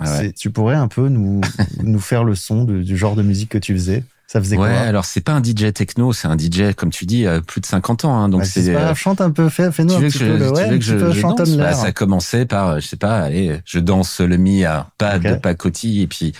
Ouais. 0.00 0.32
Tu 0.32 0.50
pourrais 0.50 0.74
un 0.76 0.88
peu 0.88 1.08
nous, 1.08 1.40
nous 1.82 2.00
faire 2.00 2.24
le 2.24 2.34
son 2.34 2.64
de- 2.64 2.82
du 2.82 2.96
genre 2.96 3.14
de 3.16 3.22
musique 3.22 3.50
que 3.50 3.58
tu 3.58 3.72
faisais? 3.74 4.04
Ça 4.28 4.40
faisait 4.40 4.56
Ouais, 4.56 4.68
quoi 4.70 4.78
alors 4.80 5.04
c'est 5.04 5.20
pas 5.20 5.34
un 5.34 5.40
DJ 5.40 5.72
techno, 5.72 6.12
c'est 6.12 6.26
un 6.26 6.36
DJ, 6.36 6.74
comme 6.74 6.90
tu 6.90 7.06
dis, 7.06 7.26
euh, 7.26 7.40
plus 7.40 7.60
de 7.60 7.66
50 7.66 8.04
ans. 8.04 8.16
Hein, 8.18 8.28
donc 8.28 8.40
Bah, 8.40 8.46
c'est 8.46 8.74
euh, 8.74 8.92
chante 8.96 9.20
un 9.20 9.30
peu, 9.30 9.48
fais, 9.48 9.70
fais-nous 9.70 9.90
tu 9.90 9.96
un 9.96 10.00
veux 10.00 10.08
petit 10.08 10.18
peu 10.18 10.36
le 10.36 10.46
tu 10.48 10.52
ouais, 10.52 10.66
veux 10.68 10.74
un 10.74 10.78
que 10.78 10.84
je, 10.84 10.96
peu 10.96 11.12
je 11.12 11.20
chantonne 11.20 11.46
danse? 11.46 11.56
Bah. 11.58 11.72
Ça 11.74 11.92
commençait 11.92 12.44
par, 12.44 12.68
euh, 12.70 12.80
je 12.80 12.88
sais 12.88 12.96
pas, 12.96 13.20
allez, 13.20 13.60
je 13.64 13.78
danse 13.78 14.20
le 14.20 14.36
Mia, 14.36 14.88
pas 14.98 15.18
Ok. 15.18 15.22
de 15.22 15.34
pacotille, 15.34 16.02
et 16.02 16.06
puis 16.08 16.32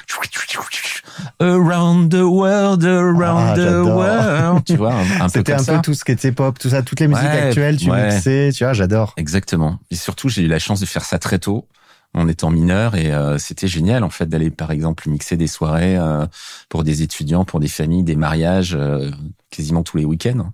Around 1.41 2.11
the 2.11 2.23
world, 2.23 2.85
around 2.85 3.51
Ah, 3.51 3.55
the 3.57 3.85
world, 3.85 4.65
tu 4.65 4.77
vois, 4.77 4.95
un, 4.95 5.21
un 5.21 5.25
peu 5.25 5.39
C'était 5.39 5.53
un 5.55 5.59
ça. 5.59 5.77
peu 5.77 5.83
tout 5.83 5.95
ce 5.95 6.05
qui 6.05 6.13
était 6.13 6.33
pop, 6.33 6.59
tout 6.59 6.71
ça, 6.71 6.83
toutes 6.83 7.01
les 7.01 7.09
musiques 7.09 7.23
Ouais, 7.25 7.31
actuelles, 7.49 7.77
tu 7.77 7.91
ouais. 7.91 8.13
mixais, 8.15 8.51
tu 8.55 8.65
vois, 8.65 8.73
j'adore. 8.73 9.15
Exactement. 9.17 9.79
Et 9.91 9.95
surtout, 9.97 10.29
j'ai 10.29 10.43
eu 10.43 10.49
la 10.49 10.59
chance 10.59 10.81
de 10.81 10.87
faire 10.87 11.05
ça 11.05 11.19
très 11.19 11.39
tôt, 11.39 11.67
en 12.17 12.29
étant 12.29 12.51
mineur, 12.51 12.97
et 12.97 13.13
euh, 13.13 13.39
c'était 13.39 13.69
génial 13.69 14.03
en 14.03 14.11
fait 14.11 14.27
d'aller, 14.27 14.51
par 14.51 14.71
exemple, 14.71 15.09
mixer 15.09 15.37
des 15.37 15.47
soirées 15.47 15.97
euh, 15.97 16.27
pour 16.69 16.83
des 16.83 17.03
étudiants, 17.03 17.45
pour 17.45 17.61
des 17.61 17.69
familles, 17.69 18.03
des 18.03 18.17
mariages, 18.17 18.75
euh, 18.75 19.11
quasiment 19.51 19.83
tous 19.83 19.99
les 19.99 20.05
week-ends. 20.05 20.51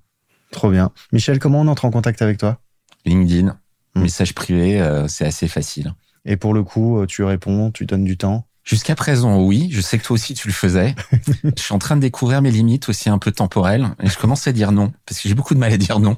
Trop 0.51 0.71
bien. 0.71 0.91
Michel, 1.13 1.39
comment 1.39 1.61
on 1.61 1.69
entre 1.69 1.85
en 1.85 1.91
contact 1.91 2.21
avec 2.21 2.37
toi? 2.39 2.59
LinkedIn, 3.07 3.57
Hmm. 3.95 4.03
message 4.03 4.35
privé, 4.35 4.81
euh, 4.81 5.07
c'est 5.07 5.27
assez 5.27 5.49
facile. 5.49 5.95
Et 6.25 6.37
pour 6.37 6.55
le 6.55 6.63
coup, 6.63 7.05
tu 7.07 7.25
réponds, 7.25 7.71
tu 7.71 7.85
donnes 7.85 8.05
du 8.05 8.17
temps? 8.17 8.47
Jusqu'à 8.65 8.95
présent, 8.95 9.41
oui. 9.43 9.69
Je 9.73 9.81
sais 9.81 9.99
que 9.99 10.05
toi 10.05 10.15
aussi, 10.15 10.35
tu 10.35 10.47
le 10.47 10.53
faisais. 10.55 10.95
je 11.57 11.63
suis 11.63 11.75
en 11.75 11.79
train 11.79 11.97
de 11.97 12.01
découvrir 12.01 12.43
mes 12.43 12.51
limites 12.53 12.89
aussi 12.89 13.09
un 13.11 13.19
peu 13.19 13.33
temporelles. 13.33 13.89
Et 14.03 14.09
je 14.09 14.17
commence 14.17 14.47
à 14.47 14.53
dire 14.53 14.71
non. 14.71 14.93
Parce 15.05 15.21
que 15.21 15.29
j'ai 15.29 15.35
beaucoup 15.35 15.55
de 15.55 15.59
mal 15.59 15.73
à 15.73 15.77
dire 15.77 15.99
non. 15.99 16.17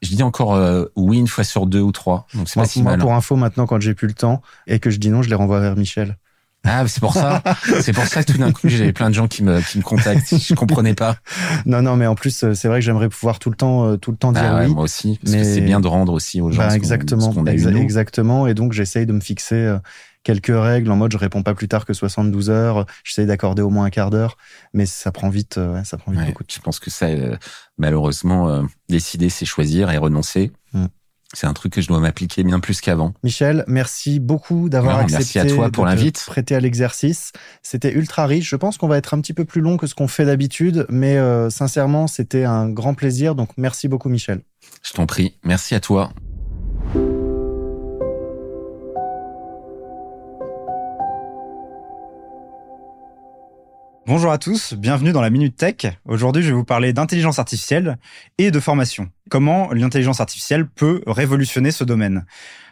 Je 0.00 0.08
dis 0.10 0.22
encore 0.22 0.54
euh, 0.54 0.84
oui 0.94 1.18
une 1.18 1.26
fois 1.28 1.42
sur 1.44 1.66
deux 1.66 1.80
ou 1.80 1.90
trois. 1.92 2.26
Donc 2.34 2.48
c'est 2.48 2.56
Moi, 2.56 2.64
pas 2.64 2.68
si 2.70 2.82
moi, 2.82 2.92
mal. 2.92 3.00
pour 3.00 3.12
info, 3.14 3.34
maintenant, 3.36 3.66
quand 3.66 3.80
j'ai 3.80 3.94
plus 3.94 4.06
le 4.06 4.14
temps 4.14 4.40
et 4.68 4.78
que 4.78 4.90
je 4.90 4.98
dis 4.98 5.10
non, 5.10 5.22
je 5.22 5.28
les 5.28 5.34
renvoie 5.34 5.58
vers 5.60 5.76
Michel. 5.76 6.16
Ah, 6.62 6.86
c'est 6.86 7.00
pour 7.00 7.14
ça. 7.14 7.42
c'est 7.80 7.94
pour 7.94 8.04
ça 8.06 8.22
que 8.22 8.32
tout 8.32 8.38
d'un 8.38 8.52
coup, 8.52 8.68
j'avais 8.68 8.92
plein 8.92 9.08
de 9.08 9.14
gens 9.14 9.26
qui 9.28 9.42
me, 9.42 9.60
qui 9.62 9.78
me 9.78 9.82
contactent. 9.82 10.34
Je 10.38 10.54
comprenais 10.54 10.92
pas. 10.94 11.16
Non, 11.64 11.80
non, 11.80 11.96
mais 11.96 12.06
en 12.06 12.14
plus, 12.14 12.44
euh, 12.44 12.52
c'est 12.54 12.68
vrai 12.68 12.80
que 12.80 12.84
j'aimerais 12.84 13.08
pouvoir 13.08 13.38
tout 13.38 13.48
le 13.48 13.56
temps, 13.56 13.86
euh, 13.86 13.96
tout 13.96 14.10
le 14.10 14.18
temps 14.18 14.30
dire 14.30 14.42
Ah 14.44 14.56
ouais, 14.58 14.66
oui. 14.66 14.74
moi 14.74 14.84
aussi. 14.84 15.18
Parce 15.22 15.32
mais- 15.34 15.38
que 15.38 15.44
c'est 15.44 15.62
bien 15.62 15.80
de 15.80 15.88
rendre 15.88 16.12
aussi 16.12 16.42
aux 16.42 16.50
gens 16.52 16.58
Bah, 16.58 16.68
ce 16.68 16.74
qu'on- 16.74 16.76
exactement, 16.82 17.32
ce 17.32 17.38
eu 17.38 17.42
exa- 17.44 17.70
nous. 17.70 17.78
exactement. 17.80 18.46
Et 18.46 18.52
donc, 18.52 18.74
j'essaye 18.74 19.06
de 19.06 19.12
me 19.14 19.20
fixer 19.20 19.54
euh, 19.54 19.78
quelques 20.22 20.52
règles 20.54 20.90
en 20.90 20.96
mode 20.96 21.12
je 21.12 21.18
réponds 21.18 21.42
pas 21.42 21.54
plus 21.54 21.68
tard 21.68 21.84
que 21.84 21.92
72 21.92 22.50
heures. 22.50 22.86
J'essaye 23.04 23.26
d'accorder 23.26 23.62
au 23.62 23.70
moins 23.70 23.86
un 23.86 23.90
quart 23.90 24.10
d'heure, 24.10 24.36
mais 24.72 24.86
ça 24.86 25.12
prend 25.12 25.28
vite, 25.28 25.58
euh, 25.58 25.74
ouais, 25.74 25.84
ça 25.84 25.96
prend 25.96 26.12
vite 26.12 26.20
Ouais, 26.20 26.26
beaucoup 26.28 26.44
de 26.44 26.50
je 26.50 26.60
pense 26.60 26.80
que 26.80 26.90
ça, 26.90 27.06
euh, 27.06 27.36
malheureusement, 27.78 28.48
euh, 28.48 28.62
décider, 28.88 29.28
c'est 29.28 29.46
choisir 29.46 29.90
et 29.90 29.98
renoncer. 29.98 30.52
Hmm. 30.72 30.86
C'est 31.32 31.46
un 31.46 31.52
truc 31.52 31.72
que 31.72 31.80
je 31.80 31.86
dois 31.86 32.00
m'appliquer 32.00 32.42
bien 32.42 32.58
plus 32.58 32.80
qu'avant. 32.80 33.14
Michel, 33.22 33.64
merci 33.68 34.18
beaucoup 34.18 34.68
d'avoir 34.68 34.98
accepté 34.98 35.38
merci 35.38 35.38
à 35.38 35.46
toi 35.46 35.70
pour 35.70 35.86
l'invite. 35.86 36.24
prêter 36.26 36.56
à 36.56 36.60
l'exercice. 36.60 37.30
C'était 37.62 37.92
ultra 37.92 38.26
riche. 38.26 38.50
Je 38.50 38.56
pense 38.56 38.78
qu'on 38.78 38.88
va 38.88 38.98
être 38.98 39.14
un 39.14 39.20
petit 39.20 39.32
peu 39.32 39.44
plus 39.44 39.60
long 39.60 39.76
que 39.76 39.86
ce 39.86 39.94
qu'on 39.94 40.08
fait 40.08 40.24
d'habitude, 40.24 40.86
mais 40.88 41.18
euh, 41.18 41.48
sincèrement, 41.48 42.08
c'était 42.08 42.44
un 42.44 42.68
grand 42.68 42.94
plaisir. 42.94 43.36
Donc, 43.36 43.50
merci 43.56 43.86
beaucoup, 43.86 44.08
Michel. 44.08 44.42
Je 44.82 44.92
t'en 44.92 45.06
prie. 45.06 45.36
Merci 45.44 45.76
à 45.76 45.80
toi. 45.80 46.12
Bonjour 54.12 54.32
à 54.32 54.38
tous, 54.38 54.74
bienvenue 54.74 55.12
dans 55.12 55.20
la 55.20 55.30
Minute 55.30 55.56
Tech. 55.56 55.96
Aujourd'hui, 56.04 56.42
je 56.42 56.48
vais 56.48 56.54
vous 56.54 56.64
parler 56.64 56.92
d'intelligence 56.92 57.38
artificielle 57.38 57.96
et 58.38 58.50
de 58.50 58.58
formation. 58.58 59.08
Comment 59.30 59.72
l'intelligence 59.72 60.20
artificielle 60.20 60.66
peut 60.66 61.00
révolutionner 61.06 61.70
ce 61.70 61.84
domaine? 61.84 62.26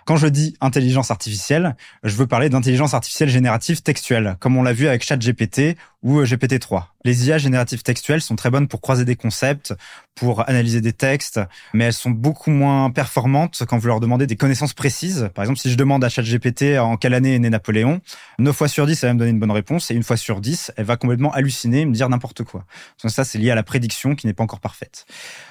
Quand 0.04 0.16
je 0.16 0.26
dis 0.26 0.56
intelligence 0.60 1.12
artificielle, 1.12 1.76
je 2.02 2.16
veux 2.16 2.26
parler 2.26 2.48
d'intelligence 2.48 2.92
artificielle 2.92 3.28
générative 3.28 3.82
textuelle, 3.82 4.36
comme 4.40 4.56
on 4.56 4.64
l'a 4.64 4.72
vu 4.72 4.88
avec 4.88 5.04
ChatGPT 5.04 5.76
ou 6.02 6.20
euh, 6.20 6.24
GPT-3. 6.24 6.84
Les 7.04 7.28
IA 7.28 7.38
génératives 7.38 7.82
textuelles 7.82 8.20
sont 8.20 8.36
très 8.36 8.50
bonnes 8.50 8.68
pour 8.68 8.80
croiser 8.80 9.04
des 9.04 9.16
concepts, 9.16 9.74
pour 10.14 10.48
analyser 10.48 10.80
des 10.80 10.92
textes, 10.92 11.40
mais 11.72 11.84
elles 11.84 11.92
sont 11.92 12.10
beaucoup 12.10 12.50
moins 12.50 12.90
performantes 12.90 13.62
quand 13.68 13.78
vous 13.78 13.86
leur 13.86 14.00
demandez 14.00 14.26
des 14.26 14.36
connaissances 14.36 14.74
précises. 14.74 15.30
Par 15.34 15.44
exemple, 15.44 15.60
si 15.60 15.70
je 15.70 15.76
demande 15.76 16.04
à 16.04 16.08
ChatGPT 16.08 16.78
en 16.78 16.96
quelle 16.96 17.14
année 17.14 17.36
est 17.36 17.38
né 17.38 17.50
Napoléon, 17.50 18.00
9 18.38 18.54
fois 18.54 18.68
sur 18.68 18.86
10, 18.86 19.02
elle 19.02 19.10
va 19.10 19.14
me 19.14 19.18
donner 19.20 19.30
une 19.30 19.38
bonne 19.38 19.50
réponse, 19.52 19.90
et 19.90 19.94
une 19.94 20.02
fois 20.02 20.16
sur 20.16 20.40
10, 20.40 20.72
elle 20.76 20.84
va 20.84 20.96
complètement 20.96 21.32
halluciner 21.32 21.82
et 21.82 21.86
me 21.86 21.92
dire 21.92 22.08
n'importe 22.08 22.42
quoi. 22.42 22.64
Donc 23.02 23.12
ça, 23.12 23.24
c'est 23.24 23.38
lié 23.38 23.50
à 23.50 23.54
la 23.54 23.62
prédiction 23.62 24.14
qui 24.14 24.26
n'est 24.26 24.34
pas 24.34 24.42
encore 24.42 24.60
parfaite. 24.60 25.06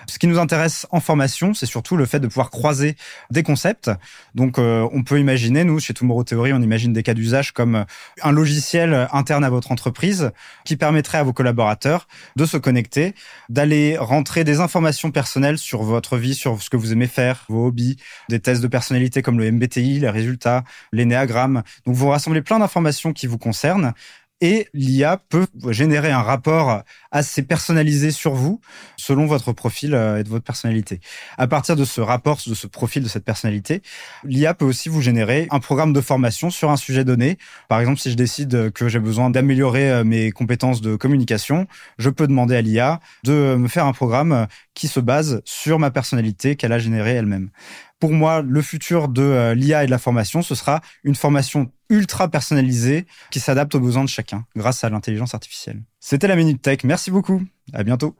Ce 0.07 0.19
qui 0.19 0.27
nous 0.27 0.37
intéresse 0.37 0.85
en 0.91 0.99
formation, 0.99 1.53
c'est 1.53 1.65
surtout 1.65 1.95
le 1.97 2.05
fait 2.05 2.19
de 2.19 2.27
pouvoir 2.27 2.49
croiser 2.49 2.95
des 3.31 3.43
concepts. 3.43 3.89
Donc, 4.35 4.59
euh, 4.59 4.87
on 4.91 5.03
peut 5.03 5.19
imaginer, 5.19 5.63
nous, 5.63 5.79
chez 5.79 5.93
Tomorrow 5.93 6.23
Theory, 6.23 6.53
on 6.53 6.61
imagine 6.61 6.93
des 6.93 7.03
cas 7.03 7.13
d'usage 7.13 7.53
comme 7.53 7.85
un 8.21 8.31
logiciel 8.31 9.07
interne 9.11 9.43
à 9.43 9.49
votre 9.49 9.71
entreprise 9.71 10.31
qui 10.65 10.77
permettrait 10.77 11.17
à 11.17 11.23
vos 11.23 11.33
collaborateurs 11.33 12.07
de 12.35 12.45
se 12.45 12.57
connecter, 12.57 13.13
d'aller 13.49 13.97
rentrer 13.97 14.43
des 14.43 14.59
informations 14.59 15.11
personnelles 15.11 15.57
sur 15.57 15.83
votre 15.83 16.17
vie, 16.17 16.35
sur 16.35 16.61
ce 16.61 16.69
que 16.69 16.77
vous 16.77 16.93
aimez 16.93 17.07
faire, 17.07 17.45
vos 17.49 17.67
hobbies, 17.67 17.97
des 18.29 18.39
tests 18.39 18.61
de 18.61 18.67
personnalité 18.67 19.21
comme 19.21 19.39
le 19.39 19.51
MBTI, 19.51 19.99
les 19.99 20.09
résultats, 20.09 20.63
l'énéagramme. 20.91 21.63
Donc, 21.85 21.95
vous 21.95 22.09
rassemblez 22.09 22.41
plein 22.41 22.59
d'informations 22.59 23.13
qui 23.13 23.27
vous 23.27 23.37
concernent 23.37 23.93
et 24.41 24.67
l'IA 24.73 25.17
peut 25.29 25.47
générer 25.69 26.11
un 26.11 26.21
rapport 26.21 26.83
assez 27.11 27.41
personnalisé 27.41 28.11
sur 28.11 28.33
vous 28.33 28.59
selon 28.97 29.25
votre 29.25 29.51
profil 29.53 29.93
euh, 29.93 30.19
et 30.19 30.23
de 30.23 30.29
votre 30.29 30.43
personnalité. 30.43 30.99
À 31.37 31.47
partir 31.47 31.75
de 31.75 31.85
ce 31.85 32.01
rapport, 32.01 32.39
de 32.45 32.53
ce 32.53 32.67
profil, 32.67 33.03
de 33.03 33.07
cette 33.07 33.25
personnalité, 33.25 33.81
l'IA 34.23 34.53
peut 34.53 34.65
aussi 34.65 34.89
vous 34.89 35.01
générer 35.01 35.47
un 35.51 35.59
programme 35.59 35.93
de 35.93 36.01
formation 36.01 36.49
sur 36.49 36.69
un 36.69 36.77
sujet 36.77 37.03
donné. 37.03 37.37
Par 37.67 37.79
exemple, 37.79 37.99
si 37.99 38.11
je 38.11 38.15
décide 38.15 38.71
que 38.71 38.87
j'ai 38.87 38.99
besoin 38.99 39.29
d'améliorer 39.29 39.89
euh, 39.89 40.03
mes 40.03 40.31
compétences 40.31 40.81
de 40.81 40.95
communication, 40.95 41.67
je 41.97 42.09
peux 42.09 42.27
demander 42.27 42.55
à 42.55 42.61
l'IA 42.61 42.99
de 43.23 43.55
me 43.55 43.67
faire 43.67 43.85
un 43.85 43.93
programme 43.93 44.31
euh, 44.31 44.45
qui 44.73 44.87
se 44.87 44.99
base 44.99 45.41
sur 45.45 45.79
ma 45.79 45.89
personnalité 45.89 46.55
qu'elle 46.55 46.73
a 46.73 46.79
générée 46.79 47.13
elle-même. 47.13 47.49
Pour 47.99 48.11
moi, 48.11 48.41
le 48.41 48.61
futur 48.61 49.07
de 49.07 49.23
euh, 49.23 49.55
l'IA 49.55 49.83
et 49.83 49.85
de 49.87 49.91
la 49.91 49.97
formation, 49.97 50.41
ce 50.41 50.55
sera 50.55 50.81
une 51.03 51.15
formation 51.15 51.71
ultra 51.89 52.27
personnalisée 52.29 53.07
qui 53.31 53.39
s'adapte 53.39 53.73
aux 53.75 53.79
besoins 53.79 54.03
de 54.03 54.09
chacun 54.09 54.45
grâce 54.55 54.83
à 54.83 54.89
l'intelligence 54.89 55.33
artificielle. 55.33 55.81
C'était 55.99 56.27
la 56.27 56.35
Minute 56.35 56.61
Tech. 56.61 56.79
Merci 56.83 57.11
beaucoup. 57.11 57.41
À 57.73 57.83
bientôt. 57.83 58.15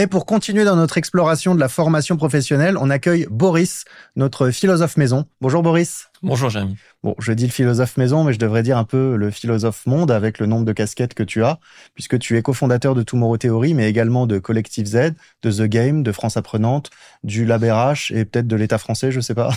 Et 0.00 0.06
pour 0.06 0.24
continuer 0.24 0.64
dans 0.64 0.76
notre 0.76 0.96
exploration 0.96 1.54
de 1.54 1.60
la 1.60 1.68
formation 1.68 2.16
professionnelle, 2.16 2.78
on 2.78 2.88
accueille 2.88 3.26
Boris, 3.30 3.84
notre 4.16 4.48
philosophe 4.48 4.96
maison. 4.96 5.26
Bonjour 5.42 5.62
Boris. 5.62 6.06
Bonjour 6.22 6.48
Jérémy. 6.48 6.78
Bon, 7.02 7.14
je 7.18 7.32
dis 7.34 7.44
le 7.44 7.52
philosophe 7.52 7.98
maison, 7.98 8.24
mais 8.24 8.32
je 8.32 8.38
devrais 8.38 8.62
dire 8.62 8.78
un 8.78 8.84
peu 8.84 9.16
le 9.16 9.30
philosophe 9.30 9.84
monde 9.84 10.10
avec 10.10 10.38
le 10.38 10.46
nombre 10.46 10.64
de 10.64 10.72
casquettes 10.72 11.12
que 11.12 11.22
tu 11.22 11.44
as, 11.44 11.58
puisque 11.92 12.18
tu 12.18 12.38
es 12.38 12.40
cofondateur 12.40 12.94
de 12.94 13.02
Tomorrow 13.02 13.36
Theory, 13.36 13.74
mais 13.74 13.90
également 13.90 14.26
de 14.26 14.38
Collective 14.38 14.86
Z, 14.86 15.12
de 15.42 15.50
The 15.50 15.68
Game, 15.68 16.02
de 16.02 16.12
France 16.12 16.38
Apprenante, 16.38 16.88
du 17.22 17.44
LabRH 17.44 18.10
et 18.12 18.24
peut-être 18.24 18.46
de 18.46 18.56
l'État 18.56 18.78
français, 18.78 19.12
je 19.12 19.20
sais 19.20 19.34
pas. 19.34 19.50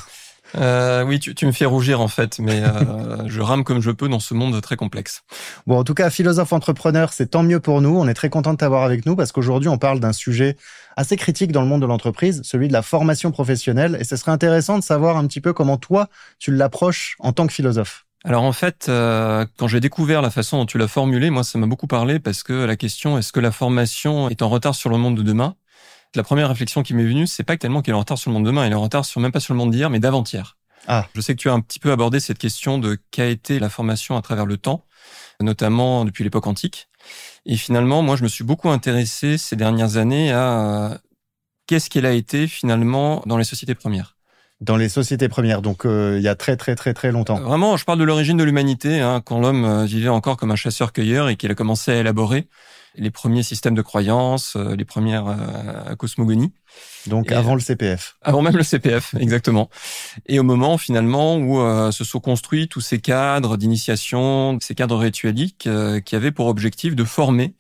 Euh, 0.56 1.04
oui, 1.04 1.20
tu, 1.20 1.34
tu, 1.36 1.46
me 1.46 1.52
fais 1.52 1.66
rougir 1.66 2.02
en 2.02 2.08
fait, 2.08 2.40
mais 2.40 2.62
euh, 2.64 2.70
je 3.28 3.42
rame 3.42 3.64
comme 3.64 3.82
je 3.82 3.92
peux 3.92 4.08
dans 4.08 4.20
ce 4.20 4.34
monde 4.34 4.60
très 4.62 4.76
complexe. 4.76 5.24
Bon, 5.68 5.80
en 5.80 5.84
tout 5.84 5.94
cas, 5.94 6.10
philosophe 6.10 6.54
entrepreneur, 6.54 7.12
c'est 7.14 7.28
tant 7.28 7.44
mieux 7.44 7.60
pour 7.60 7.82
nous. 7.82 7.98
On 7.98 8.08
est 8.08 8.14
très 8.14 8.30
content 8.30 8.54
de 8.54 8.58
t'avoir 8.58 8.84
avec 8.84 9.06
nous 9.06 9.16
parce 9.16 9.32
qu'aujourd'hui, 9.32 9.70
on 9.70 9.78
parle 9.78 10.00
d'un 10.00 10.14
sujet 10.14 10.58
assez 10.96 11.18
critique 11.18 11.52
dans 11.52 11.62
le 11.62 11.68
monde 11.68 11.82
de 11.82 11.88
l'entreprise, 11.88 12.42
celui 12.44 12.68
de 12.68 12.74
la 12.74 12.82
formation 12.82 13.32
professionnelle. 13.32 13.98
Et 14.00 14.04
ce 14.04 14.16
serait 14.16 14.32
intéressant 14.32 14.78
de 14.78 14.84
savoir 14.84 15.18
un 15.18 15.26
petit 15.28 15.42
peu 15.42 15.54
comment 15.54 15.78
toi, 15.78 16.08
tu 16.40 16.52
l'approches 16.52 17.16
en 17.20 17.34
tant 17.34 17.48
que 17.48 17.54
philosophe. 17.54 18.06
Alors 18.26 18.44
en 18.44 18.54
fait, 18.54 18.86
euh, 18.88 19.46
quand 19.58 19.68
j'ai 19.68 19.82
découvert 19.82 20.22
la 20.22 20.30
façon 20.30 20.58
dont 20.58 20.66
tu 20.66 20.78
l'as 20.78 20.88
formulé, 20.88 21.30
moi 21.30 21.44
ça 21.44 21.60
m'a 21.60 21.68
beaucoup 21.68 21.88
parlé 21.88 22.20
parce 22.20 22.42
que 22.42 22.54
la 22.54 22.78
question 22.78 23.18
est-ce 23.18 23.34
que 23.34 23.42
la 23.42 23.52
formation 23.52 24.30
est 24.30 24.42
en 24.42 24.48
retard 24.48 24.76
sur 24.76 24.90
le 24.90 24.98
monde 24.98 25.18
de 25.18 25.24
demain? 25.24 25.56
La 26.16 26.24
première 26.24 26.50
réflexion 26.50 26.84
qui 26.84 26.94
m'est 26.94 27.06
venue, 27.06 27.28
c'est 27.28 27.44
pas 27.44 27.58
tellement 27.58 27.82
qu'elle 27.82 27.94
est 27.94 27.98
en 27.98 28.02
retard 28.02 28.18
sur 28.18 28.30
le 28.30 28.34
monde 28.34 28.44
de 28.44 28.50
demain, 28.50 28.66
elle 28.66 28.72
est 28.72 28.76
en 28.76 28.82
retard 28.82 29.06
sur 29.06 29.22
même 29.22 29.32
pas 29.32 29.40
sur 29.40 29.54
le 29.54 29.58
monde 29.58 29.72
d'hier, 29.72 29.90
mais 29.90 30.00
d'avant-hier. 30.00 30.58
Ah. 30.88 31.08
Je 31.16 31.22
sais 31.22 31.36
que 31.36 31.42
tu 31.42 31.50
as 31.50 31.54
un 31.54 31.62
petit 31.62 31.80
peu 31.80 31.92
abordé 31.92 32.20
cette 32.20 32.38
question 32.38 32.78
de 32.78 32.98
qu'a 33.12 33.28
été 33.28 33.60
la 33.60 33.70
formation 33.70 34.18
à 34.18 34.22
travers 34.22 34.46
le 34.46 34.58
temps, 34.58 34.86
notamment 35.42 36.06
depuis 36.06 36.24
l'époque 36.24 36.48
antique. 36.48 36.90
Et 37.46 37.58
finalement, 37.58 38.02
moi, 38.02 38.16
je 38.16 38.24
me 38.24 38.28
suis 38.28 38.44
beaucoup 38.44 38.70
intéressé 38.70 39.38
ces 39.38 39.56
dernières 39.56 39.98
années 39.98 40.32
à 40.32 41.00
qu'est-ce 41.68 41.90
qu'elle 41.90 42.06
a 42.06 42.14
été 42.14 42.48
finalement 42.48 43.24
dans 43.26 43.38
les 43.38 43.44
sociétés 43.44 43.76
premières. 43.76 44.18
Dans 44.62 44.78
les 44.78 44.88
sociétés 44.88 45.28
premières, 45.28 45.62
donc 45.62 45.86
euh, 45.86 46.18
il 46.18 46.24
y 46.24 46.30
a 46.30 46.36
très 46.36 46.56
très 46.56 46.76
très 46.76 46.94
très 46.94 47.12
longtemps. 47.12 47.40
Vraiment, 47.40 47.76
je 47.76 47.84
parle 47.84 48.00
de 48.00 48.06
l'origine 48.06 48.38
de 48.38 48.46
l'humanité, 48.46 49.02
hein, 49.02 49.22
quand 49.26 49.42
l'homme 49.42 49.66
euh, 49.66 49.86
vivait 49.86 50.10
encore 50.10 50.38
comme 50.38 50.52
un 50.52 50.56
chasseur-cueilleur 50.56 51.28
et 51.28 51.36
qu'il 51.36 51.52
a 51.52 51.56
commencé 51.56 51.92
à 51.92 51.96
élaborer 51.96 52.48
les 52.96 53.12
premiers 53.12 53.44
systèmes 53.44 53.76
de 53.76 53.82
croyances, 53.82 54.56
euh, 54.56 54.76
les 54.76 54.86
premières 54.86 55.28
euh, 55.28 55.96
cosmogonies. 55.96 56.54
Donc 57.08 57.32
avant 57.32 57.56
le 57.56 57.62
CPF. 57.62 58.18
Avant 58.22 58.42
même 58.42 58.56
le 58.56 58.64
CPF, 58.64 59.16
exactement. 59.20 59.70
Et 60.28 60.40
au 60.40 60.44
moment 60.44 60.78
finalement 60.78 61.36
où 61.38 61.60
euh, 61.60 61.92
se 61.92 62.04
sont 62.04 62.20
construits 62.20 62.68
tous 62.68 62.82
ces 62.82 63.00
cadres 63.00 63.58
d'initiation, 63.58 64.58
ces 64.62 64.76
cadres 64.76 64.98
ritueliques 64.98 65.68
qui 66.06 66.16
avaient 66.16 66.32
pour 66.32 66.48
objectif 66.48 66.96
de 66.96 67.04
former 67.04 67.56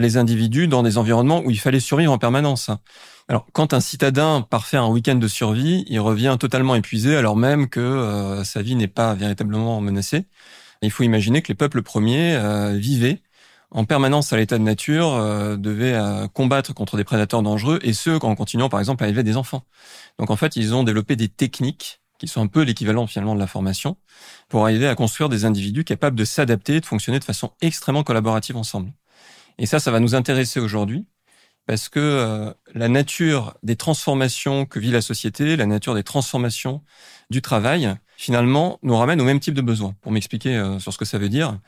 les 0.00 0.16
individus 0.16 0.68
dans 0.68 0.82
des 0.82 0.98
environnements 0.98 1.40
où 1.40 1.50
il 1.50 1.58
fallait 1.58 1.80
survivre 1.80 2.12
en 2.12 2.18
permanence. 2.18 2.70
Alors, 3.28 3.46
quand 3.52 3.72
un 3.72 3.80
citadin 3.80 4.42
part 4.42 4.66
faire 4.66 4.82
un 4.82 4.88
week-end 4.88 5.14
de 5.14 5.28
survie, 5.28 5.84
il 5.88 6.00
revient 6.00 6.36
totalement 6.38 6.74
épuisé, 6.74 7.16
alors 7.16 7.36
même 7.36 7.68
que 7.68 8.42
sa 8.44 8.60
vie 8.60 8.74
n'est 8.74 8.88
pas 8.88 9.14
véritablement 9.14 9.80
menacée. 9.80 10.26
il 10.82 10.90
faut 10.90 11.04
imaginer 11.04 11.42
que 11.42 11.48
les 11.48 11.54
peuples 11.54 11.82
premiers 11.82 12.38
vivaient 12.76 13.22
en 13.74 13.84
permanence 13.84 14.32
à 14.32 14.36
l'état 14.36 14.56
de 14.56 14.62
nature 14.62 15.14
euh, 15.14 15.56
devaient 15.56 15.94
euh, 15.94 16.28
combattre 16.28 16.72
contre 16.72 16.96
des 16.96 17.04
prédateurs 17.04 17.42
dangereux 17.42 17.80
et 17.82 17.92
ceux 17.92 18.16
en 18.16 18.34
continuant 18.36 18.68
par 18.68 18.80
exemple 18.80 19.04
à 19.04 19.08
élever 19.08 19.24
des 19.24 19.36
enfants. 19.36 19.64
Donc 20.18 20.30
en 20.30 20.36
fait, 20.36 20.56
ils 20.56 20.74
ont 20.74 20.84
développé 20.84 21.16
des 21.16 21.28
techniques 21.28 22.00
qui 22.18 22.28
sont 22.28 22.40
un 22.40 22.46
peu 22.46 22.62
l'équivalent 22.62 23.08
finalement 23.08 23.34
de 23.34 23.40
la 23.40 23.48
formation 23.48 23.96
pour 24.48 24.62
arriver 24.62 24.86
à 24.86 24.94
construire 24.94 25.28
des 25.28 25.44
individus 25.44 25.84
capables 25.84 26.16
de 26.16 26.24
s'adapter, 26.24 26.80
de 26.80 26.86
fonctionner 26.86 27.18
de 27.18 27.24
façon 27.24 27.50
extrêmement 27.60 28.04
collaborative 28.04 28.56
ensemble. 28.56 28.92
Et 29.58 29.66
ça, 29.66 29.80
ça 29.80 29.90
va 29.90 29.98
nous 29.98 30.14
intéresser 30.14 30.60
aujourd'hui 30.60 31.06
parce 31.66 31.88
que 31.88 31.98
euh, 31.98 32.52
la 32.74 32.88
nature 32.88 33.54
des 33.62 33.76
transformations 33.76 34.66
que 34.66 34.78
vit 34.78 34.90
la 34.90 35.00
société, 35.00 35.56
la 35.56 35.66
nature 35.66 35.94
des 35.94 36.02
transformations 36.02 36.82
du 37.30 37.40
travail, 37.40 37.94
finalement, 38.16 38.78
nous 38.82 38.96
ramène 38.96 39.20
au 39.20 39.24
même 39.24 39.40
type 39.40 39.54
de 39.54 39.62
besoins. 39.62 39.94
Pour 40.02 40.12
m'expliquer 40.12 40.56
euh, 40.56 40.78
sur 40.78 40.92
ce 40.92 40.98
que 40.98 41.04
ça 41.04 41.18
veut 41.18 41.30
dire, 41.30 41.58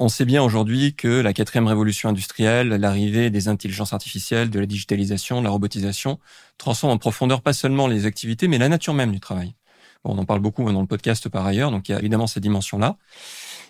on 0.00 0.08
sait 0.08 0.24
bien 0.24 0.42
aujourd'hui 0.42 0.94
que 0.94 1.08
la 1.08 1.34
quatrième 1.34 1.66
révolution 1.66 2.08
industrielle, 2.08 2.68
l'arrivée 2.68 3.28
des 3.28 3.48
intelligences 3.48 3.92
artificielles, 3.92 4.48
de 4.48 4.58
la 4.58 4.64
digitalisation, 4.64 5.40
de 5.40 5.44
la 5.44 5.50
robotisation, 5.50 6.18
transforme 6.56 6.94
en 6.94 6.96
profondeur 6.96 7.42
pas 7.42 7.52
seulement 7.52 7.86
les 7.86 8.06
activités, 8.06 8.48
mais 8.48 8.56
la 8.56 8.70
nature 8.70 8.94
même 8.94 9.12
du 9.12 9.20
travail. 9.20 9.54
Bon, 10.02 10.14
on 10.14 10.18
en 10.18 10.24
parle 10.24 10.40
beaucoup 10.40 10.64
dans 10.72 10.80
le 10.80 10.86
podcast 10.86 11.28
par 11.28 11.44
ailleurs, 11.44 11.70
donc 11.70 11.88
il 11.88 11.92
y 11.92 11.94
a 11.94 11.98
évidemment 11.98 12.26
cette 12.26 12.42
dimension-là. 12.42 12.96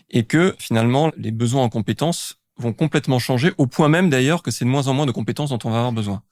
Et 0.08 0.22
que 0.24 0.54
finalement, 0.60 1.10
les 1.16 1.32
besoins 1.32 1.64
en 1.64 1.68
compétences 1.68 2.36
vont 2.58 2.72
complètement 2.72 3.18
changer, 3.18 3.52
au 3.58 3.66
point 3.66 3.88
même 3.88 4.08
d'ailleurs 4.08 4.44
que 4.44 4.52
c'est 4.52 4.64
de 4.64 4.70
moins 4.70 4.86
en 4.86 4.94
moins 4.94 5.06
de 5.06 5.12
compétences 5.12 5.50
dont 5.50 5.58
on 5.64 5.70
va 5.70 5.78
avoir 5.78 5.92
besoin. 5.92 6.22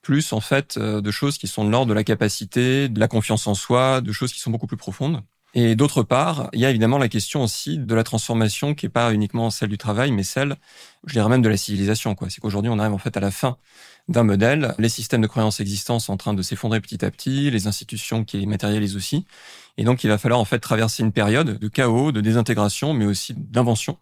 Plus 0.00 0.32
en 0.32 0.40
fait 0.40 0.78
euh, 0.78 1.02
de 1.02 1.10
choses 1.10 1.36
qui 1.36 1.46
sont 1.46 1.64
de 1.66 1.70
l'ordre 1.70 1.88
de 1.88 1.94
la 1.94 2.04
capacité, 2.04 2.88
de 2.88 2.98
la 2.98 3.08
confiance 3.08 3.46
en 3.46 3.54
soi, 3.54 4.00
de 4.00 4.12
choses 4.12 4.32
qui 4.32 4.40
sont 4.40 4.50
beaucoup 4.50 4.66
plus 4.66 4.78
profondes. 4.78 5.22
Et 5.54 5.74
d'autre 5.74 6.02
part, 6.02 6.50
il 6.52 6.60
y 6.60 6.66
a 6.66 6.70
évidemment 6.70 6.98
la 6.98 7.08
question 7.08 7.42
aussi 7.42 7.78
de 7.78 7.94
la 7.94 8.04
transformation 8.04 8.74
qui 8.74 8.86
est 8.86 8.90
pas 8.90 9.12
uniquement 9.14 9.48
celle 9.50 9.70
du 9.70 9.78
travail, 9.78 10.12
mais 10.12 10.22
celle, 10.22 10.56
je 11.06 11.14
dirais 11.14 11.28
même 11.30 11.40
de 11.40 11.48
la 11.48 11.56
civilisation. 11.56 12.14
C'est 12.28 12.40
qu'aujourd'hui, 12.40 12.70
on 12.70 12.78
arrive 12.78 12.92
en 12.92 12.98
fait 12.98 13.16
à 13.16 13.20
la 13.20 13.30
fin 13.30 13.56
d'un 14.08 14.22
modèle. 14.22 14.74
Les 14.78 14.88
systèmes 14.88 15.22
de 15.22 15.26
croyances 15.26 15.60
existants 15.60 15.98
sont 15.98 16.12
en 16.12 16.16
train 16.16 16.34
de 16.34 16.42
s'effondrer 16.42 16.80
petit 16.80 17.04
à 17.04 17.10
petit, 17.10 17.50
les 17.50 17.66
institutions 17.66 18.24
qui 18.24 18.38
les 18.38 18.46
matérialisent 18.46 18.96
aussi. 18.96 19.24
Et 19.78 19.84
donc, 19.84 20.04
il 20.04 20.08
va 20.08 20.18
falloir 20.18 20.40
en 20.40 20.44
fait 20.44 20.58
traverser 20.58 21.02
une 21.02 21.12
période 21.12 21.58
de 21.58 21.68
chaos, 21.68 22.12
de 22.12 22.20
désintégration, 22.20 22.92
mais 22.92 23.06
aussi 23.06 23.34
d'invention 23.34 23.98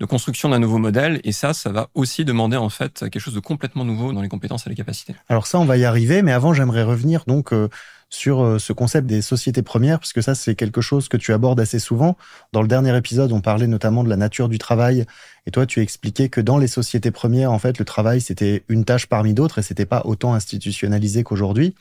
de 0.00 0.06
construction 0.06 0.48
d'un 0.48 0.58
nouveau 0.58 0.78
modèle. 0.78 1.20
Et 1.24 1.32
ça, 1.32 1.52
ça 1.52 1.70
va 1.70 1.88
aussi 1.94 2.24
demander 2.24 2.56
en 2.56 2.68
fait 2.68 3.00
quelque 3.10 3.20
chose 3.20 3.34
de 3.34 3.40
complètement 3.40 3.84
nouveau 3.84 4.12
dans 4.12 4.22
les 4.22 4.28
compétences 4.28 4.66
et 4.66 4.70
les 4.70 4.76
capacités. 4.76 5.14
Alors 5.28 5.46
ça, 5.46 5.58
on 5.58 5.64
va 5.64 5.76
y 5.76 5.84
arriver, 5.84 6.22
mais 6.22 6.32
avant, 6.32 6.52
j'aimerais 6.54 6.82
revenir 6.82 7.24
donc 7.26 7.52
euh, 7.52 7.68
sur 8.12 8.44
euh, 8.44 8.58
ce 8.58 8.74
concept 8.74 9.06
des 9.06 9.22
sociétés 9.22 9.62
premières, 9.62 9.98
parce 9.98 10.12
que 10.12 10.20
ça, 10.20 10.34
c'est 10.34 10.54
quelque 10.54 10.82
chose 10.82 11.08
que 11.08 11.16
tu 11.16 11.32
abordes 11.32 11.58
assez 11.58 11.78
souvent. 11.78 12.16
Dans 12.52 12.60
le 12.60 12.68
dernier 12.68 12.94
épisode, 12.94 13.32
on 13.32 13.40
parlait 13.40 13.66
notamment 13.66 14.04
de 14.04 14.10
la 14.10 14.16
nature 14.16 14.50
du 14.50 14.58
travail, 14.58 15.06
et 15.46 15.50
toi, 15.50 15.64
tu 15.64 15.80
expliquais 15.80 16.28
que 16.28 16.40
dans 16.40 16.58
les 16.58 16.66
sociétés 16.66 17.10
premières, 17.10 17.50
en 17.50 17.58
fait, 17.58 17.78
le 17.78 17.86
travail, 17.86 18.20
c'était 18.20 18.64
une 18.68 18.84
tâche 18.84 19.06
parmi 19.06 19.32
d'autres, 19.32 19.60
et 19.60 19.62
c'était 19.62 19.86
pas 19.86 20.02
autant 20.04 20.34
institutionnalisé 20.34 21.24
qu'aujourd'hui. 21.24 21.74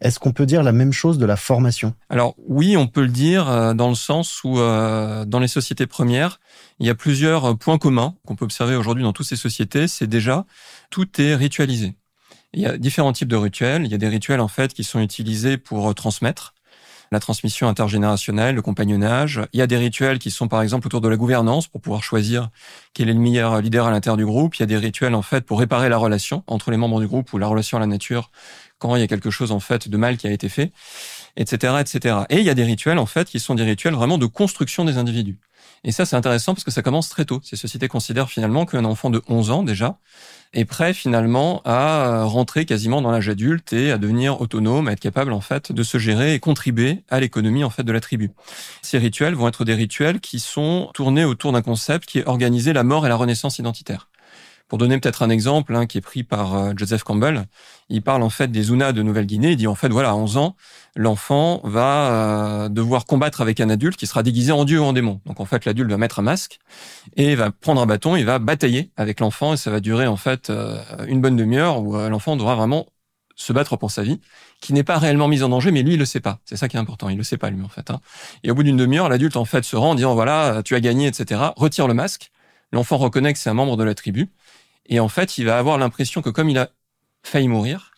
Est-ce 0.00 0.18
qu'on 0.18 0.32
peut 0.32 0.44
dire 0.44 0.64
la 0.64 0.72
même 0.72 0.92
chose 0.92 1.18
de 1.18 1.24
la 1.24 1.36
formation? 1.36 1.94
Alors 2.10 2.34
oui, 2.48 2.76
on 2.76 2.88
peut 2.88 3.02
le 3.02 3.08
dire 3.08 3.48
euh, 3.48 3.72
dans 3.72 3.88
le 3.88 3.94
sens 3.94 4.42
où 4.42 4.56
dans 4.56 5.40
les 5.40 5.48
sociétés 5.48 5.86
premières, 5.86 6.40
il 6.80 6.86
y 6.86 6.90
a 6.90 6.94
plusieurs 6.96 7.56
points 7.56 7.78
communs 7.78 8.16
qu'on 8.26 8.34
peut 8.34 8.44
observer 8.44 8.74
aujourd'hui 8.74 9.04
dans 9.04 9.12
toutes 9.12 9.26
ces 9.26 9.36
sociétés. 9.36 9.86
C'est 9.86 10.08
déjà, 10.08 10.46
tout 10.90 11.20
est 11.20 11.36
ritualisé. 11.36 11.94
Il 12.52 12.60
y 12.62 12.66
a 12.66 12.78
différents 12.78 13.12
types 13.12 13.28
de 13.28 13.36
rituels. 13.36 13.84
Il 13.84 13.90
y 13.90 13.94
a 13.94 13.98
des 13.98 14.08
rituels, 14.08 14.40
en 14.40 14.48
fait, 14.48 14.72
qui 14.72 14.84
sont 14.84 15.00
utilisés 15.00 15.58
pour 15.58 15.90
euh, 15.90 15.92
transmettre 15.94 16.54
la 17.12 17.20
transmission 17.20 17.68
intergénérationnelle, 17.68 18.54
le 18.54 18.62
compagnonnage. 18.62 19.40
Il 19.52 19.60
y 19.60 19.62
a 19.62 19.66
des 19.66 19.76
rituels 19.76 20.18
qui 20.18 20.30
sont 20.30 20.48
par 20.48 20.62
exemple 20.62 20.86
autour 20.86 21.00
de 21.00 21.08
la 21.08 21.16
gouvernance 21.16 21.68
pour 21.68 21.80
pouvoir 21.80 22.02
choisir 22.02 22.50
quel 22.94 23.08
est 23.08 23.12
le 23.12 23.20
meilleur 23.20 23.60
leader 23.60 23.86
à 23.86 23.90
l'intérieur 23.90 24.16
du 24.16 24.26
groupe. 24.26 24.56
Il 24.56 24.60
y 24.60 24.62
a 24.64 24.66
des 24.66 24.76
rituels 24.76 25.14
en 25.14 25.22
fait 25.22 25.44
pour 25.44 25.60
réparer 25.60 25.88
la 25.88 25.98
relation 25.98 26.42
entre 26.46 26.70
les 26.70 26.76
membres 26.76 27.00
du 27.00 27.06
groupe 27.06 27.32
ou 27.32 27.38
la 27.38 27.46
relation 27.46 27.76
à 27.76 27.80
la 27.80 27.86
nature 27.86 28.30
quand 28.78 28.96
il 28.96 29.00
y 29.00 29.04
a 29.04 29.06
quelque 29.06 29.30
chose 29.30 29.52
en 29.52 29.60
fait 29.60 29.88
de 29.88 29.96
mal 29.96 30.16
qui 30.16 30.26
a 30.26 30.30
été 30.30 30.48
fait, 30.48 30.72
etc., 31.36 31.74
etc. 31.80 32.16
Et 32.30 32.38
il 32.38 32.44
y 32.44 32.50
a 32.50 32.54
des 32.54 32.64
rituels 32.64 32.98
en 32.98 33.06
fait 33.06 33.28
qui 33.28 33.40
sont 33.40 33.54
des 33.54 33.64
rituels 33.64 33.94
vraiment 33.94 34.18
de 34.18 34.26
construction 34.26 34.84
des 34.84 34.98
individus. 34.98 35.38
Et 35.84 35.92
ça, 35.92 36.04
c'est 36.04 36.16
intéressant 36.16 36.54
parce 36.54 36.64
que 36.64 36.70
ça 36.70 36.82
commence 36.82 37.08
très 37.08 37.24
tôt. 37.24 37.40
Ces 37.44 37.56
sociétés 37.56 37.86
considèrent 37.86 38.28
finalement 38.28 38.66
qu'un 38.66 38.84
enfant 38.84 39.08
de 39.10 39.22
11 39.28 39.50
ans 39.50 39.62
déjà 39.62 39.98
est 40.52 40.64
prêt 40.64 40.94
finalement 40.94 41.62
à 41.64 42.24
rentrer 42.24 42.64
quasiment 42.64 43.02
dans 43.02 43.10
l'âge 43.10 43.28
adulte 43.28 43.72
et 43.72 43.92
à 43.92 43.98
devenir 43.98 44.40
autonome, 44.40 44.88
à 44.88 44.92
être 44.92 45.00
capable 45.00 45.32
en 45.32 45.40
fait 45.40 45.72
de 45.72 45.82
se 45.82 45.98
gérer 45.98 46.34
et 46.34 46.40
contribuer 46.40 47.04
à 47.08 47.20
l'économie 47.20 47.62
en 47.62 47.70
fait 47.70 47.84
de 47.84 47.92
la 47.92 48.00
tribu. 48.00 48.30
Ces 48.82 48.98
rituels 48.98 49.34
vont 49.34 49.48
être 49.48 49.64
des 49.64 49.74
rituels 49.74 50.20
qui 50.20 50.40
sont 50.40 50.90
tournés 50.94 51.24
autour 51.24 51.52
d'un 51.52 51.62
concept 51.62 52.06
qui 52.06 52.18
est 52.18 52.26
organiser 52.26 52.72
la 52.72 52.82
mort 52.82 53.06
et 53.06 53.08
la 53.08 53.16
renaissance 53.16 53.58
identitaire. 53.58 54.08
Pour 54.68 54.78
donner 54.78 54.98
peut-être 54.98 55.22
un 55.22 55.30
exemple 55.30 55.76
hein, 55.76 55.86
qui 55.86 55.98
est 55.98 56.00
pris 56.00 56.24
par 56.24 56.54
euh, 56.54 56.72
Joseph 56.76 57.04
Campbell, 57.04 57.44
il 57.88 58.02
parle 58.02 58.22
en 58.22 58.30
fait 58.30 58.48
des 58.50 58.64
Zuna 58.64 58.92
de 58.92 59.00
Nouvelle-Guinée. 59.02 59.52
Il 59.52 59.56
dit 59.56 59.68
en 59.68 59.76
fait 59.76 59.88
voilà, 59.88 60.10
à 60.10 60.14
11 60.14 60.38
ans, 60.38 60.56
l'enfant 60.96 61.60
va 61.62 62.64
euh, 62.64 62.68
devoir 62.68 63.04
combattre 63.04 63.40
avec 63.40 63.60
un 63.60 63.70
adulte 63.70 63.96
qui 63.96 64.08
sera 64.08 64.24
déguisé 64.24 64.50
en 64.50 64.64
dieu 64.64 64.80
ou 64.80 64.84
en 64.84 64.92
démon. 64.92 65.20
Donc 65.24 65.38
en 65.38 65.44
fait, 65.44 65.64
l'adulte 65.66 65.90
va 65.90 65.98
mettre 65.98 66.18
un 66.18 66.22
masque 66.22 66.58
et 67.16 67.36
va 67.36 67.52
prendre 67.52 67.80
un 67.80 67.86
bâton, 67.86 68.16
il 68.16 68.24
va 68.24 68.40
batailler 68.40 68.90
avec 68.96 69.20
l'enfant 69.20 69.52
et 69.52 69.56
ça 69.56 69.70
va 69.70 69.78
durer 69.78 70.08
en 70.08 70.16
fait 70.16 70.50
euh, 70.50 70.80
une 71.06 71.20
bonne 71.20 71.36
demi-heure 71.36 71.80
où 71.80 71.96
l'enfant 71.96 72.36
devra 72.36 72.56
vraiment 72.56 72.86
se 73.36 73.52
battre 73.52 73.76
pour 73.76 73.90
sa 73.90 74.02
vie, 74.02 74.18
qui 74.60 74.72
n'est 74.72 74.82
pas 74.82 74.98
réellement 74.98 75.28
mise 75.28 75.42
en 75.42 75.50
danger, 75.50 75.70
mais 75.70 75.82
lui, 75.82 75.92
il 75.94 75.98
le 75.98 76.06
sait 76.06 76.20
pas. 76.20 76.40
C'est 76.46 76.56
ça 76.56 76.68
qui 76.68 76.76
est 76.76 76.80
important. 76.80 77.10
Il 77.10 77.18
le 77.18 77.22
sait 77.22 77.36
pas, 77.36 77.50
lui, 77.50 77.62
en 77.62 77.68
fait. 77.68 77.90
Hein. 77.90 78.00
Et 78.42 78.50
au 78.50 78.54
bout 78.54 78.62
d'une 78.62 78.78
demi-heure, 78.78 79.10
l'adulte, 79.10 79.36
en 79.36 79.44
fait, 79.44 79.62
se 79.62 79.76
rend 79.76 79.90
en 79.90 79.94
disant, 79.94 80.14
voilà, 80.14 80.62
tu 80.64 80.74
as 80.74 80.80
gagné, 80.80 81.06
etc., 81.06 81.40
retire 81.56 81.86
le 81.86 81.92
masque. 81.92 82.32
L'enfant 82.72 82.96
reconnaît 82.96 83.32
que 83.32 83.38
c'est 83.38 83.50
un 83.50 83.54
membre 83.54 83.76
de 83.76 83.84
la 83.84 83.94
tribu. 83.94 84.28
Et 84.88 85.00
en 85.00 85.08
fait, 85.08 85.38
il 85.38 85.46
va 85.46 85.58
avoir 85.58 85.78
l'impression 85.78 86.22
que 86.22 86.30
comme 86.30 86.48
il 86.48 86.58
a 86.58 86.70
failli 87.22 87.48
mourir, 87.48 87.92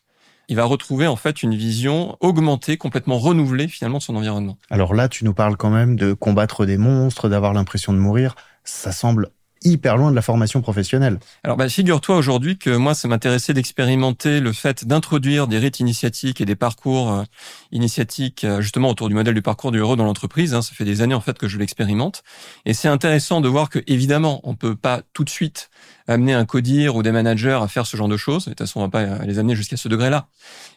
il 0.49 0.57
va 0.57 0.65
retrouver 0.65 1.07
en 1.07 1.17
fait 1.17 1.43
une 1.43 1.55
vision 1.55 2.17
augmentée, 2.21 2.79
complètement 2.79 3.19
renouvelée 3.19 3.69
finalement 3.69 3.99
de 3.99 4.03
son 4.03 4.17
environnement. 4.17 4.59
Alors 4.71 4.95
là, 4.95 5.09
tu 5.09 5.25
nous 5.25 5.35
parles 5.35 5.57
quand 5.57 5.71
même 5.71 5.97
de 5.97 6.15
combattre 6.15 6.65
des 6.65 6.79
monstres, 6.79 7.29
d'avoir 7.29 7.53
l'impression 7.53 7.93
de 7.93 7.99
mourir. 7.99 8.35
Ça 8.65 8.93
semble 8.93 9.31
hyper 9.65 9.97
loin 9.97 10.11
de 10.11 10.17
la 10.17 10.23
formation 10.23 10.61
professionnelle. 10.61 11.19
Alors, 11.43 11.57
bah, 11.57 11.69
figure-toi 11.69 12.17
aujourd'hui 12.17 12.59
que 12.59 12.71
moi, 12.71 12.95
ça 12.95 13.09
m'intéressait 13.09 13.55
d'expérimenter 13.55 14.41
le 14.41 14.53
fait 14.53 14.87
d'introduire 14.87 15.47
des 15.49 15.59
rites 15.59 15.81
initiatiques 15.81 16.41
et 16.41 16.45
des 16.45 16.57
parcours 16.57 17.13
euh, 17.13 17.25
initiatiques 17.73 18.45
euh, 18.45 18.61
justement 18.61 18.91
autour 18.91 19.09
du 19.09 19.15
modèle 19.15 19.35
du 19.35 19.43
parcours 19.43 19.73
du 19.73 19.79
héros 19.79 19.97
dans 19.97 20.05
l'entreprise. 20.05 20.55
Hein. 20.55 20.63
Ça 20.63 20.75
fait 20.75 20.85
des 20.85 21.03
années 21.03 21.15
en 21.15 21.21
fait 21.21 21.39
que 21.39 21.49
je 21.49 21.59
l'expérimente, 21.59 22.23
et 22.65 22.75
c'est 22.75 22.89
intéressant 22.89 23.41
de 23.41 23.49
voir 23.49 23.69
que 23.69 23.81
évidemment, 23.87 24.41
on 24.45 24.55
peut 24.55 24.77
pas 24.77 25.03
tout 25.13 25.25
de 25.25 25.31
suite 25.31 25.71
amener 26.09 26.33
un 26.33 26.45
codir 26.45 26.97
ou 26.97 27.03
des 27.03 27.13
managers 27.13 27.59
à 27.63 27.69
faire 27.69 27.87
ce 27.87 27.97
genre 27.97 28.09
de 28.09 28.17
choses. 28.17 28.47
De 28.47 28.51
toute 28.51 28.61
façon, 28.61 28.81
on 28.81 28.83
va 28.85 28.89
pas 28.89 29.25
les 29.25 29.39
amener 29.39 29.55
jusqu'à 29.55 29.77
ce 29.77 29.89
degré-là, 29.89 30.27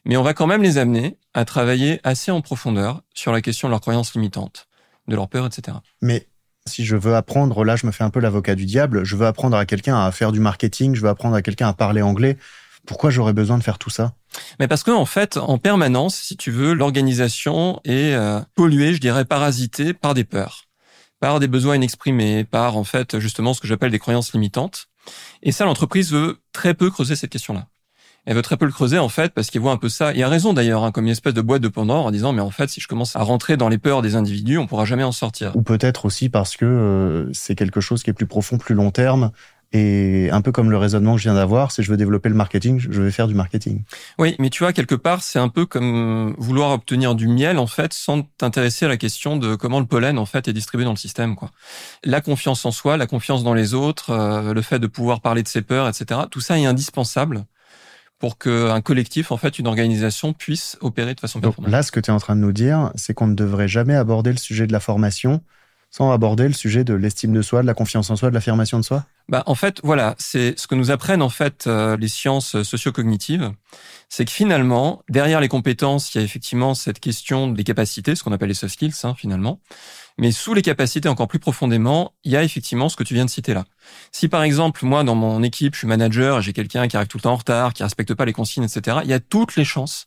mais 0.06 0.18
on 0.18 0.24
va 0.24 0.34
quand 0.34 0.48
même 0.48 0.62
les 0.62 0.78
amener 0.78 1.18
à 1.34 1.46
travailler 1.46 2.00
assez 2.04 2.32
en 2.32 2.42
profondeur 2.42 3.02
sur 3.14 3.32
la 3.32 3.42
question 3.42 3.68
de 3.68 3.72
leurs 3.72 3.82
croyances 3.82 4.14
limitantes, 4.14 4.68
de 5.08 5.16
leurs 5.16 5.30
peurs, 5.30 5.48
etc. 5.48 5.78
Mais 6.02 6.28
si 6.68 6.86
je 6.86 6.96
veux 6.96 7.16
apprendre, 7.16 7.64
là 7.64 7.76
je 7.76 7.86
me 7.88 7.92
fais 7.92 8.04
un 8.04 8.10
peu 8.10 8.20
l'avocat 8.20 8.56
du 8.56 8.66
diable, 8.66 9.04
je 9.04 9.16
veux 9.16 9.26
apprendre 9.26 9.58
à 9.58 9.66
quelqu'un 9.66 9.98
à 9.98 10.12
faire 10.12 10.32
du 10.32 10.40
marketing, 10.40 10.96
je 10.96 11.02
veux 11.02 11.10
apprendre 11.10 11.36
à 11.36 11.42
quelqu'un 11.42 11.70
à 11.70 11.74
parler 11.74 12.02
anglais, 12.02 12.38
pourquoi 12.86 13.10
j'aurais 13.10 13.34
besoin 13.34 13.58
de 13.58 13.64
faire 13.64 13.78
tout 13.78 13.90
ça? 13.90 14.14
Mais 14.60 14.68
parce 14.68 14.84
que 14.84 14.92
en 14.92 15.06
fait, 15.06 15.38
en 15.38 15.58
permanence, 15.58 16.16
si 16.16 16.38
tu 16.38 16.52
veux, 16.52 16.74
l'organisation 16.74 17.80
est 17.84 18.14
euh, 18.14 18.40
polluée, 18.56 18.94
je 18.94 19.00
dirais, 19.00 19.26
parasitée 19.26 19.94
par 19.94 20.14
des 20.14 20.24
peurs, 20.24 20.66
par 21.20 21.40
des 21.40 21.48
besoins 21.48 21.76
inexprimés, 21.76 22.44
par 22.44 22.78
en 22.78 22.84
fait 22.84 23.20
justement 23.20 23.54
ce 23.54 23.62
que 23.62 23.68
j'appelle 23.68 23.92
des 23.92 24.00
croyances 24.00 24.34
limitantes. 24.34 24.88
Et 25.44 25.52
ça, 25.52 25.66
l'entreprise 25.66 26.12
veut 26.12 26.38
très 26.54 26.74
peu 26.74 26.90
creuser 26.90 27.16
cette 27.16 27.32
question-là 27.32 27.68
elle 28.26 28.36
veut 28.36 28.42
très 28.42 28.58
peu 28.58 28.66
le 28.66 28.72
creuser 28.72 29.00
en 29.00 29.10
fait 29.10 29.34
parce 29.34 29.50
qu'il 29.50 29.62
voit 29.62 29.72
un 29.72 29.78
peu 29.78 29.90
ça. 29.90 30.14
Il 30.14 30.22
a 30.22 30.30
raison 30.30 30.54
d'ailleurs, 30.54 30.84
hein, 30.84 30.92
comme 30.92 31.06
une 31.06 31.12
espèce 31.12 31.34
de 31.34 31.42
boîte 31.42 31.62
de 31.62 31.68
Pandore 31.68 32.06
en 32.06 32.12
disant 32.12 32.34
mais 32.34 32.42
en 32.42 32.52
fait 32.52 32.70
si 32.70 32.80
je 32.80 32.88
commence 32.88 33.16
à 33.16 33.24
rentrer 33.24 33.58
dans 33.58 33.70
les 33.70 33.78
peurs 33.78 34.02
des 34.02 34.16
individus, 34.16 34.58
on 34.58 34.68
pourra 34.68 34.86
jamais 34.86 35.04
en 35.04 35.12
sortir. 35.12 35.56
Ou 35.56 35.64
peut-être 35.64 36.06
aussi 36.06 36.30
parce 36.30 36.56
que 36.56 36.66
euh, 36.66 37.34
c'est 37.34 37.56
quelque 37.56 37.82
chose 37.82 38.04
qui 38.04 38.10
est 38.10 38.14
plus 38.14 38.28
profond, 38.28 38.58
plus 38.58 38.76
long 38.76 38.92
terme. 38.92 39.32
Et 39.74 40.30
un 40.32 40.42
peu 40.42 40.52
comme 40.52 40.70
le 40.70 40.78
raisonnement 40.78 41.16
que 41.16 41.20
je 41.20 41.24
viens 41.24 41.34
d'avoir, 41.34 41.72
si 41.72 41.82
je 41.82 41.90
veux 41.90 41.96
développer 41.96 42.28
le 42.28 42.36
marketing, 42.36 42.78
je 42.80 43.02
vais 43.02 43.12
faire 43.12 43.28
du 43.28 43.34
marketing. 43.34 43.84
Oui, 44.20 44.36
mais 44.38 44.50
tu 44.50 44.64
vois, 44.64 44.74
quelque 44.74 44.96
part, 44.96 45.24
c'est 45.24 45.40
un 45.40 45.48
peu 45.48 45.66
comme 45.66 46.36
vouloir 46.38 46.72
obtenir 46.72 47.16
du 47.16 47.30
miel, 47.30 47.58
en 47.58 47.68
fait, 47.68 47.94
sans 47.94 48.24
t'intéresser 48.38 48.86
à 48.86 48.90
la 48.90 48.98
question 48.98 49.38
de 49.38 49.56
comment 49.56 49.80
le 49.80 49.86
pollen, 49.86 50.18
en 50.18 50.26
fait, 50.26 50.50
est 50.50 50.54
distribué 50.54 50.84
dans 50.84 50.92
le 50.92 50.98
système, 50.98 51.36
quoi. 51.36 51.52
La 52.04 52.20
confiance 52.20 52.66
en 52.66 52.72
soi, 52.72 52.98
la 52.98 53.08
confiance 53.08 53.46
dans 53.46 53.54
les 53.54 53.74
autres, 53.74 54.10
euh, 54.10 54.54
le 54.54 54.62
fait 54.62 54.80
de 54.80 54.88
pouvoir 54.88 55.22
parler 55.22 55.42
de 55.42 55.48
ses 55.48 55.62
peurs, 55.62 55.88
etc. 55.88 56.22
Tout 56.30 56.42
ça 56.42 56.60
est 56.60 56.66
indispensable 56.66 57.46
pour 58.20 58.38
qu'un 58.38 58.82
collectif, 58.82 59.32
en 59.32 59.38
fait, 59.38 59.58
une 59.58 59.68
organisation 59.68 60.34
puisse 60.34 60.78
opérer 60.82 61.16
de 61.16 61.20
façon 61.20 61.40
performante. 61.40 61.72
Là, 61.72 61.82
ce 61.82 61.92
que 61.92 62.00
tu 62.00 62.12
es 62.12 62.14
en 62.14 62.20
train 62.20 62.36
de 62.36 62.42
nous 62.42 62.52
dire, 62.52 62.92
c'est 62.96 63.14
qu'on 63.16 63.28
ne 63.28 63.36
devrait 63.36 63.68
jamais 63.68 63.96
aborder 63.96 64.32
le 64.32 64.38
sujet 64.38 64.68
de 64.68 64.74
la 64.74 64.80
formation 64.80 65.42
sans 65.92 66.12
aborder 66.12 66.48
le 66.48 66.54
sujet 66.54 66.86
de 66.86 66.94
l'estime 66.94 67.34
de 67.34 67.42
soi, 67.42 67.62
de 67.62 67.68
la 67.68 67.74
confiance 67.74 68.10
en 68.10 68.16
soi, 68.16 68.30
de 68.30 68.34
l'affirmation 68.34 68.80
de 68.80 68.84
soi? 68.84 69.06
Bah, 69.28 69.44
En 69.46 69.56
fait, 69.56 69.82
voilà, 69.84 70.16
c'est 70.18 70.58
ce 70.58 70.66
que 70.66 70.76
nous 70.76 70.90
apprennent 70.90 71.22
en 71.22 71.30
fait 71.30 71.68
euh, 71.68 71.98
les 71.98 72.08
sciences 72.08 72.64
socio-cognitives, 72.64 73.52
c'est 74.08 74.24
que 74.24 74.32
finalement, 74.32 75.04
derrière 75.10 75.42
les 75.42 75.50
compétences, 75.50 76.16
il 76.16 76.20
y 76.20 76.22
a 76.22 76.24
effectivement 76.24 76.74
cette 76.74 77.00
question 77.02 77.50
des 77.50 77.66
capacités, 77.66 78.16
ce 78.16 78.24
qu'on 78.24 78.32
appelle 78.32 78.48
les 78.48 78.56
soft 78.56 78.74
skills, 78.74 78.94
hein, 79.04 79.14
finalement. 79.16 79.60
Mais 80.18 80.32
sous 80.32 80.54
les 80.54 80.62
capacités, 80.62 81.10
encore 81.10 81.28
plus 81.28 81.40
profondément, 81.40 82.14
il 82.24 82.32
y 82.32 82.38
a 82.38 82.44
effectivement 82.44 82.90
ce 82.90 82.96
que 82.96 83.04
tu 83.04 83.14
viens 83.14 83.26
de 83.26 83.30
citer 83.30 83.54
là. 83.54 83.66
Si 84.14 84.30
par 84.30 84.44
exemple, 84.44 84.86
moi, 84.86 85.04
dans 85.04 85.16
mon 85.16 85.44
équipe, 85.44 85.74
je 85.74 85.80
suis 85.80 85.88
manager 85.88 86.42
j'ai 86.42 86.54
quelqu'un 86.54 86.88
qui 86.88 86.96
arrive 86.96 87.08
tout 87.10 87.18
le 87.18 87.24
temps 87.24 87.34
en 87.34 87.38
retard, 87.38 87.74
qui 87.74 87.84
respecte 87.84 88.14
pas 88.14 88.26
les 88.26 88.34
consignes, 88.34 88.64
etc., 88.64 89.00
il 89.04 89.10
y 89.10 89.14
a 89.14 89.20
toutes 89.20 89.58
les 89.58 89.66
chances 89.66 90.06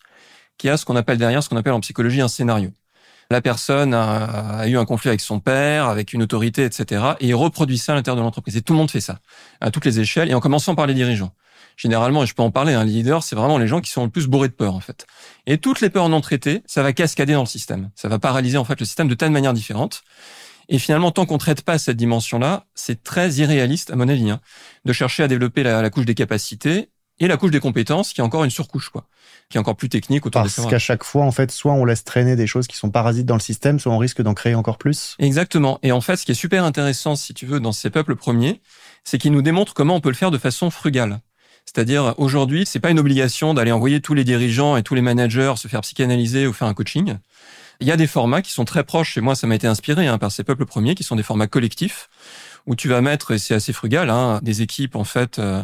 qu'il 0.57 0.69
y 0.69 0.71
a 0.71 0.77
ce 0.77 0.85
qu'on 0.85 0.97
appelle 0.97 1.19
derrière, 1.19 1.43
ce 1.43 1.49
qu'on 1.51 1.57
appelle 1.57 1.73
en 1.73 1.81
psychologie 1.81 2.21
un 2.23 2.29
scénario. 2.29 2.73
La 3.35 3.41
personne 3.41 3.95
a, 3.95 4.65
eu 4.69 4.79
un 4.79 4.85
conflit 4.85 5.09
avec 5.09 5.21
son 5.21 5.41
père, 5.41 5.89
avec 5.89 6.13
une 6.13 6.23
autorité, 6.23 6.65
etc., 6.65 7.03
et 7.19 7.27
il 7.27 7.35
reproduit 7.35 7.79
ça 7.79 7.91
à 7.91 7.97
l'intérieur 7.97 8.17
de 8.17 8.23
l'entreprise. 8.23 8.57
Et 8.57 8.63
tout 8.63 8.75
le 8.75 8.79
monde 8.79 8.93
fait 8.93 9.01
ça, 9.01 9.19
à 9.61 9.73
toutes 9.73 9.85
les 9.85 9.99
échelles, 9.99 10.31
et 10.31 10.35
en 10.35 10.41
commençant 10.41 10.77
par 10.77 10.87
les 10.87 10.95
dirigeants 10.95 11.33
généralement, 11.77 12.23
et 12.23 12.27
je 12.27 12.35
peux 12.37 12.45
en 12.45 12.53
parler, 12.53 12.75
un 12.75 12.83
hein, 12.83 12.85
leader, 12.85 13.25
c'est 13.25 13.35
vraiment 13.35 13.59
les 13.59 13.67
gens 13.67 13.81
qui 13.81 13.91
sont 13.91 14.05
le 14.05 14.09
plus 14.09 14.29
bourrés 14.29 14.47
de 14.47 14.53
peur, 14.53 14.77
en 14.77 14.79
fait. 14.79 15.05
Et 15.47 15.59
toutes 15.59 15.81
les 15.81 15.91
peurs 15.91 16.09
non 16.09 16.21
traitées, 16.21 16.63
ça 16.67 16.85
va 16.85 16.93
cascader 16.93 17.33
dans 17.33 17.41
le 17.41 17.47
système. 17.47 17.91
Ça 17.97 18.07
va 18.07 18.21
paralyser, 18.21 18.57
en 18.57 18.65
fait, 18.65 18.79
le 18.79 18.87
système 18.87 19.09
de 19.09 19.15
tas 19.17 19.27
de 19.27 19.33
manières 19.33 19.53
différentes. 19.53 20.05
Et 20.69 20.79
finalement, 20.79 21.11
tant 21.11 21.27
qu'on 21.27 21.37
traite 21.37 21.63
pas 21.63 21.79
cette 21.79 21.97
dimension-là, 21.97 22.67
c'est 22.77 23.03
très 23.03 23.33
irréaliste, 23.33 23.91
à 23.91 23.97
mon 23.97 24.09
avis, 24.09 24.31
hein, 24.31 24.41
de 24.85 24.93
chercher 24.93 25.25
à 25.25 25.29
développer 25.29 25.65
la, 25.65 25.91
couche 25.91 26.05
des 26.05 26.15
capacités 26.15 26.91
et 27.21 27.29
la 27.29 27.37
couche 27.37 27.51
des 27.51 27.61
compétences, 27.61 28.13
qui 28.13 28.21
est 28.21 28.25
encore 28.25 28.45
une 28.45 28.51
surcouche, 28.51 28.89
quoi, 28.89 29.07
qui 29.49 29.57
est 29.57 29.61
encore 29.61 29.77
plus 29.77 29.89
technique 29.89 30.27
autour 30.27 30.43
Parce 30.43 30.67
qu'à 30.67 30.79
chaque 30.79 31.05
fois, 31.05 31.25
en 31.25 31.31
fait, 31.31 31.51
soit 31.51 31.73
on 31.73 31.85
laisse 31.85 32.05
traîner 32.05 32.37
des 32.37 32.47
choses 32.47 32.67
qui 32.67 32.77
sont 32.77 32.91
parasites 32.91 33.27
dans 33.27 33.37
le 33.37 33.41
système, 33.41 33.79
soit 33.79 33.93
on 33.93 33.99
risque 33.99 34.23
d'en 34.23 34.35
créer 34.35 34.55
encore 34.55 34.79
plus. 34.79 35.17
Exactement. 35.19 35.79
Et 35.83 35.93
en 35.93 36.01
fait, 36.01 36.17
ce 36.17 36.25
qui 36.25 36.33
est 36.33 36.37
super 36.37 36.65
intéressant, 36.65 37.15
si 37.15 37.35
tu 37.35 37.47
veux, 37.47 37.61
dans 37.61 37.73
ces 37.73 37.91
peuples 37.91 38.17
premiers, 38.17 38.61
c'est 39.05 39.19
qu'ils 39.19 39.33
nous 39.33 39.43
démontrent 39.43 39.75
comment 39.75 39.97
on 39.97 40.01
peut 40.01 40.09
le 40.09 40.17
faire 40.17 40.31
de 40.31 40.39
façon 40.39 40.71
frugale. 40.71 41.21
C'est-à-dire 41.67 42.15
aujourd'hui, 42.19 42.65
c'est 42.67 42.81
pas 42.81 42.91
une 42.91 42.99
obligation 42.99 43.55
d'aller 43.55 43.73
envoyer 43.73 44.01
tous 44.01 44.15
les 44.15 44.25
dirigeants 44.25 44.77
et 44.77 44.83
tous 44.83 44.95
les 44.95 45.01
managers 45.01 45.55
se 45.57 45.69
faire 45.69 45.81
psychanalyser 45.81 46.47
ou 46.47 46.53
faire 46.53 46.69
un 46.69 46.75
coaching. 46.75 47.17
Il 47.81 47.89
y 47.89 47.93
a 47.93 47.97
des 47.97 48.07
formats 48.07 48.43
qui 48.43 48.53
sont 48.53 48.65
très 48.65 48.85
proches, 48.85 49.17
et 49.17 49.21
moi 49.21 49.35
ça 49.35 49.47
m'a 49.47 49.55
été 49.55 49.67
inspiré 49.67 50.07
hein, 50.07 50.19
par 50.19 50.31
ces 50.31 50.45
peuples 50.45 50.67
premiers, 50.67 50.95
qui 50.95 51.03
sont 51.03 51.17
des 51.17 51.23
formats 51.23 51.49
collectifs, 51.49 52.09
où 52.67 52.75
tu 52.77 52.89
vas 52.89 53.01
mettre, 53.01 53.33
et 53.33 53.39
c'est 53.39 53.55
assez 53.55 53.73
frugal, 53.73 54.11
hein, 54.11 54.41
des 54.43 54.63
équipes 54.63 54.97
en 54.97 55.05
fait 55.05 55.39
euh, 55.39 55.63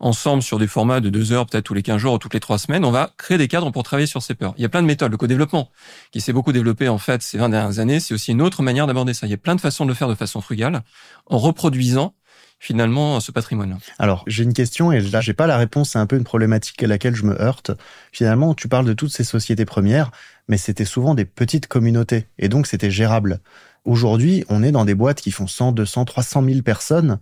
ensemble 0.00 0.42
sur 0.42 0.58
des 0.58 0.66
formats 0.66 1.00
de 1.00 1.08
deux 1.08 1.32
heures, 1.32 1.46
peut-être 1.46 1.64
tous 1.64 1.74
les 1.74 1.82
quinze 1.82 1.98
jours 1.98 2.14
ou 2.14 2.18
toutes 2.18 2.34
les 2.34 2.40
trois 2.40 2.58
semaines. 2.58 2.84
On 2.84 2.90
va 2.90 3.10
créer 3.16 3.38
des 3.38 3.48
cadres 3.48 3.70
pour 3.70 3.82
travailler 3.82 4.06
sur 4.06 4.22
ces 4.22 4.34
peurs. 4.34 4.54
Il 4.58 4.62
y 4.62 4.64
a 4.64 4.68
plein 4.68 4.82
de 4.82 4.86
méthodes. 4.86 5.10
Le 5.10 5.16
co-développement, 5.16 5.70
qui 6.10 6.20
s'est 6.20 6.32
beaucoup 6.32 6.52
développé 6.52 6.88
en 6.88 6.98
fait 6.98 7.22
ces 7.22 7.38
20 7.38 7.48
dernières 7.48 7.78
années, 7.78 8.00
c'est 8.00 8.14
aussi 8.14 8.32
une 8.32 8.42
autre 8.42 8.62
manière 8.62 8.86
d'aborder 8.86 9.14
ça. 9.14 9.26
Il 9.26 9.30
y 9.30 9.34
a 9.34 9.38
plein 9.38 9.54
de 9.54 9.60
façons 9.60 9.84
de 9.84 9.88
le 9.88 9.94
faire 9.94 10.08
de 10.08 10.14
façon 10.14 10.40
frugale, 10.40 10.82
en 11.26 11.38
reproduisant 11.38 12.14
finalement 12.62 13.18
ce 13.18 13.32
patrimoine. 13.32 13.78
Alors, 13.98 14.22
j'ai 14.28 14.44
une 14.44 14.52
question 14.52 14.92
et 14.92 15.00
là, 15.00 15.20
j'ai 15.20 15.34
pas 15.34 15.48
la 15.48 15.56
réponse. 15.56 15.90
C'est 15.90 15.98
un 15.98 16.06
peu 16.06 16.16
une 16.16 16.22
problématique 16.22 16.80
à 16.82 16.86
laquelle 16.86 17.16
je 17.16 17.24
me 17.24 17.40
heurte. 17.42 17.72
Finalement, 18.12 18.54
tu 18.54 18.68
parles 18.68 18.86
de 18.86 18.92
toutes 18.92 19.10
ces 19.10 19.24
sociétés 19.24 19.64
premières, 19.64 20.12
mais 20.46 20.58
c'était 20.58 20.84
souvent 20.84 21.14
des 21.14 21.24
petites 21.24 21.66
communautés 21.66 22.28
et 22.38 22.48
donc 22.48 22.68
c'était 22.68 22.90
gérable. 22.90 23.40
Aujourd'hui, 23.84 24.44
on 24.48 24.62
est 24.62 24.72
dans 24.72 24.84
des 24.84 24.94
boîtes 24.94 25.20
qui 25.20 25.32
font 25.32 25.46
100, 25.46 25.72
200, 25.72 26.04
300 26.04 26.44
000 26.44 26.62
personnes. 26.62 27.18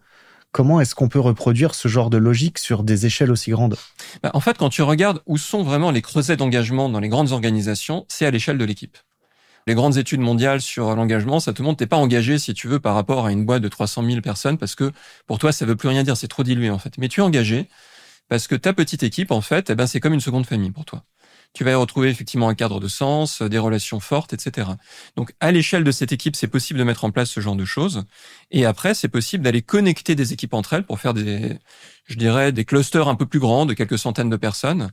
Comment 0.53 0.81
est-ce 0.81 0.95
qu'on 0.95 1.09
peut 1.09 1.21
reproduire 1.21 1.75
ce 1.75 1.89
genre 1.89 2.11
de 2.11 2.19
logique 2.19 2.59
sur 2.59 2.83
des 2.83 3.07
échelles 3.07 3.31
aussi 3.31 3.51
grandes? 3.51 3.77
Bah, 4.23 4.31
En 4.35 4.41
fait, 4.41 4.59
quand 4.59 4.69
tu 4.69 4.83
regardes 4.83 5.23
où 5.27 5.39
sont 5.39 5.63
vraiment 5.63 5.91
les 5.91 6.03
creusets 6.03 6.37
d'engagement 6.37 6.89
dans 6.89 7.01
les 7.01 7.09
grandes 7.09 7.33
organisations, 7.33 8.05
c'est 8.09 8.27
à 8.27 8.31
l'échelle 8.31 8.59
de 8.59 8.65
l'équipe 8.65 8.99
les 9.67 9.75
grandes 9.75 9.99
études 9.99 10.21
mondiales 10.21 10.61
sur 10.61 10.95
l'engagement, 10.97 11.39
ça 11.41 11.53
te 11.53 11.63
montre 11.63 11.79
t'es 11.79 11.87
pas 11.87 11.97
engagé 11.97 12.39
si 12.39 12.55
tu 12.55 12.67
veux 12.67 12.81
par 12.81 12.95
rapport 12.95 13.27
à 13.27 13.33
une 13.33 13.45
boîte 13.45 13.63
de 13.63 13.69
300 13.69 14.05
000 14.05 14.21
personnes 14.21 14.59
parce 14.59 14.75
que 14.75 14.91
pour 15.27 15.39
toi 15.39 15.53
ça 15.53 15.67
veut 15.67 15.77
plus 15.77 15.89
rien 15.89 16.03
dire, 16.03 16.17
c'est 16.17 16.29
trop 16.29 16.43
dilué 16.43 16.71
en 16.71 16.79
fait. 16.79 16.99
Mais 16.99 17.09
tu 17.09 17.21
es 17.21 17.23
engagé 17.23 17.69
parce 18.29 18.49
que 18.49 18.55
ta 18.55 18.73
petite 18.73 19.03
équipe 19.03 19.31
en 19.31 19.41
fait, 19.41 19.71
eh 19.71 19.75
ben 19.75 19.87
c'est 19.87 20.01
comme 20.01 20.15
une 20.15 20.21
seconde 20.21 20.47
famille 20.47 20.71
pour 20.71 20.85
toi. 20.85 21.05
Tu 21.53 21.65
vas 21.65 21.73
y 21.73 21.75
retrouver 21.75 22.09
effectivement 22.09 22.49
un 22.49 22.55
cadre 22.55 22.79
de 22.79 22.87
sens, 22.87 23.43
des 23.43 23.59
relations 23.59 23.99
fortes, 23.99 24.33
etc. 24.33 24.69
Donc 25.17 25.35
à 25.41 25.51
l'échelle 25.51 25.83
de 25.83 25.91
cette 25.91 26.13
équipe, 26.13 26.37
c'est 26.37 26.47
possible 26.47 26.79
de 26.79 26.85
mettre 26.85 27.05
en 27.05 27.11
place 27.11 27.29
ce 27.29 27.41
genre 27.41 27.57
de 27.57 27.65
choses. 27.65 28.05
Et 28.53 28.65
après, 28.65 28.95
c'est 28.95 29.09
possible 29.09 29.43
d'aller 29.43 29.63
connecter 29.63 30.15
des 30.15 30.33
équipes 30.33 30.55
entre 30.55 30.75
elles 30.75 30.85
pour 30.85 31.01
faire 31.01 31.13
des, 31.13 31.59
je 32.11 32.19
dirais, 32.19 32.53
des 32.53 32.65
clusters 32.65 33.09
un 33.09 33.15
peu 33.15 33.27
plus 33.27 33.41
grands 33.41 33.67
de 33.67 33.75
quelques 33.75 33.99
centaines 33.99 34.31
de 34.31 34.37
personnes 34.37 34.91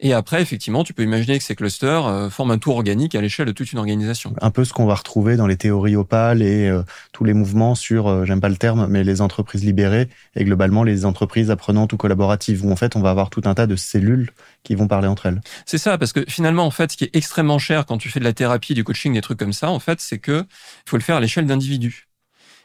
et 0.00 0.12
après, 0.12 0.40
effectivement, 0.40 0.84
tu 0.84 0.94
peux 0.94 1.02
imaginer 1.02 1.38
que 1.38 1.44
ces 1.44 1.56
clusters 1.56 2.06
euh, 2.06 2.30
forment 2.30 2.52
un 2.52 2.58
tour 2.58 2.76
organique 2.76 3.16
à 3.16 3.20
l'échelle 3.20 3.46
de 3.46 3.52
toute 3.52 3.72
une 3.72 3.80
organisation. 3.80 4.32
Un 4.40 4.50
peu 4.52 4.64
ce 4.64 4.72
qu'on 4.72 4.86
va 4.86 4.94
retrouver 4.94 5.36
dans 5.36 5.48
les 5.48 5.56
théories 5.56 5.96
opales 5.96 6.40
et 6.40 6.68
euh, 6.68 6.84
tous 7.12 7.24
les 7.24 7.34
mouvements 7.34 7.74
sur, 7.74 8.06
euh, 8.06 8.24
j'aime 8.24 8.40
pas 8.40 8.48
le 8.48 8.56
terme, 8.56 8.86
mais 8.88 9.02
les 9.02 9.20
entreprises 9.20 9.64
libérées 9.64 10.08
et 10.36 10.44
globalement 10.44 10.84
les 10.84 11.04
entreprises 11.04 11.50
apprenantes 11.50 11.92
ou 11.92 11.96
collaboratives, 11.96 12.64
où 12.64 12.70
en 12.70 12.76
fait 12.76 12.94
on 12.94 13.00
va 13.00 13.10
avoir 13.10 13.28
tout 13.28 13.42
un 13.46 13.54
tas 13.54 13.66
de 13.66 13.74
cellules 13.74 14.30
qui 14.62 14.76
vont 14.76 14.86
parler 14.86 15.08
entre 15.08 15.26
elles. 15.26 15.40
C'est 15.66 15.78
ça, 15.78 15.98
parce 15.98 16.12
que 16.12 16.24
finalement, 16.28 16.64
en 16.64 16.70
fait, 16.70 16.92
ce 16.92 16.96
qui 16.96 17.04
est 17.04 17.16
extrêmement 17.16 17.58
cher 17.58 17.84
quand 17.84 17.98
tu 17.98 18.08
fais 18.08 18.20
de 18.20 18.24
la 18.24 18.32
thérapie, 18.32 18.74
du 18.74 18.84
coaching, 18.84 19.14
des 19.14 19.20
trucs 19.20 19.38
comme 19.38 19.52
ça, 19.52 19.68
en 19.70 19.80
fait, 19.80 20.00
c'est 20.00 20.18
que 20.18 20.44
il 20.48 20.90
faut 20.90 20.96
le 20.96 21.02
faire 21.02 21.16
à 21.16 21.20
l'échelle 21.20 21.46
d'individus. 21.46 22.07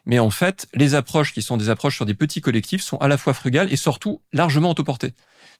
Mais 0.05 0.19
en 0.19 0.29
fait, 0.29 0.67
les 0.73 0.95
approches 0.95 1.33
qui 1.33 1.41
sont 1.41 1.57
des 1.57 1.69
approches 1.69 1.95
sur 1.95 2.05
des 2.05 2.13
petits 2.13 2.41
collectifs 2.41 2.81
sont 2.81 2.97
à 2.97 3.07
la 3.07 3.17
fois 3.17 3.33
frugales 3.33 3.71
et 3.71 3.77
surtout 3.77 4.21
largement 4.33 4.71
autoportées 4.71 5.13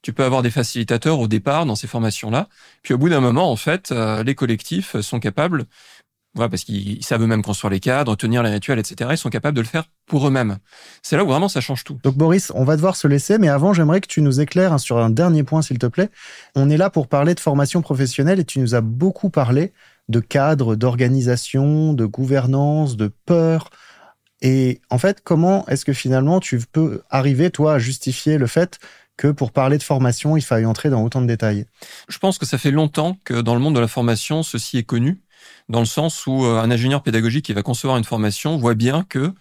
tu 0.04 0.12
peux 0.12 0.22
avoir 0.22 0.42
des 0.42 0.50
facilitateurs 0.50 1.18
au 1.18 1.28
départ 1.28 1.64
dans 1.64 1.76
ces 1.76 1.86
formations-là. 1.86 2.48
Puis 2.82 2.92
au 2.92 2.98
bout 2.98 3.08
d'un 3.08 3.20
moment, 3.20 3.50
en 3.50 3.56
fait, 3.56 3.90
euh, 3.90 4.22
les 4.22 4.34
collectifs 4.34 5.00
sont 5.00 5.18
capables, 5.18 5.64
voilà, 6.34 6.50
parce 6.50 6.64
qu'ils 6.64 7.02
savent 7.04 7.22
eux-mêmes 7.22 7.42
construire 7.42 7.70
les 7.70 7.80
cadres, 7.80 8.14
tenir 8.16 8.42
les 8.42 8.50
rituels, 8.50 8.78
etc. 8.78 9.10
Ils 9.12 9.18
sont 9.18 9.30
capables 9.30 9.56
de 9.56 9.62
le 9.62 9.66
faire 9.66 9.84
pour 10.06 10.26
eux-mêmes. 10.26 10.58
C'est 11.02 11.16
là 11.16 11.24
où 11.24 11.28
vraiment 11.28 11.48
ça 11.48 11.60
change 11.60 11.84
tout. 11.84 11.98
Donc 12.02 12.16
Boris, 12.16 12.52
on 12.54 12.64
va 12.64 12.76
devoir 12.76 12.96
se 12.96 13.08
laisser, 13.08 13.38
mais 13.38 13.48
avant, 13.48 13.72
j'aimerais 13.72 14.00
que 14.00 14.08
tu 14.08 14.20
nous 14.20 14.40
éclaires 14.40 14.78
sur 14.78 14.98
un 14.98 15.10
dernier 15.10 15.42
point, 15.42 15.62
s'il 15.62 15.78
te 15.78 15.86
plaît. 15.86 16.10
On 16.54 16.68
est 16.70 16.76
là 16.76 16.90
pour 16.90 17.08
parler 17.08 17.34
de 17.34 17.40
formation 17.40 17.80
professionnelle 17.80 18.40
et 18.40 18.44
tu 18.44 18.58
nous 18.58 18.74
as 18.74 18.82
beaucoup 18.82 19.30
parlé 19.30 19.72
de 20.10 20.20
cadre, 20.20 20.76
d'organisation, 20.76 21.94
de 21.94 22.04
gouvernance, 22.04 22.96
de 22.96 23.10
peur. 23.24 23.70
Et 24.44 24.82
en 24.90 24.98
fait, 24.98 25.22
comment 25.24 25.66
est-ce 25.68 25.86
que 25.86 25.94
finalement 25.94 26.38
tu 26.38 26.60
peux 26.70 27.02
arriver, 27.08 27.50
toi, 27.50 27.74
à 27.74 27.78
justifier 27.78 28.36
le 28.36 28.46
fait 28.46 28.78
que 29.16 29.28
pour 29.28 29.52
parler 29.52 29.78
de 29.78 29.82
formation, 29.82 30.36
il 30.36 30.42
faille 30.42 30.66
entrer 30.66 30.90
dans 30.90 31.02
autant 31.02 31.22
de 31.22 31.26
détails? 31.26 31.64
Je 32.08 32.18
pense 32.18 32.36
que 32.36 32.44
ça 32.44 32.58
fait 32.58 32.70
longtemps 32.70 33.16
que 33.24 33.40
dans 33.40 33.54
le 33.54 33.60
monde 33.60 33.74
de 33.74 33.80
la 33.80 33.88
formation, 33.88 34.42
ceci 34.42 34.76
est 34.76 34.82
connu, 34.82 35.22
dans 35.70 35.80
le 35.80 35.86
sens 35.86 36.26
où 36.26 36.44
euh, 36.44 36.60
un 36.60 36.70
ingénieur 36.70 37.02
pédagogique 37.02 37.46
qui 37.46 37.54
va 37.54 37.62
concevoir 37.62 37.96
une 37.96 38.04
formation 38.04 38.58
voit 38.58 38.74
bien 38.74 39.06
que 39.08 39.32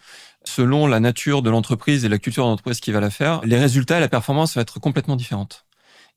selon 0.45 0.87
la 0.87 1.01
nature 1.01 1.41
de 1.41 1.49
l'entreprise 1.49 2.05
et 2.05 2.09
la 2.09 2.17
culture 2.17 2.45
de 2.45 2.49
l'entreprise 2.49 2.79
qui 2.79 2.93
va 2.93 3.01
la 3.01 3.09
faire, 3.09 3.41
les 3.43 3.59
résultats 3.59 3.97
et 3.97 4.01
la 4.01 4.07
performance 4.07 4.55
vont 4.55 4.61
être 4.61 4.79
complètement 4.79 5.17
différentes. 5.17 5.65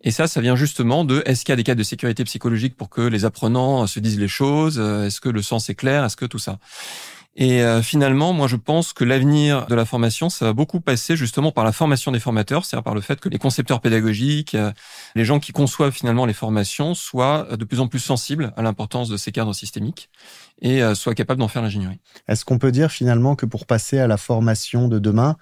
Et 0.02 0.12
ça, 0.12 0.28
ça 0.28 0.40
vient 0.40 0.54
justement 0.54 1.04
de 1.04 1.24
est-ce 1.26 1.44
qu'il 1.44 1.52
y 1.52 1.54
a 1.54 1.56
des 1.56 1.64
cas 1.64 1.74
de 1.74 1.82
sécurité 1.82 2.22
psychologique 2.22 2.76
pour 2.76 2.88
que 2.88 3.00
les 3.00 3.24
apprenants 3.24 3.86
se 3.88 3.98
disent 3.98 4.20
les 4.20 4.28
choses? 4.28 4.78
Est-ce 4.78 5.20
que 5.20 5.30
le 5.30 5.42
sens 5.42 5.70
est 5.70 5.74
clair? 5.74 6.04
Est-ce 6.04 6.16
que 6.16 6.26
tout 6.26 6.38
ça? 6.38 6.58
Et 7.38 7.62
euh, 7.62 7.82
finalement, 7.82 8.32
moi, 8.32 8.48
je 8.48 8.56
pense 8.56 8.94
que 8.94 9.04
l'avenir 9.04 9.66
de 9.66 9.74
la 9.74 9.84
formation, 9.84 10.30
ça 10.30 10.46
va 10.46 10.52
beaucoup 10.54 10.80
passer 10.80 11.16
justement 11.16 11.52
par 11.52 11.64
la 11.64 11.72
formation 11.72 12.10
des 12.10 12.18
formateurs, 12.18 12.64
c'est-à-dire 12.64 12.82
par 12.82 12.94
le 12.94 13.02
fait 13.02 13.20
que 13.20 13.28
les 13.28 13.38
concepteurs 13.38 13.82
pédagogiques, 13.82 14.54
euh, 14.54 14.72
les 15.14 15.26
gens 15.26 15.38
qui 15.38 15.52
conçoivent 15.52 15.92
finalement 15.92 16.24
les 16.24 16.32
formations, 16.32 16.94
soient 16.94 17.46
de 17.54 17.64
plus 17.66 17.80
en 17.80 17.88
plus 17.88 17.98
sensibles 17.98 18.54
à 18.56 18.62
l'importance 18.62 19.10
de 19.10 19.18
ces 19.18 19.32
cadres 19.32 19.52
systémiques 19.52 20.08
et 20.62 20.82
euh, 20.82 20.94
soient 20.94 21.14
capables 21.14 21.40
d'en 21.40 21.48
faire 21.48 21.60
l'ingénierie. 21.60 22.00
Est-ce 22.26 22.46
qu'on 22.46 22.58
peut 22.58 22.72
dire 22.72 22.90
finalement 22.90 23.36
que 23.36 23.44
pour 23.44 23.66
passer 23.66 23.98
à 23.98 24.06
la 24.06 24.16
formation 24.16 24.88
de 24.88 24.98
demain, 24.98 25.36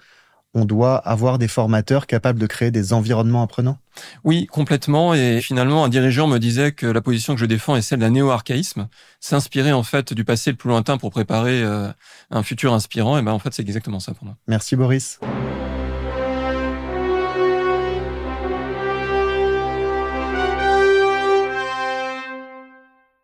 on 0.55 0.65
doit 0.65 0.95
avoir 0.97 1.37
des 1.37 1.47
formateurs 1.47 2.07
capables 2.07 2.39
de 2.39 2.47
créer 2.47 2.71
des 2.71 2.93
environnements 2.93 3.43
apprenants? 3.43 3.77
Oui, 4.23 4.47
complètement. 4.47 5.13
Et 5.13 5.41
finalement, 5.41 5.83
un 5.83 5.89
dirigeant 5.89 6.27
me 6.27 6.39
disait 6.39 6.71
que 6.71 6.87
la 6.87 7.01
position 7.01 7.35
que 7.35 7.41
je 7.41 7.45
défends 7.45 7.75
est 7.75 7.81
celle 7.81 7.99
d'un 7.99 8.09
néo-archaïsme, 8.09 8.87
s'inspirer 9.19 9.73
en 9.73 9.83
fait 9.83 10.13
du 10.13 10.23
passé 10.23 10.51
le 10.51 10.57
plus 10.57 10.69
lointain 10.69 10.97
pour 10.97 11.11
préparer 11.11 11.61
euh, 11.61 11.89
un 12.31 12.41
futur 12.41 12.73
inspirant. 12.73 13.17
Et 13.17 13.21
ben 13.21 13.33
en 13.33 13.39
fait, 13.39 13.53
c'est 13.53 13.63
exactement 13.63 13.99
ça 13.99 14.13
pour 14.13 14.25
moi. 14.25 14.37
Merci 14.47 14.75
Boris. 14.75 15.19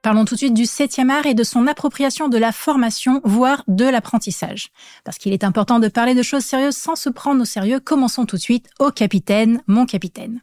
Parlons 0.02 0.26
tout 0.26 0.34
de 0.34 0.40
suite 0.40 0.56
du 0.56 0.66
septième 0.66 1.12
art 1.12 1.28
et 1.28 1.36
de 1.36 1.44
son 1.44 1.68
appropriation 1.68 2.28
de 2.28 2.40
la 2.40 2.52
formation, 2.52 3.22
voire 3.24 3.64
de 3.68 3.86
l'apprentissage. 3.86 4.70
Parce 5.04 5.20
qu'il 5.20 5.32
est 5.32 5.44
important 5.44 5.78
de 5.78 5.90
parler 5.90 6.16
de 6.16 6.24
choses 6.24 6.44
sérieuses 6.44 6.76
sans 6.76 6.96
se 6.96 7.10
prendre 7.10 7.42
au 7.42 7.46
sérieux, 7.46 7.80
commençons 7.80 8.26
tout 8.26 8.36
de 8.36 8.42
suite 8.42 8.68
au 8.80 8.90
capitaine, 8.90 9.62
mon 9.68 9.86
capitaine. 9.86 10.42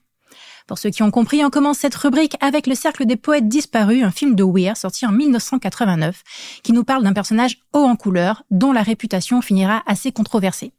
Pour 0.68 0.78
ceux 0.78 0.90
qui 0.90 1.02
ont 1.02 1.10
compris, 1.10 1.44
on 1.44 1.50
commence 1.50 1.78
cette 1.78 1.96
rubrique 1.96 2.36
avec 2.40 2.68
Le 2.68 2.76
Cercle 2.76 3.04
des 3.04 3.16
Poètes 3.16 3.48
Disparus, 3.48 4.04
un 4.04 4.12
film 4.12 4.36
de 4.36 4.44
Weir 4.44 4.76
sorti 4.76 5.06
en 5.06 5.12
1989, 5.12 6.22
qui 6.62 6.72
nous 6.72 6.84
parle 6.84 7.02
d'un 7.02 7.12
personnage 7.12 7.58
haut 7.72 7.84
en 7.84 7.96
couleur, 7.96 8.44
dont 8.52 8.72
la 8.72 8.82
réputation 8.82 9.40
finira 9.40 9.82
assez 9.86 10.12
controversée. 10.12 10.72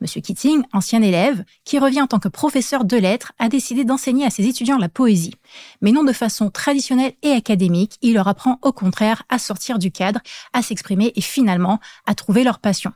Monsieur 0.00 0.22
Keating, 0.22 0.62
ancien 0.72 1.02
élève, 1.02 1.44
qui 1.64 1.78
revient 1.78 2.00
en 2.00 2.06
tant 2.06 2.18
que 2.18 2.28
professeur 2.28 2.84
de 2.84 2.96
lettres, 2.96 3.32
a 3.38 3.50
décidé 3.50 3.84
d'enseigner 3.84 4.24
à 4.24 4.30
ses 4.30 4.46
étudiants 4.46 4.78
la 4.78 4.88
poésie. 4.88 5.34
Mais 5.82 5.92
non 5.92 6.04
de 6.04 6.12
façon 6.12 6.48
traditionnelle 6.48 7.12
et 7.22 7.32
académique, 7.32 7.98
il 8.00 8.14
leur 8.14 8.26
apprend 8.26 8.58
au 8.62 8.72
contraire 8.72 9.24
à 9.28 9.38
sortir 9.38 9.78
du 9.78 9.90
cadre, 9.90 10.20
à 10.54 10.62
s'exprimer 10.62 11.12
et 11.16 11.20
finalement 11.20 11.80
à 12.06 12.14
trouver 12.14 12.44
leur 12.44 12.60
passion. 12.60 12.92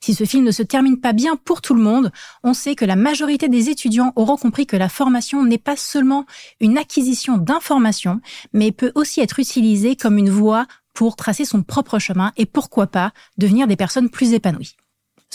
Si 0.00 0.14
ce 0.14 0.24
film 0.24 0.44
ne 0.44 0.52
se 0.52 0.62
termine 0.62 1.00
pas 1.00 1.12
bien 1.12 1.36
pour 1.36 1.60
tout 1.60 1.74
le 1.74 1.82
monde, 1.82 2.12
on 2.42 2.54
sait 2.54 2.76
que 2.76 2.84
la 2.84 2.96
majorité 2.96 3.48
des 3.48 3.68
étudiants 3.68 4.12
auront 4.14 4.36
compris 4.36 4.66
que 4.66 4.76
la 4.76 4.88
formation 4.88 5.44
n'est 5.44 5.58
pas 5.58 5.76
seulement 5.76 6.24
une 6.60 6.78
acquisition 6.78 7.36
d'informations, 7.36 8.20
mais 8.52 8.72
peut 8.72 8.92
aussi 8.94 9.20
être 9.20 9.40
utilisée 9.40 9.96
comme 9.96 10.18
une 10.18 10.30
voie 10.30 10.66
pour 10.94 11.16
tracer 11.16 11.44
son 11.44 11.62
propre 11.62 11.98
chemin 11.98 12.32
et 12.36 12.46
pourquoi 12.46 12.86
pas 12.86 13.12
devenir 13.38 13.66
des 13.66 13.76
personnes 13.76 14.08
plus 14.08 14.32
épanouies. 14.32 14.76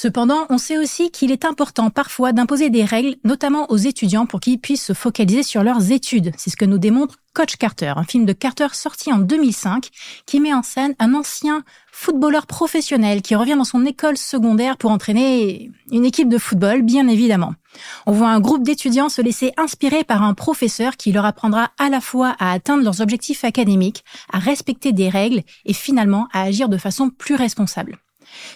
Cependant, 0.01 0.45
on 0.49 0.57
sait 0.57 0.77
aussi 0.77 1.11
qu'il 1.11 1.29
est 1.29 1.43
important 1.43 1.89
parfois 1.89 2.31
d'imposer 2.31 2.69
des 2.69 2.85
règles, 2.85 3.17
notamment 3.25 3.69
aux 3.69 3.75
étudiants, 3.75 4.25
pour 4.25 4.39
qu'ils 4.39 4.57
puissent 4.57 4.85
se 4.85 4.93
focaliser 4.93 5.43
sur 5.43 5.61
leurs 5.61 5.91
études. 5.91 6.31
C'est 6.37 6.49
ce 6.49 6.55
que 6.55 6.63
nous 6.63 6.77
démontre 6.77 7.17
Coach 7.33 7.57
Carter, 7.57 7.91
un 7.97 8.05
film 8.05 8.23
de 8.23 8.31
Carter 8.31 8.67
sorti 8.71 9.11
en 9.11 9.19
2005, 9.19 9.89
qui 10.25 10.39
met 10.39 10.53
en 10.53 10.63
scène 10.63 10.95
un 10.99 11.13
ancien 11.13 11.65
footballeur 11.91 12.47
professionnel 12.47 13.21
qui 13.21 13.35
revient 13.35 13.57
dans 13.57 13.65
son 13.65 13.85
école 13.85 14.15
secondaire 14.15 14.77
pour 14.77 14.91
entraîner 14.91 15.69
une 15.91 16.05
équipe 16.05 16.29
de 16.29 16.37
football, 16.37 16.81
bien 16.81 17.09
évidemment. 17.09 17.55
On 18.05 18.13
voit 18.13 18.29
un 18.29 18.39
groupe 18.39 18.63
d'étudiants 18.63 19.09
se 19.09 19.21
laisser 19.21 19.51
inspirer 19.57 20.05
par 20.05 20.23
un 20.23 20.33
professeur 20.33 20.95
qui 20.95 21.11
leur 21.11 21.25
apprendra 21.25 21.71
à 21.77 21.89
la 21.89 21.99
fois 21.99 22.37
à 22.39 22.53
atteindre 22.53 22.85
leurs 22.85 23.01
objectifs 23.01 23.43
académiques, 23.43 24.05
à 24.31 24.39
respecter 24.39 24.93
des 24.93 25.09
règles 25.09 25.41
et 25.65 25.73
finalement 25.73 26.29
à 26.31 26.43
agir 26.43 26.69
de 26.69 26.77
façon 26.77 27.09
plus 27.09 27.35
responsable. 27.35 27.99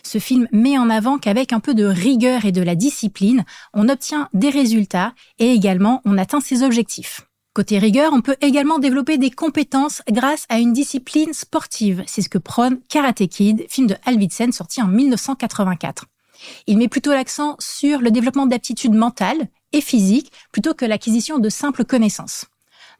Ce 0.04 0.18
film 0.18 0.48
met 0.52 0.78
en 0.78 0.90
avant 0.90 1.18
qu'avec 1.18 1.54
un 1.54 1.60
peu 1.60 1.74
de 1.74 1.86
rigueur 1.86 2.46
et 2.46 2.52
de 2.52 2.62
la 2.62 2.76
discipline, 2.76 3.46
on 3.74 3.90
obtient 3.90 4.30
des 4.34 4.50
résultats 4.50 5.14
et 5.40 5.52
également 5.52 6.02
on 6.06 6.18
atteint 6.18 6.42
ses 6.42 6.64
objectifs. 6.64 7.22
Côté 7.54 7.78
rigueur, 7.78 8.14
on 8.14 8.22
peut 8.22 8.36
également 8.42 8.80
développer 8.80 9.20
des 9.20 9.30
compétences 9.30 10.02
grâce 10.10 10.48
à 10.50 10.58
une 10.58 10.74
discipline 10.74 11.34
sportive. 11.34 12.04
C'est 12.08 12.24
ce 12.24 12.30
que 12.30 12.40
prône 12.40 12.80
Karate 12.90 13.28
Kid, 13.28 13.66
film 13.70 13.86
de 13.86 13.96
Alvidsen 14.06 14.52
sorti 14.52 14.82
en 14.82 14.88
1984. 14.88 16.06
Il 16.66 16.80
met 16.80 16.88
plutôt 16.88 17.12
l'accent 17.12 17.56
sur 17.60 18.00
le 18.00 18.10
développement 18.10 18.48
d'aptitudes 18.48 18.96
mentales 18.96 19.50
et 19.72 19.82
physiques 19.82 20.32
plutôt 20.52 20.74
que 20.74 20.86
l'acquisition 20.86 21.38
de 21.38 21.50
simples 21.50 21.86
connaissances. 21.86 22.46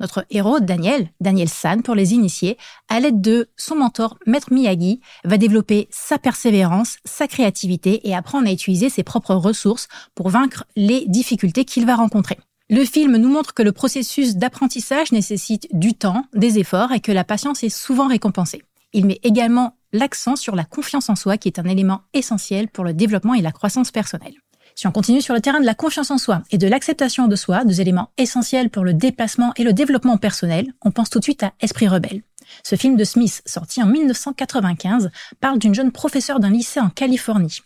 Notre 0.04 0.26
héros, 0.30 0.60
Daniel, 0.60 1.08
Daniel 1.22 1.48
San 1.48 1.82
pour 1.82 1.96
les 1.96 2.14
initiés, 2.14 2.58
à 2.90 3.00
l'aide 3.00 3.22
de 3.22 3.48
son 3.56 3.78
mentor, 3.78 4.20
Maître 4.26 4.52
Miyagi, 4.52 5.00
va 5.24 5.38
développer 5.38 5.88
sa 5.92 6.20
persévérance, 6.20 6.98
sa 7.06 7.26
créativité 7.26 8.06
et 8.06 8.14
apprendre 8.14 8.50
à 8.50 8.52
utiliser 8.52 8.90
ses 8.90 9.04
propres 9.04 9.34
ressources 9.34 9.88
pour 10.14 10.28
vaincre 10.28 10.66
les 10.76 11.06
difficultés 11.08 11.64
qu'il 11.64 11.86
va 11.86 11.96
rencontrer. 11.96 12.38
Le 12.70 12.84
film 12.84 13.16
nous 13.16 13.30
montre 13.30 13.54
que 13.54 13.64
le 13.64 13.72
processus 13.72 14.36
d'apprentissage 14.36 15.14
nécessite 15.14 15.70
du 15.72 15.94
temps, 15.94 16.26
des 16.34 16.60
efforts 16.60 16.92
et 16.92 17.00
que 17.00 17.14
la 17.14 17.24
patience 17.24 17.64
est 17.64 17.70
souvent 17.70 18.10
récompensée. 18.10 18.62
Il 18.92 19.06
met 19.06 19.22
également 19.24 19.78
l'accent 19.94 20.36
sur 20.36 20.58
la 20.58 20.66
confiance 20.66 21.10
en 21.10 21.16
soi 21.16 21.38
qui 21.38 21.48
est 21.48 21.60
un 21.60 21.70
élément 21.70 22.02
essentiel 22.14 22.68
pour 22.68 22.84
le 22.84 22.94
développement 22.94 23.36
et 23.36 23.42
la 23.42 23.54
croissance 23.54 23.92
personnelle. 23.92 24.36
Si 24.76 24.88
on 24.88 24.92
continue 24.92 25.22
sur 25.22 25.34
le 25.34 25.42
terrain 25.42 25.60
de 25.60 25.66
la 25.66 25.76
confiance 25.76 26.12
en 26.12 26.18
soi 26.18 26.42
et 26.52 26.58
de 26.58 26.68
l'acceptation 26.68 27.28
de 27.28 27.36
soi, 27.36 27.64
deux 27.64 27.80
éléments 27.80 28.10
essentiels 28.18 28.70
pour 28.70 28.84
le 28.84 28.94
déplacement 28.94 29.54
et 29.56 29.64
le 29.64 29.74
développement 29.74 30.18
personnel, 30.18 30.74
on 30.82 30.92
pense 30.92 31.10
tout 31.10 31.20
de 31.20 31.24
suite 31.24 31.44
à 31.44 31.54
Esprit 31.62 31.88
rebelle. 31.88 32.24
Ce 32.64 32.76
film 32.76 32.96
de 32.98 33.04
Smith, 33.04 33.42
sorti 33.46 33.82
en 33.82 33.86
1995, 33.86 35.12
parle 35.40 35.60
d'une 35.60 35.76
jeune 35.76 35.92
professeure 35.92 36.40
d'un 36.40 36.50
lycée 36.50 36.80
en 36.80 36.90
Californie. 36.90 37.60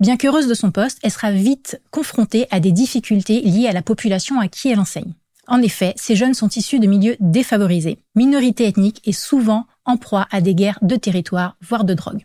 Bien 0.00 0.16
qu'heureuse 0.16 0.48
de 0.48 0.54
son 0.54 0.70
poste, 0.70 0.98
elle 1.02 1.10
sera 1.10 1.32
vite 1.32 1.80
confrontée 1.90 2.46
à 2.50 2.60
des 2.60 2.72
difficultés 2.72 3.40
liées 3.40 3.68
à 3.68 3.72
la 3.72 3.82
population 3.82 4.40
à 4.40 4.48
qui 4.48 4.68
elle 4.68 4.80
enseigne. 4.80 5.14
En 5.48 5.60
effet, 5.60 5.92
ces 5.96 6.16
jeunes 6.16 6.34
sont 6.34 6.48
issus 6.48 6.78
de 6.78 6.86
milieux 6.86 7.16
défavorisés, 7.20 7.98
minorités 8.14 8.66
ethniques 8.66 9.02
et 9.04 9.12
souvent 9.12 9.66
en 9.84 9.96
proie 9.96 10.28
à 10.30 10.40
des 10.40 10.54
guerres 10.54 10.78
de 10.82 10.96
territoire, 10.96 11.56
voire 11.60 11.84
de 11.84 11.94
drogue. 11.94 12.24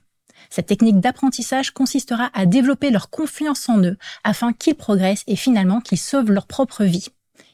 Cette 0.50 0.68
technique 0.68 1.00
d'apprentissage 1.00 1.72
consistera 1.72 2.30
à 2.34 2.46
développer 2.46 2.92
leur 2.92 3.10
confiance 3.10 3.70
en 3.70 3.82
eux 3.84 3.98
afin 4.24 4.54
qu'ils 4.54 4.76
progressent 4.76 5.24
et 5.28 5.36
finalement 5.36 5.82
qu'ils 5.82 5.98
sauvent 5.98 6.32
leur 6.32 6.48
propre 6.48 6.84
vie. 6.84 7.08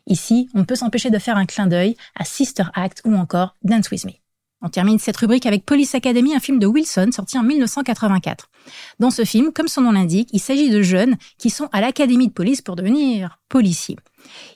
Ici, 0.07 0.49
on 0.53 0.65
peut 0.65 0.75
s'empêcher 0.75 1.09
de 1.09 1.19
faire 1.19 1.37
un 1.37 1.45
clin 1.45 1.67
d'œil 1.67 1.95
à 2.15 2.25
Sister 2.25 2.65
Act 2.73 3.01
ou 3.05 3.15
encore 3.15 3.55
Dance 3.63 3.89
With 3.89 4.05
Me. 4.05 4.22
On 4.65 4.69
termine 4.69 4.97
cette 4.97 5.17
rubrique 5.17 5.45
avec 5.45 5.65
Police 5.65 5.93
Academy, 5.93 6.33
un 6.33 6.39
film 6.39 6.57
de 6.57 6.65
Wilson 6.65 7.09
sorti 7.11 7.37
en 7.37 7.43
1984. 7.43 8.49
Dans 8.97 9.11
ce 9.11 9.25
film, 9.25 9.51
comme 9.51 9.67
son 9.67 9.81
nom 9.81 9.91
l'indique, 9.91 10.29
il 10.31 10.39
s'agit 10.39 10.69
de 10.69 10.81
jeunes 10.81 11.17
qui 11.37 11.49
sont 11.49 11.67
à 11.73 11.81
l'académie 11.81 12.29
de 12.29 12.33
police 12.33 12.61
pour 12.61 12.77
devenir 12.77 13.39
policiers. 13.49 13.97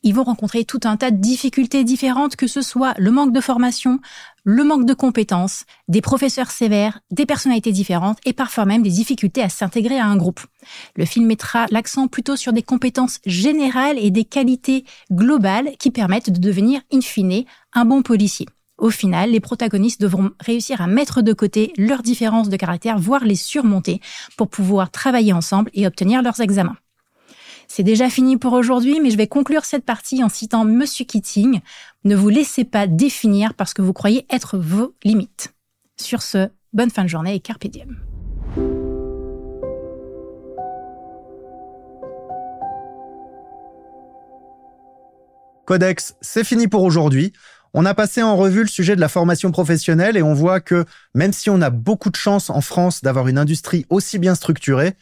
Ils 0.03 0.15
vont 0.15 0.23
rencontrer 0.23 0.63
tout 0.63 0.79
un 0.85 0.95
tas 0.95 1.11
de 1.11 1.17
difficultés 1.17 1.83
différentes, 1.83 2.37
que 2.37 2.47
ce 2.47 2.61
soit 2.61 2.93
le 2.97 3.11
manque 3.11 3.33
de 3.33 3.41
formation, 3.41 3.99
le 4.45 4.63
manque 4.63 4.85
de 4.85 4.93
compétences, 4.93 5.65
des 5.89 5.99
professeurs 5.99 6.51
sévères, 6.51 7.01
des 7.11 7.25
personnalités 7.25 7.73
différentes 7.73 8.19
et 8.23 8.31
parfois 8.31 8.63
même 8.63 8.83
des 8.83 8.89
difficultés 8.89 9.41
à 9.41 9.49
s'intégrer 9.49 9.99
à 9.99 10.05
un 10.05 10.15
groupe. 10.15 10.39
Le 10.95 11.03
film 11.03 11.25
mettra 11.25 11.65
l'accent 11.69 12.07
plutôt 12.07 12.37
sur 12.37 12.53
des 12.53 12.63
compétences 12.63 13.19
générales 13.25 13.97
et 13.99 14.09
des 14.09 14.23
qualités 14.23 14.85
globales 15.11 15.71
qui 15.79 15.91
permettent 15.91 16.31
de 16.31 16.39
devenir 16.39 16.79
in 16.93 17.01
fine 17.01 17.43
un 17.73 17.83
bon 17.83 18.03
policier. 18.03 18.47
Au 18.77 18.91
final, 18.91 19.31
les 19.31 19.39
protagonistes 19.39 20.01
devront 20.01 20.31
réussir 20.39 20.81
à 20.81 20.87
mettre 20.87 21.23
de 21.23 21.33
côté 21.33 21.73
leurs 21.77 22.03
différences 22.03 22.49
de 22.49 22.57
caractère, 22.57 22.99
voire 22.99 23.23
les 23.25 23.35
surmonter, 23.35 24.01
pour 24.37 24.49
pouvoir 24.49 24.91
travailler 24.91 25.33
ensemble 25.33 25.71
et 25.73 25.87
obtenir 25.87 26.21
leurs 26.21 26.41
examens. 26.41 26.77
C'est 27.67 27.83
déjà 27.83 28.09
fini 28.09 28.37
pour 28.37 28.53
aujourd'hui, 28.53 29.01
mais 29.01 29.09
je 29.09 29.17
vais 29.17 29.27
conclure 29.27 29.65
cette 29.65 29.83
partie 29.83 30.23
en 30.23 30.29
citant 30.29 30.63
Monsieur 30.63 31.05
Keating. 31.05 31.59
Ne 32.05 32.15
vous 32.15 32.29
laissez 32.29 32.63
pas 32.63 32.87
définir 32.87 33.55
parce 33.55 33.73
que 33.73 33.81
vous 33.81 33.93
croyez 33.93 34.25
être 34.29 34.57
vos 34.57 34.93
limites. 35.03 35.53
Sur 35.99 36.21
ce, 36.21 36.49
bonne 36.71 36.91
fin 36.91 37.03
de 37.03 37.09
journée 37.09 37.33
et 37.33 37.39
carpe 37.39 37.67
diem. 37.67 37.97
Codex, 45.65 46.15
c'est 46.21 46.45
fini 46.45 46.69
pour 46.69 46.83
aujourd'hui. 46.83 47.33
On 47.73 47.85
a 47.85 47.93
passé 47.93 48.21
en 48.23 48.35
revue 48.35 48.61
le 48.61 48.67
sujet 48.67 48.95
de 48.95 49.01
la 49.01 49.09
formation 49.09 49.51
professionnelle 49.51 50.17
et 50.17 50.23
on 50.23 50.33
voit 50.33 50.59
que 50.59 50.85
même 51.13 51.33
si 51.33 51.49
on 51.49 51.61
a 51.61 51.69
beaucoup 51.69 52.09
de 52.09 52.15
chance 52.15 52.49
en 52.49 52.61
France 52.61 53.01
d'avoir 53.01 53.27
une 53.27 53.37
industrie 53.37 53.85
aussi 53.89 54.19
bien 54.19 54.35
structurée, 54.35 54.95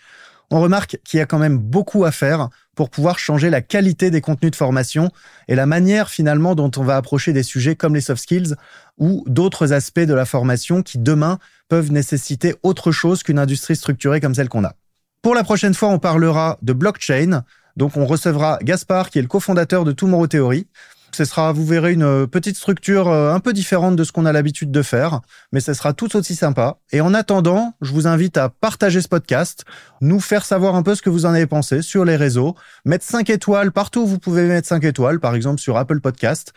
on 0.52 0.62
remarque 0.62 1.00
qu'il 1.04 1.18
y 1.18 1.22
a 1.22 1.26
quand 1.26 1.40
même 1.40 1.58
beaucoup 1.58 2.06
à 2.06 2.12
faire 2.12 2.50
pour 2.76 2.90
pouvoir 2.90 3.18
changer 3.18 3.50
la 3.50 3.62
qualité 3.62 4.12
des 4.12 4.22
contenus 4.22 4.52
de 4.52 4.56
formation 4.56 5.10
et 5.48 5.56
la 5.56 5.66
manière 5.66 6.10
finalement 6.10 6.56
dont 6.56 6.72
on 6.78 6.84
va 6.84 6.98
approcher 6.98 7.34
des 7.34 7.44
sujets 7.44 7.76
comme 7.76 7.96
les 7.96 8.02
soft 8.02 8.22
skills 8.22 8.56
ou 8.98 9.24
d'autres 9.28 9.74
aspects 9.74 10.00
de 10.00 10.14
la 10.14 10.26
formation 10.26 10.84
qui 10.84 10.98
demain 10.98 11.40
peuvent 11.70 11.92
nécessiter 11.92 12.56
autre 12.64 12.92
chose 12.92 13.24
qu'une 13.24 13.40
industrie 13.40 13.76
structurée 13.76 14.20
comme 14.20 14.36
celle 14.36 14.50
qu'on 14.50 14.64
a. 14.64 14.74
Pour 15.22 15.34
la 15.34 15.44
prochaine 15.44 15.74
fois, 15.74 15.90
on 15.90 15.98
parlera 15.98 16.60
de 16.62 16.74
blockchain. 16.74 17.44
Donc, 17.78 17.98
on 17.98 18.06
recevra 18.06 18.60
Gaspard, 18.62 19.10
qui 19.10 19.18
est 19.18 19.24
le 19.24 19.28
cofondateur 19.28 19.84
de 19.84 19.92
Tomorrow 19.92 20.28
Theory. 20.28 20.68
Ce 21.16 21.24
sera, 21.24 21.54
vous 21.54 21.66
verrez, 21.66 21.94
une 21.94 22.28
petite 22.28 22.58
structure 22.58 23.08
euh, 23.08 23.34
un 23.34 23.40
peu 23.40 23.54
différente 23.54 23.96
de 23.96 24.04
ce 24.04 24.12
qu'on 24.12 24.26
a 24.26 24.34
l'habitude 24.34 24.70
de 24.70 24.82
faire, 24.82 25.22
mais 25.54 25.62
ce 25.62 25.74
sera 25.74 25.94
tout 25.94 26.14
aussi 26.18 26.36
sympa. 26.36 26.80
Et 26.92 27.00
en 27.00 27.14
attendant, 27.14 27.74
je 27.82 27.94
vous 27.94 28.06
invite 28.06 28.36
à 28.36 28.50
partager 28.50 29.00
ce 29.00 29.08
podcast, 29.08 29.64
nous 30.02 30.20
faire 30.20 30.44
savoir 30.44 30.76
un 30.76 30.84
peu 30.84 30.94
ce 30.94 31.02
que 31.02 31.10
vous 31.10 31.26
en 31.26 31.30
avez 31.30 31.46
pensé 31.48 31.82
sur 31.82 32.04
les 32.04 32.18
réseaux, 32.18 32.54
mettre 32.84 33.06
5 33.06 33.30
étoiles 33.30 33.72
partout 33.72 34.02
où 34.02 34.08
vous 34.08 34.20
pouvez 34.20 34.44
mettre 34.44 34.68
5 34.68 34.84
étoiles, 34.84 35.22
par 35.22 35.36
exemple 35.36 35.62
sur 35.62 35.78
Apple 35.78 36.02
Podcast. 36.02 36.52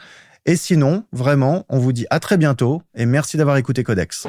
Et 0.45 0.57
sinon, 0.57 1.05
vraiment, 1.13 1.65
on 1.69 1.79
vous 1.79 1.93
dit 1.93 2.07
à 2.11 2.19
très 2.19 2.37
bientôt 2.37 2.83
et 2.97 3.07
merci 3.07 3.37
d'avoir 3.37 3.59
écouté 3.59 3.85
Codex. 3.85 4.27